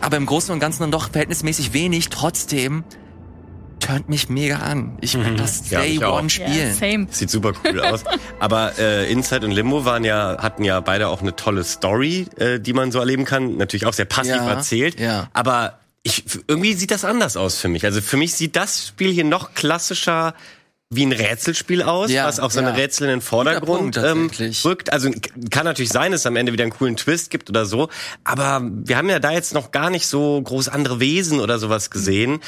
[0.00, 2.08] Aber im Großen und Ganzen dann doch verhältnismäßig wenig.
[2.08, 2.82] Trotzdem
[3.78, 4.96] turnt mich mega an.
[5.00, 5.98] Ich will das Ja, Day.
[6.04, 6.72] One spielen.
[6.74, 7.06] same.
[7.10, 8.04] Sieht super cool aus.
[8.38, 12.60] Aber äh, Inside und Limbo waren ja, hatten ja beide auch eine tolle Story, äh,
[12.60, 13.56] die man so erleben kann.
[13.56, 15.00] Natürlich auch sehr passiv Ja, erzählt.
[15.00, 15.28] ja.
[15.32, 17.84] Aber ich, irgendwie sieht das anders aus für mich.
[17.84, 20.34] Also für mich sieht das Spiel hier noch klassischer
[20.94, 22.70] wie ein Rätselspiel aus, Ja, was auch so ja.
[22.70, 24.30] Rätsel in den Vordergrund ähm,
[24.64, 24.92] rückt.
[24.92, 25.10] Also
[25.50, 27.88] kann natürlich sein, dass es am Ende wieder einen coolen Twist gibt oder so.
[28.24, 31.90] Aber wir haben ja da jetzt noch gar nicht so groß andere Wesen oder sowas
[31.90, 32.40] gesehen.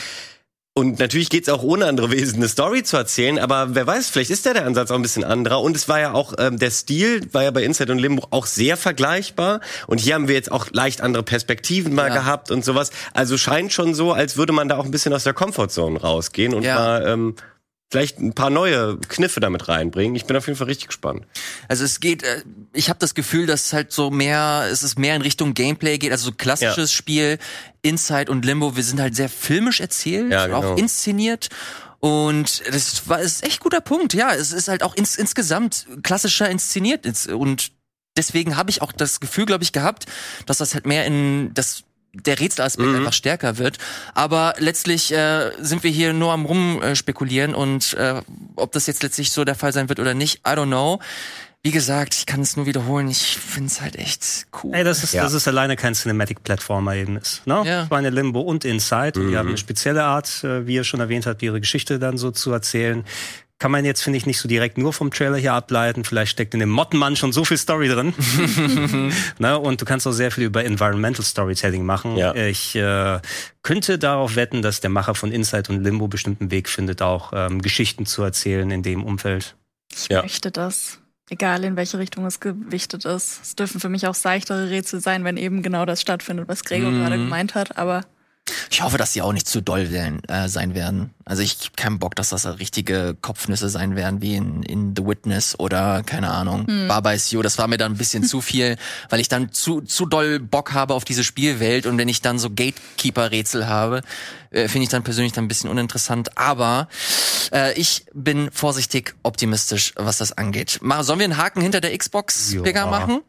[0.76, 4.30] Und natürlich geht's auch ohne andere Wesen eine Story zu erzählen, aber wer weiß, vielleicht
[4.30, 5.60] ist da der Ansatz auch ein bisschen anderer.
[5.62, 8.46] Und es war ja auch, ähm, der Stil war ja bei Inside und Limbo auch
[8.46, 9.60] sehr vergleichbar.
[9.86, 12.14] Und hier haben wir jetzt auch leicht andere Perspektiven mal Ja.
[12.14, 12.90] gehabt und sowas.
[13.12, 16.52] Also scheint schon so, als würde man da auch ein bisschen aus der Comfortzone rausgehen
[16.54, 16.74] und Ja.
[16.74, 17.36] mal ähm,
[17.94, 20.16] vielleicht ein paar neue Kniffe damit reinbringen.
[20.16, 21.24] Ich bin auf jeden Fall richtig gespannt.
[21.68, 22.42] Also es geht, äh,
[22.72, 25.96] ich habe das Gefühl, dass es halt so mehr, es ist mehr in Richtung Gameplay
[25.98, 27.38] geht, also so klassisches Spiel,
[27.82, 30.72] Inside und Limbo, wir sind halt sehr filmisch erzählt, Ja, genau.
[30.72, 31.50] auch inszeniert.
[32.00, 34.34] Und das war ist echt guter Punkt, ja.
[34.34, 37.06] Es ist halt auch ins, insgesamt klassischer inszeniert.
[37.06, 37.70] Ins- Und
[38.16, 40.06] deswegen habe ich auch das Gefühl, glaube ich, gehabt,
[40.46, 41.84] dass das halt mehr in das
[42.14, 42.96] der Rätselaspekt Mhm.
[42.96, 43.78] einfach stärker wird.
[44.14, 48.22] Aber letztlich äh, sind wir hier nur am rumspekulieren äh, spekulieren und äh,
[48.56, 51.00] ob das jetzt letztlich so der Fall sein wird oder nicht, I don't know.
[51.66, 53.08] Wie gesagt, ich kann es nur wiederholen.
[53.08, 54.74] Ich find's halt echt cool.
[54.74, 55.22] Ey, das ist, Ja.
[55.22, 57.46] das ist alleine kein Cinematic-Plattformer eben ist.
[57.46, 57.62] Ne?
[57.64, 57.80] Ja.
[57.82, 59.18] Das war eine Limbo und Inside.
[59.18, 62.18] Und die haben eine spezielle Art, äh, wie ihr schon erwähnt habt, ihre Geschichte dann
[62.18, 63.02] so zu erzählen.
[63.60, 66.04] Kann man jetzt, finde ich, nicht so direkt nur vom Trailer hier ableiten.
[66.04, 68.12] Vielleicht steckt in dem Mottenmann schon so viel Story drin.
[69.38, 69.58] ne?
[69.58, 72.16] Und du kannst auch sehr viel über Environmental Storytelling machen.
[72.16, 72.34] Ja.
[72.34, 73.20] Ich äh,
[73.62, 77.32] könnte darauf wetten, dass der Macher von Inside und Limbo bestimmt einen Weg findet, auch
[77.34, 79.54] ähm, Geschichten zu erzählen in dem Umfeld.
[79.94, 80.22] Ich Ja.
[80.22, 80.98] möchte das.
[81.30, 83.40] Egal in welche Richtung es gewichtet ist.
[83.42, 86.90] Es dürfen für mich auch seichtere Rätsel sein, wenn eben genau das stattfindet, was Gregor
[86.90, 86.98] Mhm.
[87.00, 87.78] gerade gemeint hat.
[87.78, 88.02] Aber
[88.70, 91.14] Ich hoffe, dass sie auch nicht zu doll werden, äh, sein werden.
[91.24, 95.06] Also ich hab keinen Bock, dass das richtige Kopfnüsse sein werden, wie in, in The
[95.06, 96.88] Witness oder keine Ahnung, hm.
[96.88, 97.40] Baba is You.
[97.40, 98.76] Das war mir dann ein bisschen zu viel,
[99.08, 102.38] weil ich dann zu, zu doll Bock habe auf diese Spielwelt und wenn ich dann
[102.38, 104.02] so Gatekeeper-Rätsel habe,
[104.50, 106.36] äh, finde ich dann persönlich dann ein bisschen uninteressant.
[106.36, 106.88] Aber
[107.52, 110.80] äh, ich bin vorsichtig optimistisch, was das angeht.
[110.82, 113.22] Mal, sollen wir einen Haken hinter der Xbox-Picker machen?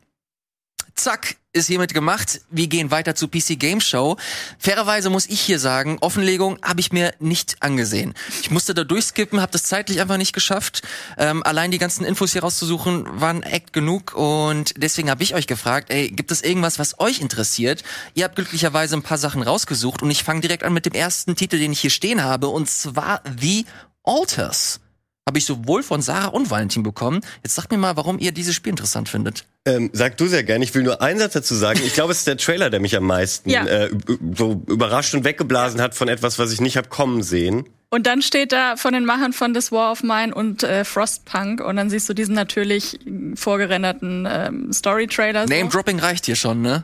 [0.95, 2.41] Zack, ist hiermit gemacht.
[2.49, 4.17] Wir gehen weiter zu PC Game Show.
[4.59, 8.13] Fairerweise muss ich hier sagen, Offenlegung habe ich mir nicht angesehen.
[8.41, 10.83] Ich musste da durchskippen, habe das zeitlich einfach nicht geschafft.
[11.17, 15.47] Ähm, allein die ganzen Infos hier rauszusuchen waren echt genug und deswegen habe ich euch
[15.47, 17.83] gefragt, ey, gibt es irgendwas, was euch interessiert?
[18.13, 21.35] Ihr habt glücklicherweise ein paar Sachen rausgesucht und ich fange direkt an mit dem ersten
[21.35, 23.65] Titel, den ich hier stehen habe und zwar The
[24.03, 24.79] Alters
[25.27, 27.21] habe ich sowohl von Sarah und Valentin bekommen.
[27.43, 29.45] Jetzt sagt mir mal, warum ihr dieses Spiel interessant findet.
[29.65, 30.63] Ähm, sag du sehr gerne.
[30.63, 31.79] Ich will nur einen Satz dazu sagen.
[31.83, 33.65] Ich glaube, es ist der Trailer, der mich am meisten ja.
[33.65, 33.89] äh,
[34.35, 37.67] so überrascht und weggeblasen hat von etwas, was ich nicht hab kommen sehen.
[37.89, 41.61] Und dann steht da von den Machern von This War of Mine und äh, Frostpunk
[41.61, 42.99] und dann siehst du diesen natürlich
[43.35, 45.47] vorgerenderten ähm, Story-Trailer.
[45.47, 45.53] So.
[45.53, 46.83] Name-Dropping reicht hier schon, ne?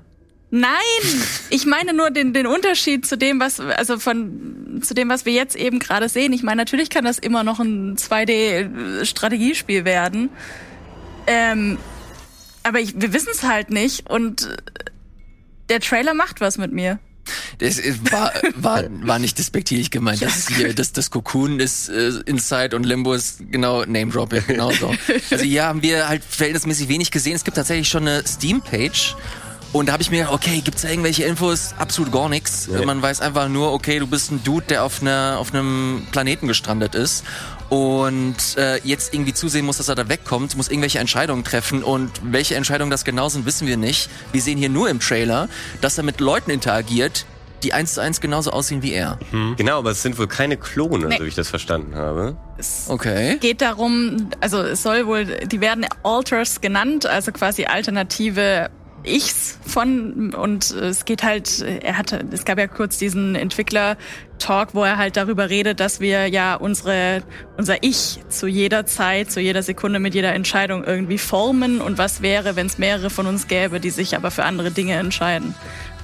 [0.54, 0.70] Nein,
[1.50, 5.32] ich meine nur den, den Unterschied zu dem, was, also von, zu dem, was wir
[5.32, 6.34] jetzt eben gerade sehen.
[6.34, 10.30] Ich meine, natürlich kann das immer noch ein 2D-Strategiespiel werden.
[11.26, 11.78] Ähm,
[12.64, 14.58] aber ich, wir wissen es halt nicht und
[15.70, 17.00] der Trailer macht was mit mir.
[17.60, 17.80] Das
[18.12, 20.20] war, war, war nicht despektierlich gemeint.
[20.20, 24.12] Ja, das ist hier, das, das Cocoon ist äh, Inside und Limbo ist genau Name
[24.12, 24.94] Dropping, genau so.
[25.32, 27.36] Also hier haben wir halt verhältnismäßig wenig gesehen.
[27.36, 29.16] Es gibt tatsächlich schon eine Steam-Page
[29.74, 31.74] und da habe ich mir gedacht, okay, gibt's da irgendwelche Infos?
[31.78, 32.68] Absolut gar nichts.
[32.72, 32.86] Ja.
[32.86, 36.48] Man weiß einfach nur, okay, du bist ein Dude, der auf, einer auf einem Planeten
[36.48, 37.24] gestrandet ist
[37.70, 42.12] und äh, jetzt irgendwie zusehen muss, dass er da wegkommt, muss irgendwelche Entscheidungen treffen und
[42.22, 44.10] welche Entscheidungen das genau sind, wissen wir nicht.
[44.34, 45.48] Wir sehen hier nur im Trailer,
[45.80, 47.26] dass er mit Leuten interagiert,
[47.64, 49.20] die eins zu eins genauso aussehen wie er.
[49.32, 49.56] Mhm.
[49.56, 51.18] Genau, aber es sind wohl keine Klone, nee.
[51.18, 52.36] so wie ich das verstanden habe.
[52.58, 53.38] Es okay.
[53.40, 58.70] geht darum, also es soll wohl, die werden Alters genannt, also quasi alternative
[59.04, 64.84] Ichs von und es geht halt, er hatte, es gab ja kurz diesen Entwickler-Talk, wo
[64.84, 67.24] er halt darüber redet, dass wir ja unsere,
[67.58, 72.22] unser Ich zu jeder Zeit, zu jeder Sekunde mit jeder Entscheidung irgendwie formen und was
[72.22, 75.56] wäre, wenn es mehrere von uns gäbe, die sich aber für andere Dinge entscheiden.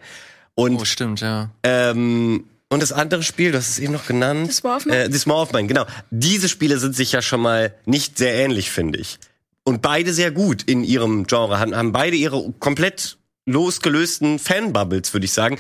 [0.56, 1.50] Und, oh, stimmt, ja.
[1.64, 4.48] Ähm, und das andere Spiel, du hast es eben noch genannt.
[4.48, 5.04] This War of Mine.
[5.04, 5.86] Äh, This War of Mine, genau.
[6.12, 9.20] Diese Spiele sind sich ja schon mal nicht sehr ähnlich, finde ich.
[9.64, 15.26] Und beide sehr gut in ihrem Genre, haben, haben beide ihre komplett losgelösten Fanbubbles, würde
[15.26, 15.58] ich sagen.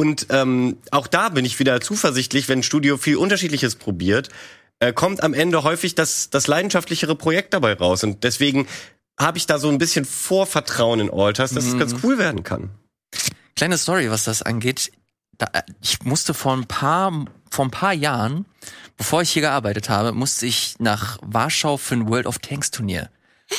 [0.00, 4.30] Und ähm, auch da bin ich wieder zuversichtlich, wenn ein Studio viel Unterschiedliches probiert,
[4.78, 8.02] äh, kommt am Ende häufig das, das leidenschaftlichere Projekt dabei raus.
[8.02, 8.66] Und deswegen
[9.18, 11.72] habe ich da so ein bisschen Vorvertrauen in Alters, dass mhm.
[11.72, 12.70] es ganz cool werden kann.
[13.56, 14.90] Kleine Story, was das angeht.
[15.36, 15.48] Da,
[15.82, 18.46] ich musste vor ein paar, vor ein paar Jahren,
[18.96, 23.10] bevor ich hier gearbeitet habe, musste ich nach Warschau für ein World of Tanks Turnier.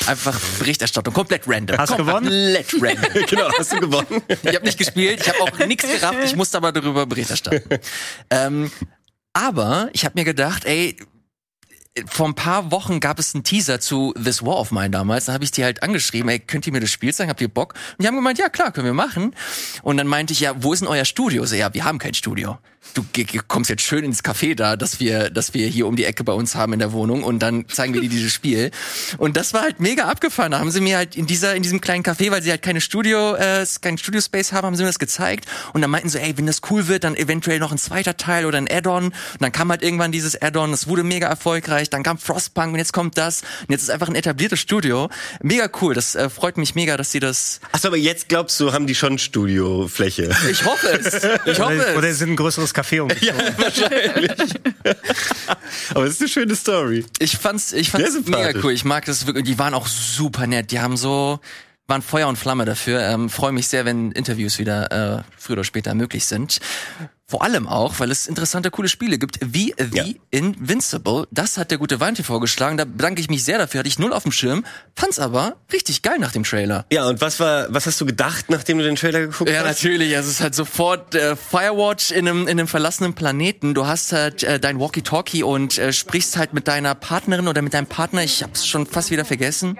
[0.08, 1.78] Einfach Berichterstattung, komplett random.
[1.78, 2.26] Hast du gewonnen?
[2.26, 3.26] Komplett random.
[3.30, 4.22] genau, hast du gewonnen.
[4.28, 7.80] Ich habe nicht gespielt, ich habe auch nichts gerafft, ich musste aber darüber Bericht erstatten.
[8.30, 8.72] ähm,
[9.34, 10.98] aber ich habe mir gedacht, ey,
[12.08, 15.26] vor ein paar Wochen gab es einen Teaser zu This War of Mine damals.
[15.26, 17.30] Da habe ich die halt angeschrieben, ey, könnt ihr mir das Spiel zeigen?
[17.30, 17.74] Habt ihr Bock?
[17.98, 19.36] Und die haben gemeint, ja klar, können wir machen.
[19.84, 21.46] Und dann meinte ich, ja, wo ist denn euer Studio?
[21.46, 22.60] So, ja, wir haben kein Studio.
[22.94, 23.06] Du
[23.48, 26.34] kommst jetzt schön ins Café da, dass wir, dass wir hier um die Ecke bei
[26.34, 28.72] uns haben in der Wohnung und dann zeigen wir dir dieses Spiel.
[29.18, 30.52] Und das war halt mega abgefahren.
[30.52, 32.82] Da haben sie mir halt in dieser, in diesem kleinen Café, weil sie halt keine
[32.82, 35.46] Studio, äh, keinen Studio Space haben, haben sie mir das gezeigt.
[35.74, 38.46] Und dann meinten sie, ey, wenn das cool wird, dann eventuell noch ein zweiter Teil
[38.46, 39.06] oder ein Add-on.
[39.06, 41.90] Und dann kam halt irgendwann dieses Add-on, das wurde mega erfolgreich.
[41.90, 43.42] Dann kam Frostpunk und jetzt kommt das.
[43.62, 45.10] Und jetzt ist einfach ein etabliertes Studio.
[45.42, 45.94] Mega cool.
[45.94, 47.62] Das äh, freut mich mega, dass sie das.
[47.72, 50.36] Achso, aber jetzt glaubst du, haben die schon Studiofläche?
[50.50, 51.24] Ich hoffe es.
[51.46, 51.96] Ich hoffe es.
[51.96, 53.10] oder es ist ein größeres Café um.
[53.22, 54.32] Ja, wahrscheinlich.
[55.94, 57.06] aber es ist eine schöne Story.
[57.20, 58.72] Ich fand's, ich fand's mega cool.
[58.74, 59.46] Ich mag das wirklich.
[59.46, 60.72] Die waren auch super nett.
[60.72, 61.40] Die haben so,
[61.92, 63.02] waren Feuer und Flamme dafür.
[63.02, 66.60] Ähm, Freue mich sehr, wenn Interviews wieder äh, früher oder später möglich sind.
[67.28, 70.06] Vor allem auch, weil es interessante, coole Spiele gibt, wie The Ja.
[70.32, 71.28] Invincible.
[71.32, 72.76] Das hat der gute Weinte vorgeschlagen.
[72.78, 73.80] Da bedanke ich mich sehr dafür.
[73.80, 74.66] Hatte ich null auf dem Schirm.
[74.98, 76.86] Fand's aber richtig geil nach dem Trailer.
[76.92, 79.66] Ja, und was war, was hast du gedacht, nachdem du den Trailer geguckt Ja, hast?
[79.84, 80.14] natürlich.
[80.16, 83.74] Also es ist halt sofort äh, Firewatch in einem, in einem verlassenen Planeten.
[83.74, 87.74] Du hast halt äh, dein Walkie-Talkie und äh, sprichst halt mit deiner Partnerin oder mit
[87.74, 88.24] deinem Partner.
[88.24, 89.78] Ich hab's schon fast wieder vergessen.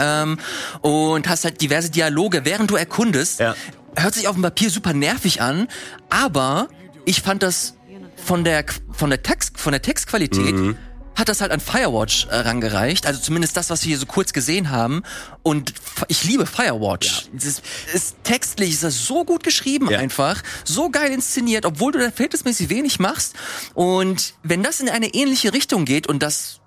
[0.00, 0.38] Ähm,
[0.80, 3.40] und hast halt diverse Dialoge, während du erkundest.
[3.40, 3.54] Ja.
[3.96, 5.68] Hört sich auf dem Papier super nervig an,
[6.08, 6.68] aber
[7.04, 7.74] ich fand das
[8.16, 10.76] von der von der Text von der Textqualität
[11.20, 14.32] hat das halt an Firewatch äh, rangereicht, also zumindest das, was wir hier so kurz
[14.32, 15.02] gesehen haben.
[15.42, 15.74] Und
[16.08, 17.28] ich liebe Firewatch.
[17.36, 17.62] Es ist,
[17.92, 19.98] ist textlich ist das so gut geschrieben Ja.
[19.98, 23.34] einfach, so geil inszeniert, obwohl du da verhältnismäßig wenig machst.
[23.74, 26.60] Und wenn das in eine ähnliche Richtung geht und das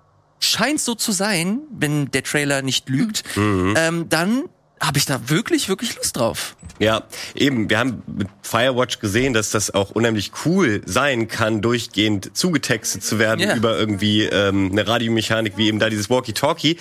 [0.44, 4.44] scheint so zu sein, wenn der Trailer nicht lügt, ähm, dann
[4.80, 6.56] habe ich da wirklich, wirklich Lust drauf.
[6.78, 7.04] Ja,
[7.34, 7.70] eben.
[7.70, 13.18] Wir haben mit Firewatch gesehen, dass das auch unheimlich cool sein kann, durchgehend zugetextet zu
[13.18, 13.56] werden Ja.
[13.56, 16.76] über irgendwie ähm, eine Radiomechanik, wie eben da dieses Walkie-Talkie.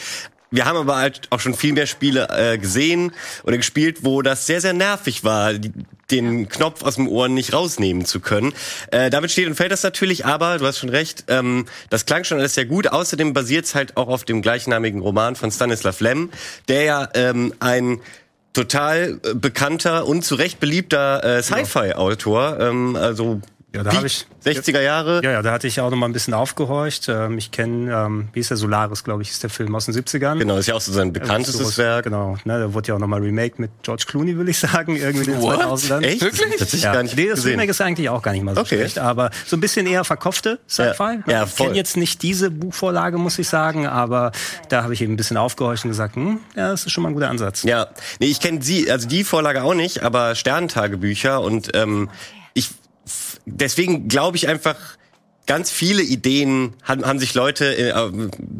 [0.54, 3.12] Wir haben aber halt auch schon viel mehr Spiele äh, gesehen
[3.44, 5.54] oder gespielt, wo das sehr, sehr nervig war,
[6.12, 8.54] den Knopf aus dem Ohr nicht rausnehmen zu können.
[8.92, 12.24] Äh, damit steht und fällt das natürlich, aber du hast schon recht, ähm, das klang
[12.24, 12.88] schon alles sehr gut.
[12.88, 16.30] Außerdem basiert es halt auch auf dem gleichnamigen Roman von Stanislav Lem,
[16.68, 18.00] der ja ähm, ein
[18.54, 23.42] total äh, bekannter und zu Recht beliebter äh, Sci-Fi-Autor, ähm, also
[23.76, 25.22] Ja, da Peak hab ich- 60er Jahre.
[25.24, 27.08] Ja, ja, da hatte ich auch noch mal ein bisschen aufgehorcht.
[27.10, 29.96] Ähm, ich kenne, ähm, wie ist der Solaris, glaube ich, ist der Film aus den
[29.96, 30.38] 70ern.
[30.38, 32.04] Genau, ist ja auch so sein bekanntestes Sowas- Werk.
[32.04, 35.26] Genau, ne, da wurde ja auch nochmal Remake mit George Clooney, will ich sagen, irgendwie
[35.26, 35.56] in den What?
[35.60, 36.04] 2000ern.
[36.04, 36.22] Echt?
[36.22, 36.56] Wirklich?
[36.60, 37.52] Das Ja, gar nicht nee, das gesehen.
[37.54, 38.76] Remake ist eigentlich auch gar nicht mal so Okay.
[38.76, 41.04] schlecht, aber so ein bisschen eher verkopfte Sci-Fi.
[41.04, 41.24] Ja, ne?
[41.28, 44.34] ja, ich kenne jetzt nicht diese Buchvorlage, muss ich sagen, aber
[44.70, 47.10] da habe ich eben ein bisschen aufgehorcht und gesagt, hm, ja, das ist schon mal
[47.10, 47.64] ein guter Ansatz.
[47.64, 47.88] Ja,
[48.20, 52.10] nee, ich kenne sie, also die Vorlage auch nicht, aber Sternentagebücher und ähm,
[52.54, 52.70] ich
[53.46, 54.76] deswegen glaube ich einfach
[55.46, 57.94] ganz viele Ideen haben, haben sich Leute äh,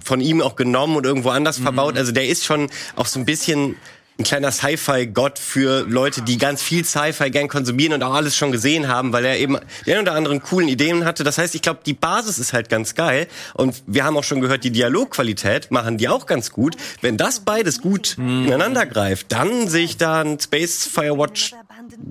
[0.04, 1.98] von ihm auch genommen und irgendwo anders verbaut.
[1.98, 3.78] Also der ist schon auch so ein bisschen
[4.20, 8.52] ein kleiner Sci-Fi-Gott für Leute, die ganz viel Sci-Fi gern konsumieren und auch alles schon
[8.52, 9.58] gesehen haben, weil er eben
[9.88, 11.24] den oder anderen coolen Ideen hatte.
[11.24, 13.28] Das heißt, ich glaube, die Basis ist halt ganz geil.
[13.56, 16.76] Und wir haben auch schon gehört, die Dialogqualität machen die auch ganz gut.
[17.02, 21.54] Wenn das beides gut ineinander greift, dann sehe ich da ein Space Firewatch,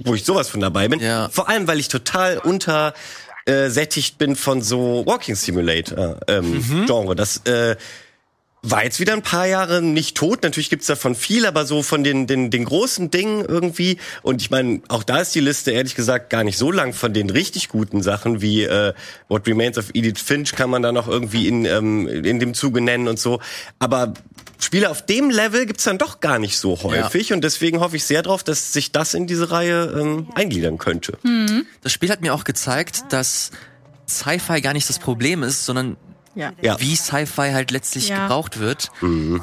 [0.04, 1.00] wo ich sowas von dabei bin.
[1.00, 1.28] Ja.
[1.28, 2.94] Vor allem, weil ich total unter
[3.46, 7.16] äh, sättigt bin von so Walking Simulator ähm, Genre.
[7.16, 7.76] Das äh,
[8.62, 10.44] war jetzt wieder ein paar Jahre nicht tot.
[10.44, 13.98] Natürlich gibt's davon viel, aber so von den, den, den großen Dingen irgendwie.
[14.22, 17.12] Und ich meine, auch da ist die Liste ehrlich gesagt gar nicht so lang von
[17.12, 18.94] den richtig guten Sachen wie äh,
[19.28, 22.80] What Remains of Edith Finch kann man da noch irgendwie in, ähm, in dem Zuge
[22.80, 23.40] nennen und so.
[23.80, 24.14] Aber
[24.64, 27.32] Spiele auf dem Level gibt's dann doch gar nicht so häufig.
[27.32, 31.18] Und deswegen hoffe ich sehr drauf, dass sich das in diese Reihe ähm, eingliedern könnte.
[31.82, 33.50] Das Spiel hat mir auch gezeigt, dass
[34.08, 35.96] Sci-Fi gar nicht das Problem ist, sondern
[36.34, 36.52] Ja.
[36.62, 36.80] Ja.
[36.80, 38.22] wie Sci-Fi halt letztlich Ja.
[38.22, 38.90] gebraucht wird.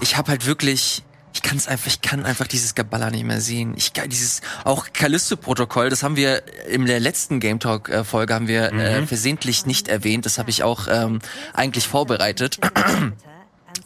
[0.02, 3.42] Ich habe halt wirklich, ich kann es einfach, ich kann einfach dieses Gaballer nicht mehr
[3.42, 3.74] sehen.
[3.78, 8.34] Ich kann dieses auch Callisto-Protokoll, das haben wir in der letzten Game Talk äh, Folge
[8.34, 10.26] haben wir äh, versehentlich nicht erwähnt.
[10.26, 11.20] Das habe ich auch ähm,
[11.54, 12.58] eigentlich vorbereitet.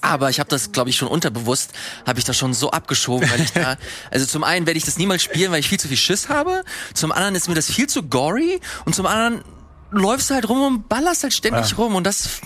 [0.02, 1.72] Aber ich habe das, glaube ich, schon unterbewusst,
[2.06, 3.78] habe ich das schon so abgeschoben, weil ich da,
[4.12, 6.64] also zum einen werde ich das niemals spielen, weil ich viel zu viel Schiss habe.
[6.94, 9.44] Zum anderen ist mir das viel zu gory und zum anderen
[9.94, 11.78] läufst du halt rum und ballerst halt ständig Ja.
[11.78, 12.42] rum und das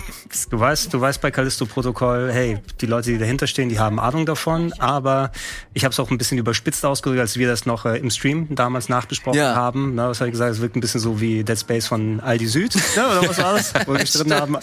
[0.50, 4.26] Du weißt, du weißt bei Callisto-Protokoll, hey, die Leute, die dahinter stehen, die haben Ahnung
[4.26, 5.32] davon, aber
[5.74, 8.54] ich habe es auch ein bisschen überspitzt ausgedrückt, als wir das noch äh, im Stream
[8.54, 9.56] damals nachbesprochen Ja.
[9.56, 9.96] haben.
[9.96, 10.52] Na, was habe ich gesagt?
[10.52, 13.54] Es wirkt ein bisschen so wie Dead Space von Aldi Süd, ne, oder was war
[13.54, 13.74] das?
[13.86, 14.58] Wo wir gestritten haben.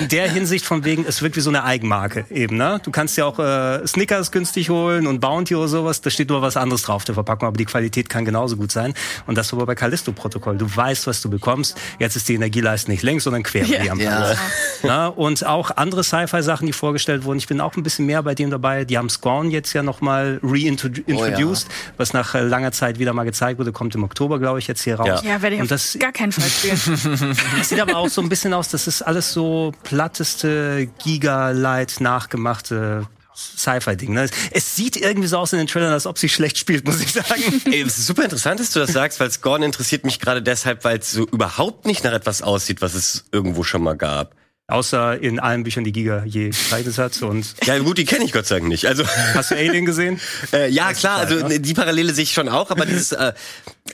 [0.00, 2.56] In der Hinsicht von wegen, es wirkt wie so eine Eigenmarke eben.
[2.56, 2.80] Ne?
[2.82, 6.42] Du kannst ja auch äh, Snickers günstig holen und Bounty oder sowas, da steht nur
[6.42, 8.92] was anderes drauf der Verpackung, aber die Qualität kann genauso gut sein.
[9.26, 10.56] Und das war bei Callisto-Protokoll.
[10.58, 11.76] Du weißt, was du bekommst.
[12.00, 13.82] Jetzt ist die Energieleiste nicht längs, sondern quer Ja.
[13.82, 14.34] wie am Ja.
[14.82, 17.38] ja, und auch andere Sci-Fi-Sachen, die vorgestellt wurden.
[17.38, 18.84] Ich bin auch ein bisschen mehr bei dem dabei.
[18.84, 23.58] Die haben Scorn jetzt ja nochmal reintroduced, was nach äh, langer Zeit wieder mal gezeigt
[23.58, 23.72] wurde.
[23.72, 25.22] Kommt im Oktober, glaube ich, jetzt hier raus.
[25.24, 27.36] Ja, werde ich und auf das, gar keinen Fall spielen.
[27.58, 33.06] das sieht aber auch so ein bisschen aus, das ist alles so platteste, Giga-Light nachgemachte
[33.36, 34.12] Sci-Fi-Ding.
[34.12, 34.28] Ne?
[34.50, 37.12] Es sieht irgendwie so aus in den Trailern, als ob sie schlecht spielt, muss ich
[37.12, 37.42] sagen.
[37.70, 40.84] Ey, es ist super interessant, dass du das sagst, weil Scorn interessiert mich gerade deshalb,
[40.84, 44.34] weil es so überhaupt nicht nach etwas aussieht, was es irgendwo schon mal gab.
[44.68, 47.22] Außer in allen Büchern, die Giga je gezeichnet hat.
[47.22, 48.86] Und Ja gut, die kenne ich Gott sei Dank nicht.
[48.86, 50.20] Also hast du Alien gesehen?
[50.52, 51.60] äh, ja klar, Zeit, also ne?
[51.60, 53.32] die Parallele sehe ich schon auch, aber dieses, äh,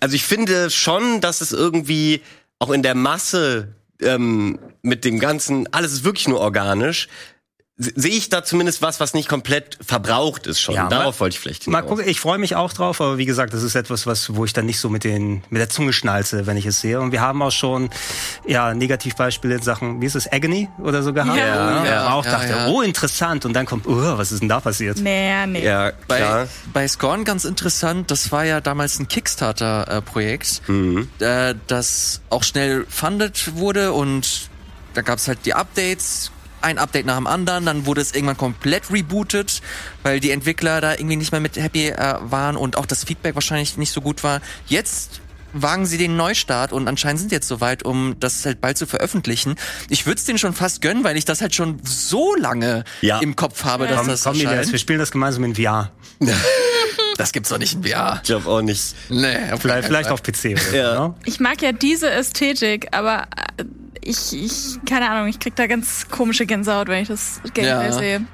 [0.00, 2.22] also ich finde schon, dass es irgendwie
[2.58, 7.08] auch in der Masse ähm, mit dem ganzen, alles ist wirklich nur organisch.
[7.78, 10.74] Se- Sehe ich da zumindest was, was nicht komplett verbraucht ist schon.
[10.74, 11.88] Ja, Darauf mal- wollte ich vielleicht Mal hinaus.
[11.90, 14.52] gucken, ich freue mich auch drauf, aber wie gesagt, das ist etwas, was, wo ich
[14.52, 17.00] dann nicht so mit den, mit der Zunge schnalze, wenn ich es sehe.
[17.00, 17.90] Und wir haben auch schon,
[18.46, 21.36] ja, Negativbeispiele in Sachen, wie ist es, Agony oder so gehabt?
[21.36, 21.84] Ja.
[21.84, 22.66] Ja, man auch ja, dachte, ja.
[22.68, 23.44] oh, interessant.
[23.44, 24.98] Und dann kommt, oh, was ist denn da passiert?
[24.98, 25.64] Nee, nee.
[25.64, 26.48] Ja, Bei, klar.
[26.72, 30.62] bei Scorn ganz interessant, das war ja damals ein Kickstarter-Projekt,
[31.20, 34.50] äh, das auch schnell funded wurde und
[34.94, 36.30] da gab's halt die Updates,
[36.64, 39.60] ein Update nach dem anderen, dann wurde es irgendwann komplett rebootet,
[40.02, 43.34] weil die Entwickler da irgendwie nicht mehr mit happy äh, waren und auch das Feedback
[43.34, 44.40] wahrscheinlich nicht so gut war.
[44.66, 45.20] Jetzt
[45.54, 49.56] wagen sie den Neustart und anscheinend sind jetzt soweit, um das halt bald zu veröffentlichen.
[49.90, 53.18] Ich würde es denen schon fast gönnen, weil ich das halt schon so lange Ja.
[53.20, 54.80] im Kopf habe, dass Komm, das komm, Elias, wir erscheint.
[54.80, 55.92] spielen das gemeinsam in VR.
[57.18, 58.16] Das gibt's doch nicht in VR.
[58.22, 58.94] Ich glaube auch nicht.
[59.10, 60.56] Nee, auf Vielleicht, vielleicht auf PC.
[60.70, 61.08] Oder Ja.
[61.08, 61.14] ne?
[61.26, 63.24] Ich mag ja diese Ästhetik, aber
[63.58, 63.64] äh,
[64.04, 67.92] ich, ich, keine Ahnung, ich krieg da ganz komische Gänsehaut, wenn ich das Gameplay Ja.
[67.92, 68.24] sehe.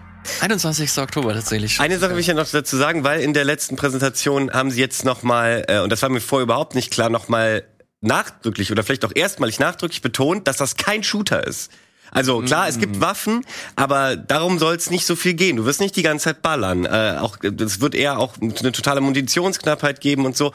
[0.41, 0.99] 21.
[0.99, 1.75] Oktober tatsächlich.
[1.75, 1.85] schon.
[1.85, 4.81] Eine Sache will ich ja noch dazu sagen, weil in der letzten Präsentation haben sie
[4.81, 7.65] jetzt noch mal, äh, und das war mir vorher überhaupt nicht klar, noch mal
[8.01, 11.71] nachdrücklich oder vielleicht auch erstmalig nachdrücklich betont, dass das kein Shooter ist.
[12.11, 13.45] Also klar, es gibt Waffen,
[13.77, 15.57] aber darum soll es nicht so viel gehen.
[15.57, 16.87] Du wirst nicht die ganze Zeit ballern.
[16.87, 20.53] Äh, auch es wird eher auch eine totale Munitionsknappheit geben und so.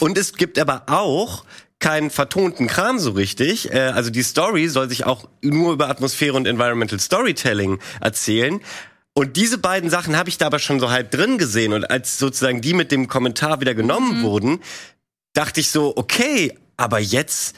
[0.00, 1.44] Und es gibt aber auch
[1.80, 3.72] keinen vertonten Kram so richtig.
[3.72, 8.60] Äh, also die Story soll sich auch nur über Atmosphäre und Environmental Storytelling erzählen.
[9.12, 11.72] Und diese beiden Sachen habe ich da aber schon so halb drin gesehen.
[11.72, 14.60] Und als sozusagen die mit dem Kommentar wieder genommen wurden,
[15.32, 17.56] dachte ich so, okay, aber jetzt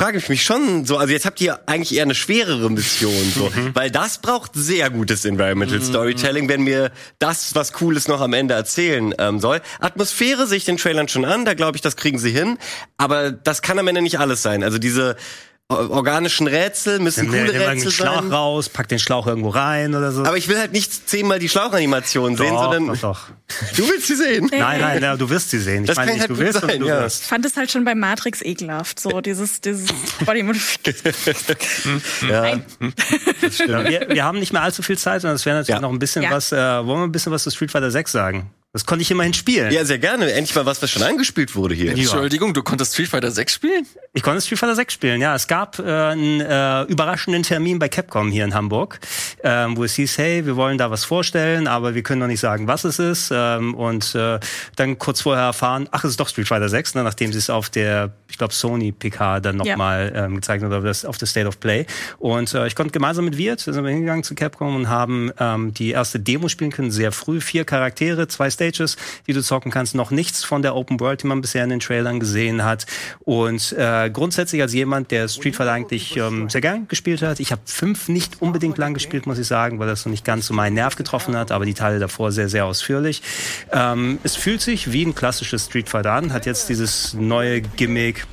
[0.00, 3.52] frage ich mich schon so, also jetzt habt ihr eigentlich eher eine schwerere Mission, so,
[3.74, 8.54] weil das braucht sehr gutes Environmental Storytelling, wenn mir das was Cooles noch am Ende
[8.54, 9.60] erzählen ähm, soll.
[9.78, 12.56] Atmosphäre sehe ich den Trailern schon an, da glaube ich, das kriegen sie hin,
[12.96, 14.64] aber das kann am Ende nicht alles sein.
[14.64, 15.16] Also diese
[15.70, 18.32] organischen Rätsel müssen Nimm, coole Rätsel Schlauch sein.
[18.32, 20.24] raus, pack den Schlauch irgendwo rein oder so.
[20.24, 23.20] Aber ich will halt nicht zehnmal die Schlauchanimation sehen, doch, sondern doch, doch.
[23.76, 24.48] du willst sie sehen.
[24.50, 25.84] Nein, nein, nein, du wirst sie sehen.
[25.84, 27.00] Ich Das meine kann nicht, halt du willst, sein, du ja.
[27.02, 27.22] wirst.
[27.22, 29.88] Ich fand es halt schon bei Matrix ekelhaft, so dieses, dieses
[30.24, 30.40] Body
[32.28, 32.42] Ja.
[32.42, 32.64] Nein.
[33.66, 35.80] Ja, wir, wir haben nicht mehr allzu viel Zeit, sondern es wäre natürlich Ja.
[35.80, 36.30] noch ein bisschen Ja.
[36.32, 38.50] was, äh, wollen wir ein bisschen was zu Street Fighter 6 sagen?
[38.72, 39.72] Das konnte ich immerhin spielen.
[39.72, 40.30] Ja, sehr gerne.
[40.32, 41.90] Endlich mal was, was schon angespielt wurde hier.
[41.90, 43.84] Entschuldigung, du konntest Street Fighter 6 spielen?
[44.12, 45.34] Ich konnte Street Fighter 6 spielen, ja.
[45.34, 49.00] Es gab äh, einen äh, überraschenden Termin bei Capcom hier in Hamburg,
[49.42, 52.38] ähm, wo es hieß, hey, wir wollen da was vorstellen, aber wir können noch nicht
[52.38, 53.30] sagen, was es ist.
[53.34, 54.38] Ähm, und äh,
[54.76, 57.50] dann kurz vorher erfahren, ach, es ist doch Street Fighter 6, ne, nachdem sie es
[57.50, 59.72] auf der, ich glaube, Sony PK dann Ja.
[59.72, 61.86] nochmal ähm, gezeigt haben, oder auf der State of Play.
[62.20, 65.74] Und äh, ich konnte gemeinsam mit Wirt, sind wir hingegangen zu Capcom und haben ähm,
[65.74, 68.96] die erste Demo spielen können, sehr früh, vier Charaktere, zwei Stages,
[69.26, 71.80] die du zocken kannst, noch nichts von der Open World, die man bisher in den
[71.80, 72.86] Trailern gesehen hat.
[73.20, 77.52] Und äh, grundsätzlich als jemand, der Street Fighter eigentlich ähm, sehr gern gespielt hat, ich
[77.52, 80.54] habe fünf nicht unbedingt lang gespielt, muss ich sagen, weil das so nicht ganz so
[80.54, 83.22] meinen Nerv getroffen hat, aber die Teile davor sehr, sehr ausführlich.
[83.72, 88.26] Ähm, es fühlt sich wie ein klassisches Street Fighter an, hat jetzt dieses neue Gimmick,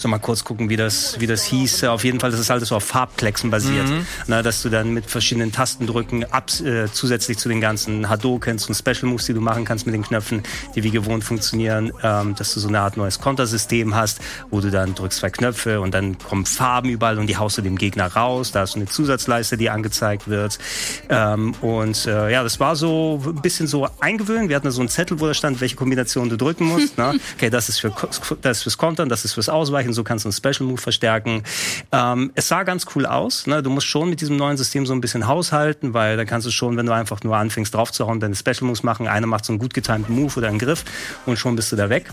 [0.00, 1.84] so mal kurz gucken, wie das, wie das hieß.
[1.84, 3.86] Auf jeden Fall, das ist alles so auf Farbklecksen basiert.
[4.26, 8.74] Na, dass du dann mit verschiedenen Tastendrücken ab, äh, zusätzlich zu den ganzen Hadokens und
[8.74, 10.42] Special Moves, die du machen kannst mit den Knöpfen,
[10.74, 14.20] die wie gewohnt funktionieren, ähm, dass du so eine Art neues Kontersystem hast,
[14.50, 17.62] wo du dann drückst zwei Knöpfe und dann kommen Farben überall und die haust du
[17.62, 18.52] dem Gegner raus.
[18.52, 20.58] Da hast du eine Zusatzleiste, die angezeigt wird.
[21.08, 24.48] Ähm, und äh, ja, das war so ein bisschen so eingewöhnt.
[24.48, 26.96] Wir hatten da so einen Zettel, wo da stand, welche Kombination du drücken musst.
[26.98, 27.18] ne?
[27.36, 27.92] Okay, das ist für
[28.42, 30.80] das ist fürs Kontern, das ist fürs Ausweichen, Champion, so kannst du einen Special Move
[30.80, 31.42] verstärken.
[31.92, 33.46] Ähm, es sah ganz cool aus.
[33.46, 33.62] Ne?
[33.62, 36.50] Du musst schon mit diesem neuen System so ein bisschen haushalten, weil da kannst du
[36.50, 39.06] schon, wenn du einfach nur anfängst draufzuhauen, deine Special Moves machen.
[39.06, 40.84] Einer macht so einen gut getimten Move oder einen Griff
[41.26, 42.06] und schon bist du da weg.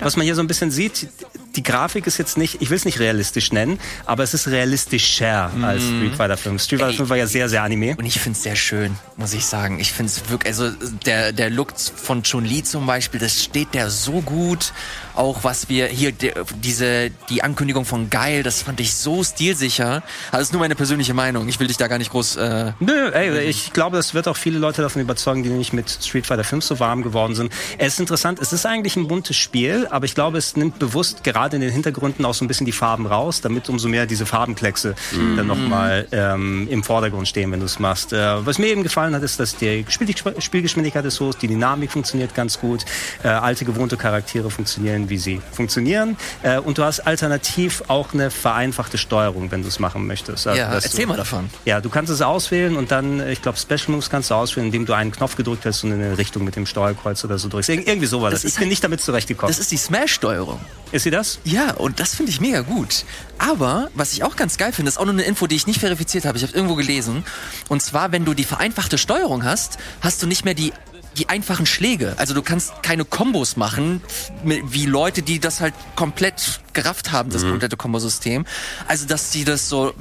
[0.00, 1.08] Was man hier so ein bisschen sieht,
[1.56, 5.50] die Grafik ist jetzt nicht, ich will es nicht realistisch nennen, aber es ist realistischer
[5.62, 6.62] als Street Fighter 5.
[6.62, 7.96] Street Fighter 5 war ja sehr, sehr Anime.
[7.96, 9.78] Und ich find's sehr schön, muss ich sagen.
[9.78, 10.70] Ich find's wirklich, also
[11.04, 14.72] der, der Look von Chun-Li zum Beispiel, das steht der so gut.
[15.20, 16.32] Auch was wir hier, der,
[16.62, 19.96] diese, die Ankündigung von Geil, das fand ich so stilsicher.
[19.96, 21.46] Also das ist nur meine persönliche Meinung.
[21.46, 24.36] Ich will dich da gar nicht groß, äh, Nö, ey, ich glaube, das wird auch
[24.38, 27.52] viele Leute davon überzeugen, die nicht mit Street Fighter 5 so warm geworden sind.
[27.76, 31.22] Es ist interessant, es ist eigentlich ein buntes Spiel, aber ich glaube, es nimmt bewusst
[31.22, 34.24] gerade in den Hintergründen auch so ein bisschen die Farben raus, damit umso mehr diese
[34.24, 34.94] Farbenkleckse
[35.36, 38.14] dann nochmal ähm, im Vordergrund stehen, wenn du es machst.
[38.14, 41.92] Äh, was mir eben gefallen hat, ist, dass die Spiel Spielgeschwindigkeit ist so, die Dynamik
[41.92, 42.86] funktioniert ganz gut,
[43.22, 48.30] äh, alte gewohnte Charaktere funktionieren, wie sie funktionieren äh, und du hast alternativ auch eine
[48.30, 50.46] vereinfachte Steuerung, wenn du es machen möchtest.
[50.46, 51.50] Also, ja, erzähl du, mal davon.
[51.64, 54.86] Ja, du kannst es auswählen und dann, ich glaube, Special Moves kannst du auswählen, indem
[54.86, 57.68] du einen Knopf gedrückt hast und in eine Richtung mit dem Steuerkreuz oder so drückst.
[57.70, 58.40] Ir irgendwie so war das.
[58.42, 59.50] Das ist Ich bin halt- nicht damit zurechtgekommen.
[59.50, 60.60] Das ist die Smash-Steuerung.
[60.92, 61.38] Ist sie das?
[61.44, 63.04] Ja, und das finde ich mega gut.
[63.38, 65.80] Aber was ich auch ganz geil finde, ist auch nur eine Info, die ich nicht
[65.80, 66.36] verifiziert habe.
[66.38, 67.24] Ich habe irgendwo gelesen.
[67.68, 70.72] Und zwar, wenn du die vereinfachte Steuerung hast, hast du nicht mehr die
[71.16, 72.14] die einfachen Schläge.
[72.18, 74.02] Also du kannst keine Kombos machen,
[74.44, 78.46] wie Leute, die das halt komplett gerafft haben, das komplette Kombosystem.
[78.86, 79.92] Also dass die das so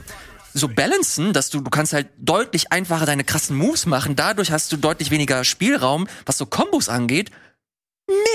[0.53, 4.15] so balancen, dass du du kannst halt deutlich einfacher deine krassen Moves machen.
[4.15, 7.31] Dadurch hast du deutlich weniger Spielraum, was so Kombos angeht.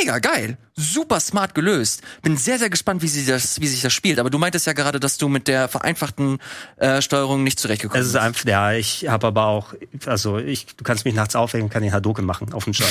[0.00, 0.56] Mega geil.
[0.76, 2.02] Super smart gelöst.
[2.22, 4.18] Bin sehr, sehr gespannt, wie, sie das, wie sich das spielt.
[4.18, 6.38] Aber du meintest ja gerade, dass du mit der vereinfachten
[6.78, 8.24] äh, Steuerung nicht zurechtgekommen Es ist bist.
[8.24, 9.74] einfach, ja, ich habe aber auch,
[10.06, 12.88] also ich, du kannst mich nachts aufwecken und kann den Hadoken machen auf dem Shot.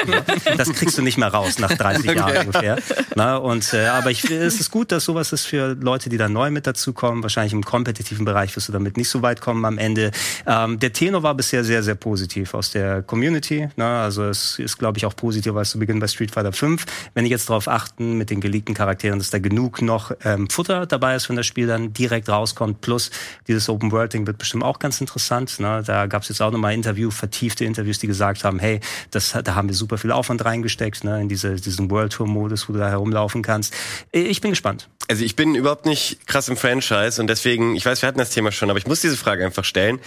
[0.56, 2.78] das kriegst du nicht mehr raus nach 30 Jahren ungefähr.
[3.16, 6.30] Na, und, äh, aber ich, es ist gut, dass sowas ist für Leute, die da
[6.30, 7.22] neu mit dazukommen.
[7.22, 10.10] Wahrscheinlich im kompetitiven Bereich wirst du damit nicht so weit kommen am Ende.
[10.46, 13.68] Ähm, der Tenor war bisher sehr, sehr positiv aus der Community.
[13.76, 16.86] Na, also es ist, glaube ich, auch positiv als zu Beginn bei Street Fighter 5.
[17.12, 20.86] Wenn die jetzt darauf achten, mit den geleakten Charakteren, dass da genug noch ähm, Futter
[20.86, 22.80] dabei ist, wenn das Spiel dann direkt rauskommt.
[22.80, 23.10] Plus
[23.48, 25.58] dieses Open World Ding wird bestimmt auch ganz interessant.
[25.60, 25.82] Ne?
[25.84, 28.80] Da gab es jetzt auch nochmal Interview, vertiefte Interviews, die gesagt haben, hey,
[29.10, 31.20] das, da haben wir super viel Aufwand reingesteckt, ne?
[31.20, 33.74] in diese, diesen World Tour Modus, wo du da herumlaufen kannst.
[34.12, 34.88] Ich bin gespannt.
[35.08, 38.30] Also ich bin überhaupt nicht krass im Franchise und deswegen, ich weiß, wir hatten das
[38.30, 40.00] Thema schon, aber ich muss diese Frage einfach stellen.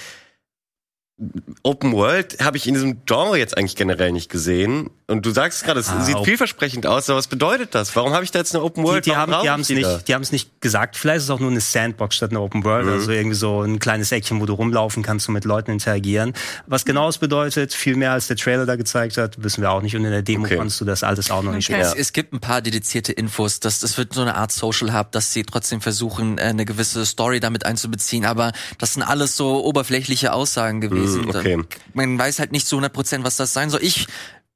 [1.63, 4.89] Open World habe ich in diesem Genre jetzt eigentlich generell nicht gesehen.
[5.07, 7.93] Und du sagst gerade, es Ah, sieht vielversprechend aus, aber was bedeutet das?
[7.95, 9.05] Warum habe ich da jetzt eine Open World?
[9.05, 10.95] die die haben es nicht, die haben es nicht gesagt.
[10.95, 13.79] Vielleicht ist es auch nur eine Sandbox statt eine Open World, also irgendwie so ein
[13.79, 16.33] kleines Eckchen, wo du rumlaufen kannst und mit Leuten interagieren.
[16.67, 19.81] Was genau es bedeutet, viel mehr als der Trailer da gezeigt hat, wissen wir auch
[19.81, 19.95] nicht.
[19.95, 20.57] Und in der Demo Okay.
[20.57, 21.81] kannst du das alles auch noch nicht Okay.
[21.83, 21.93] spielen.
[21.99, 25.11] Es, es gibt ein paar dedizierte Infos, dass das wird so eine Art Social Hub,
[25.11, 29.65] dass sie trotzdem versuchen, äh, eine gewisse Story damit einzubeziehen, aber das sind alles so
[29.65, 31.09] oberflächliche Aussagen gewesen.
[31.18, 31.64] Mm, okay.
[31.94, 33.84] Man weiß halt nicht zu 100 Prozent, was das sein soll.
[33.84, 34.07] Ich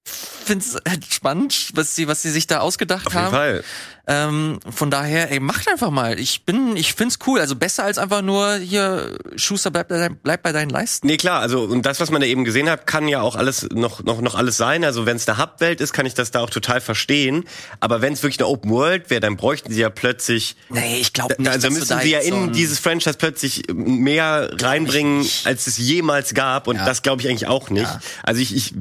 [0.06, 3.32] find's halt spannend, was sie, was sie sich da ausgedacht Auf jeden haben.
[3.32, 3.64] Fall.
[4.06, 6.20] Ähm, von daher, ey, macht einfach mal.
[6.20, 7.40] Ich bin, ich find's cool.
[7.40, 9.88] Also besser als einfach nur hier, Schuster, bleib,
[10.24, 11.08] bleib bei deinen Leisten.
[11.08, 13.70] Nee, klar, also und das, was man da eben gesehen hat, kann ja auch alles
[13.72, 14.84] noch noch noch alles sein.
[14.84, 17.46] Also wenn es eine Hub-Welt ist, kann ich das da auch total verstehen.
[17.80, 21.14] Aber wenn es wirklich eine Open World wäre, dann bräuchten sie ja plötzlich Nee, ich
[21.14, 25.66] glaube nicht, also müssen da sie ja in so dieses Franchise plötzlich mehr reinbringen, als
[25.68, 26.68] es jemals gab.
[26.68, 26.86] Und Ja.
[26.86, 27.84] das glaube ich eigentlich auch nicht.
[27.84, 28.02] Ja.
[28.24, 28.74] Also ich, ich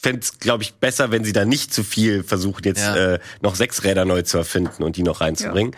[0.00, 3.14] fände es, glaube ich, besser, wenn sie da nicht zu viel versuchen, jetzt Ja.
[3.14, 5.74] äh, noch sechs Räder neu zu erfinden und die noch reinzubringen.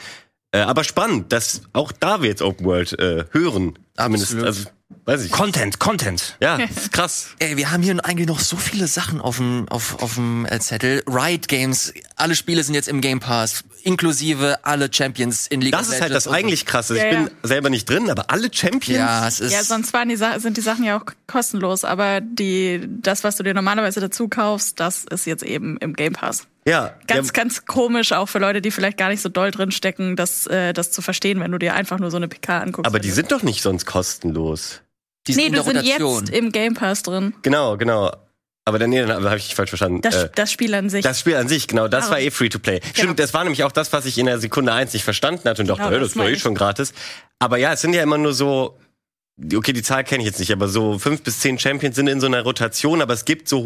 [0.53, 3.79] Äh, aber spannend, dass auch da wir jetzt Open World äh, hören.
[3.97, 4.47] Zumindest, Absolut.
[4.47, 4.71] also,
[5.05, 5.31] weiß ich.
[5.31, 6.37] Content, Content.
[6.41, 7.29] Ja, ist krass.
[7.39, 10.59] Ey, wir haben hier eigentlich noch so viele Sachen auf dem auf, auf dem äh,
[10.59, 11.05] Zettel.
[11.07, 15.89] Riot Games, alle Spiele sind jetzt im Game Pass, inklusive alle Champions in League Das
[15.89, 16.97] of ist halt das eigentlich krasse.
[16.97, 17.31] Ja, ich bin ja.
[17.45, 18.99] selber nicht drin, aber alle Champions.
[18.99, 22.21] Ja, es ist Ja, sonst waren die Sa sind die Sachen ja auch kostenlos, aber
[22.21, 26.49] die, das, was du dir normalerweise dazu kaufst, das ist jetzt eben im Game Pass.
[26.67, 29.71] Ja, Ganz, ja, ganz komisch auch für Leute, die vielleicht gar nicht so doll drin
[29.73, 32.87] stecken, das, äh, das zu verstehen, wenn du dir einfach nur so eine PK anguckst.
[32.87, 34.83] aber die sind doch nicht sonst kostenlos.
[35.27, 36.21] die sind Nee, die sind Rotation.
[36.27, 37.35] jetzt im Game Pass drin.
[37.43, 38.11] Genau, genau.
[38.67, 40.01] Aber dann, nee, dann habe ich dich falsch verstanden.
[40.03, 41.03] Das, Äh, das Spiel an sich.
[41.03, 42.81] Das Spiel an sich, genau, das Ah, war eh free to play.
[42.95, 45.63] Stimmt, das war nämlich auch das, was ich in der Sekunde eins nicht verstanden hatte
[45.63, 46.93] und dachte, Genau, das das war eh schon gratis.
[47.39, 48.79] Aber ja, es sind ja immer nur so,
[49.55, 52.21] okay, die Zahl kenne ich jetzt nicht, aber so fünf bis zehn Champions sind in
[52.21, 53.61] so einer Rotation, aber es gibt so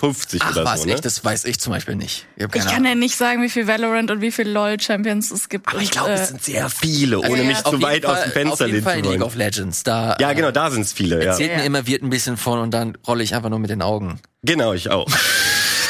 [0.00, 0.94] 150 Ach oder was, so, ne?
[0.94, 1.04] echt?
[1.04, 2.26] Das weiß ich zum Beispiel nicht.
[2.36, 5.48] Ich, ich kann ja nicht sagen, wie viel Valorant und wie viel LoL Champions es
[5.48, 5.68] gibt.
[5.68, 8.18] Aber ich glaube, äh, es sind sehr viele, ohne Also, mich auf zu weit aus
[8.18, 9.22] Fall- dem Fenster Auf jeden lehnen Fall zu in League wollen.
[9.22, 9.82] of Legends.
[9.84, 11.30] Da Ja, äh, genau, da sind es viele, ja.
[11.30, 11.58] erzählt Ja.
[11.58, 14.18] mir immer wird ein bisschen von und dann rolle ich einfach nur mit den Augen.
[14.42, 15.06] Genau, ich auch.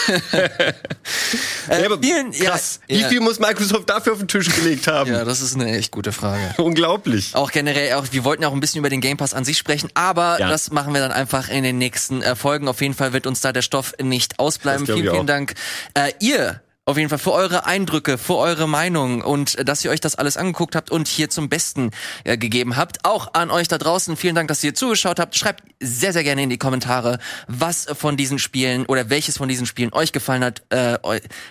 [1.68, 2.80] ja, aber vielen- ja, krass.
[2.88, 2.98] ja.
[2.98, 5.10] Wie viel muss Microsoft dafür auf den Tisch gelegt haben?
[5.12, 6.54] Ja, das ist eine echt gute Frage.
[6.62, 7.34] Unglaublich.
[7.34, 9.58] Auch generell, auch, wir wollten ja auch ein bisschen über den Game Pass an sich
[9.58, 10.48] sprechen, aber Ja.
[10.48, 12.68] das machen wir dann einfach in den nächsten äh, Folgen.
[12.68, 14.86] Auf jeden Fall wird uns da der Stoff nicht ausbleiben.
[14.86, 15.26] Vielen, vielen.
[15.26, 15.54] Dank.
[15.94, 19.90] Äh, ihr auf jeden Fall für eure Eindrücke, für eure Meinung und äh, dass ihr
[19.90, 21.90] euch das alles angeguckt habt und hier zum Besten
[22.24, 23.04] äh, gegeben habt.
[23.04, 25.36] Auch an euch da draußen, vielen Dank, dass ihr zugeschaut habt.
[25.36, 29.66] Schreibt sehr, sehr gerne in die Kommentare, was von diesen Spielen oder welches von diesen
[29.66, 30.98] Spielen euch gefallen hat, äh,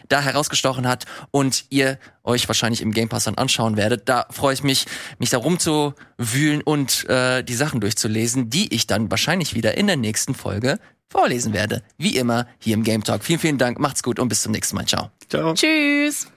[0.09, 4.09] da herausgestochen hat und ihr euch wahrscheinlich im Game Pass dann anschauen werdet.
[4.09, 4.85] Da freue ich mich,
[5.17, 9.97] mich da rumzuwühlen und äh, die Sachen durchzulesen, die ich dann wahrscheinlich wieder in der
[9.97, 10.77] nächsten Folge
[11.11, 11.83] vorlesen werde.
[11.97, 13.23] Wie immer hier im Game Talk.
[13.23, 14.85] Vielen, vielen Dank, macht's gut und bis zum nächsten Mal.
[14.85, 15.11] Ciao.
[15.31, 15.53] Ciao.
[15.53, 16.27] Tschüss.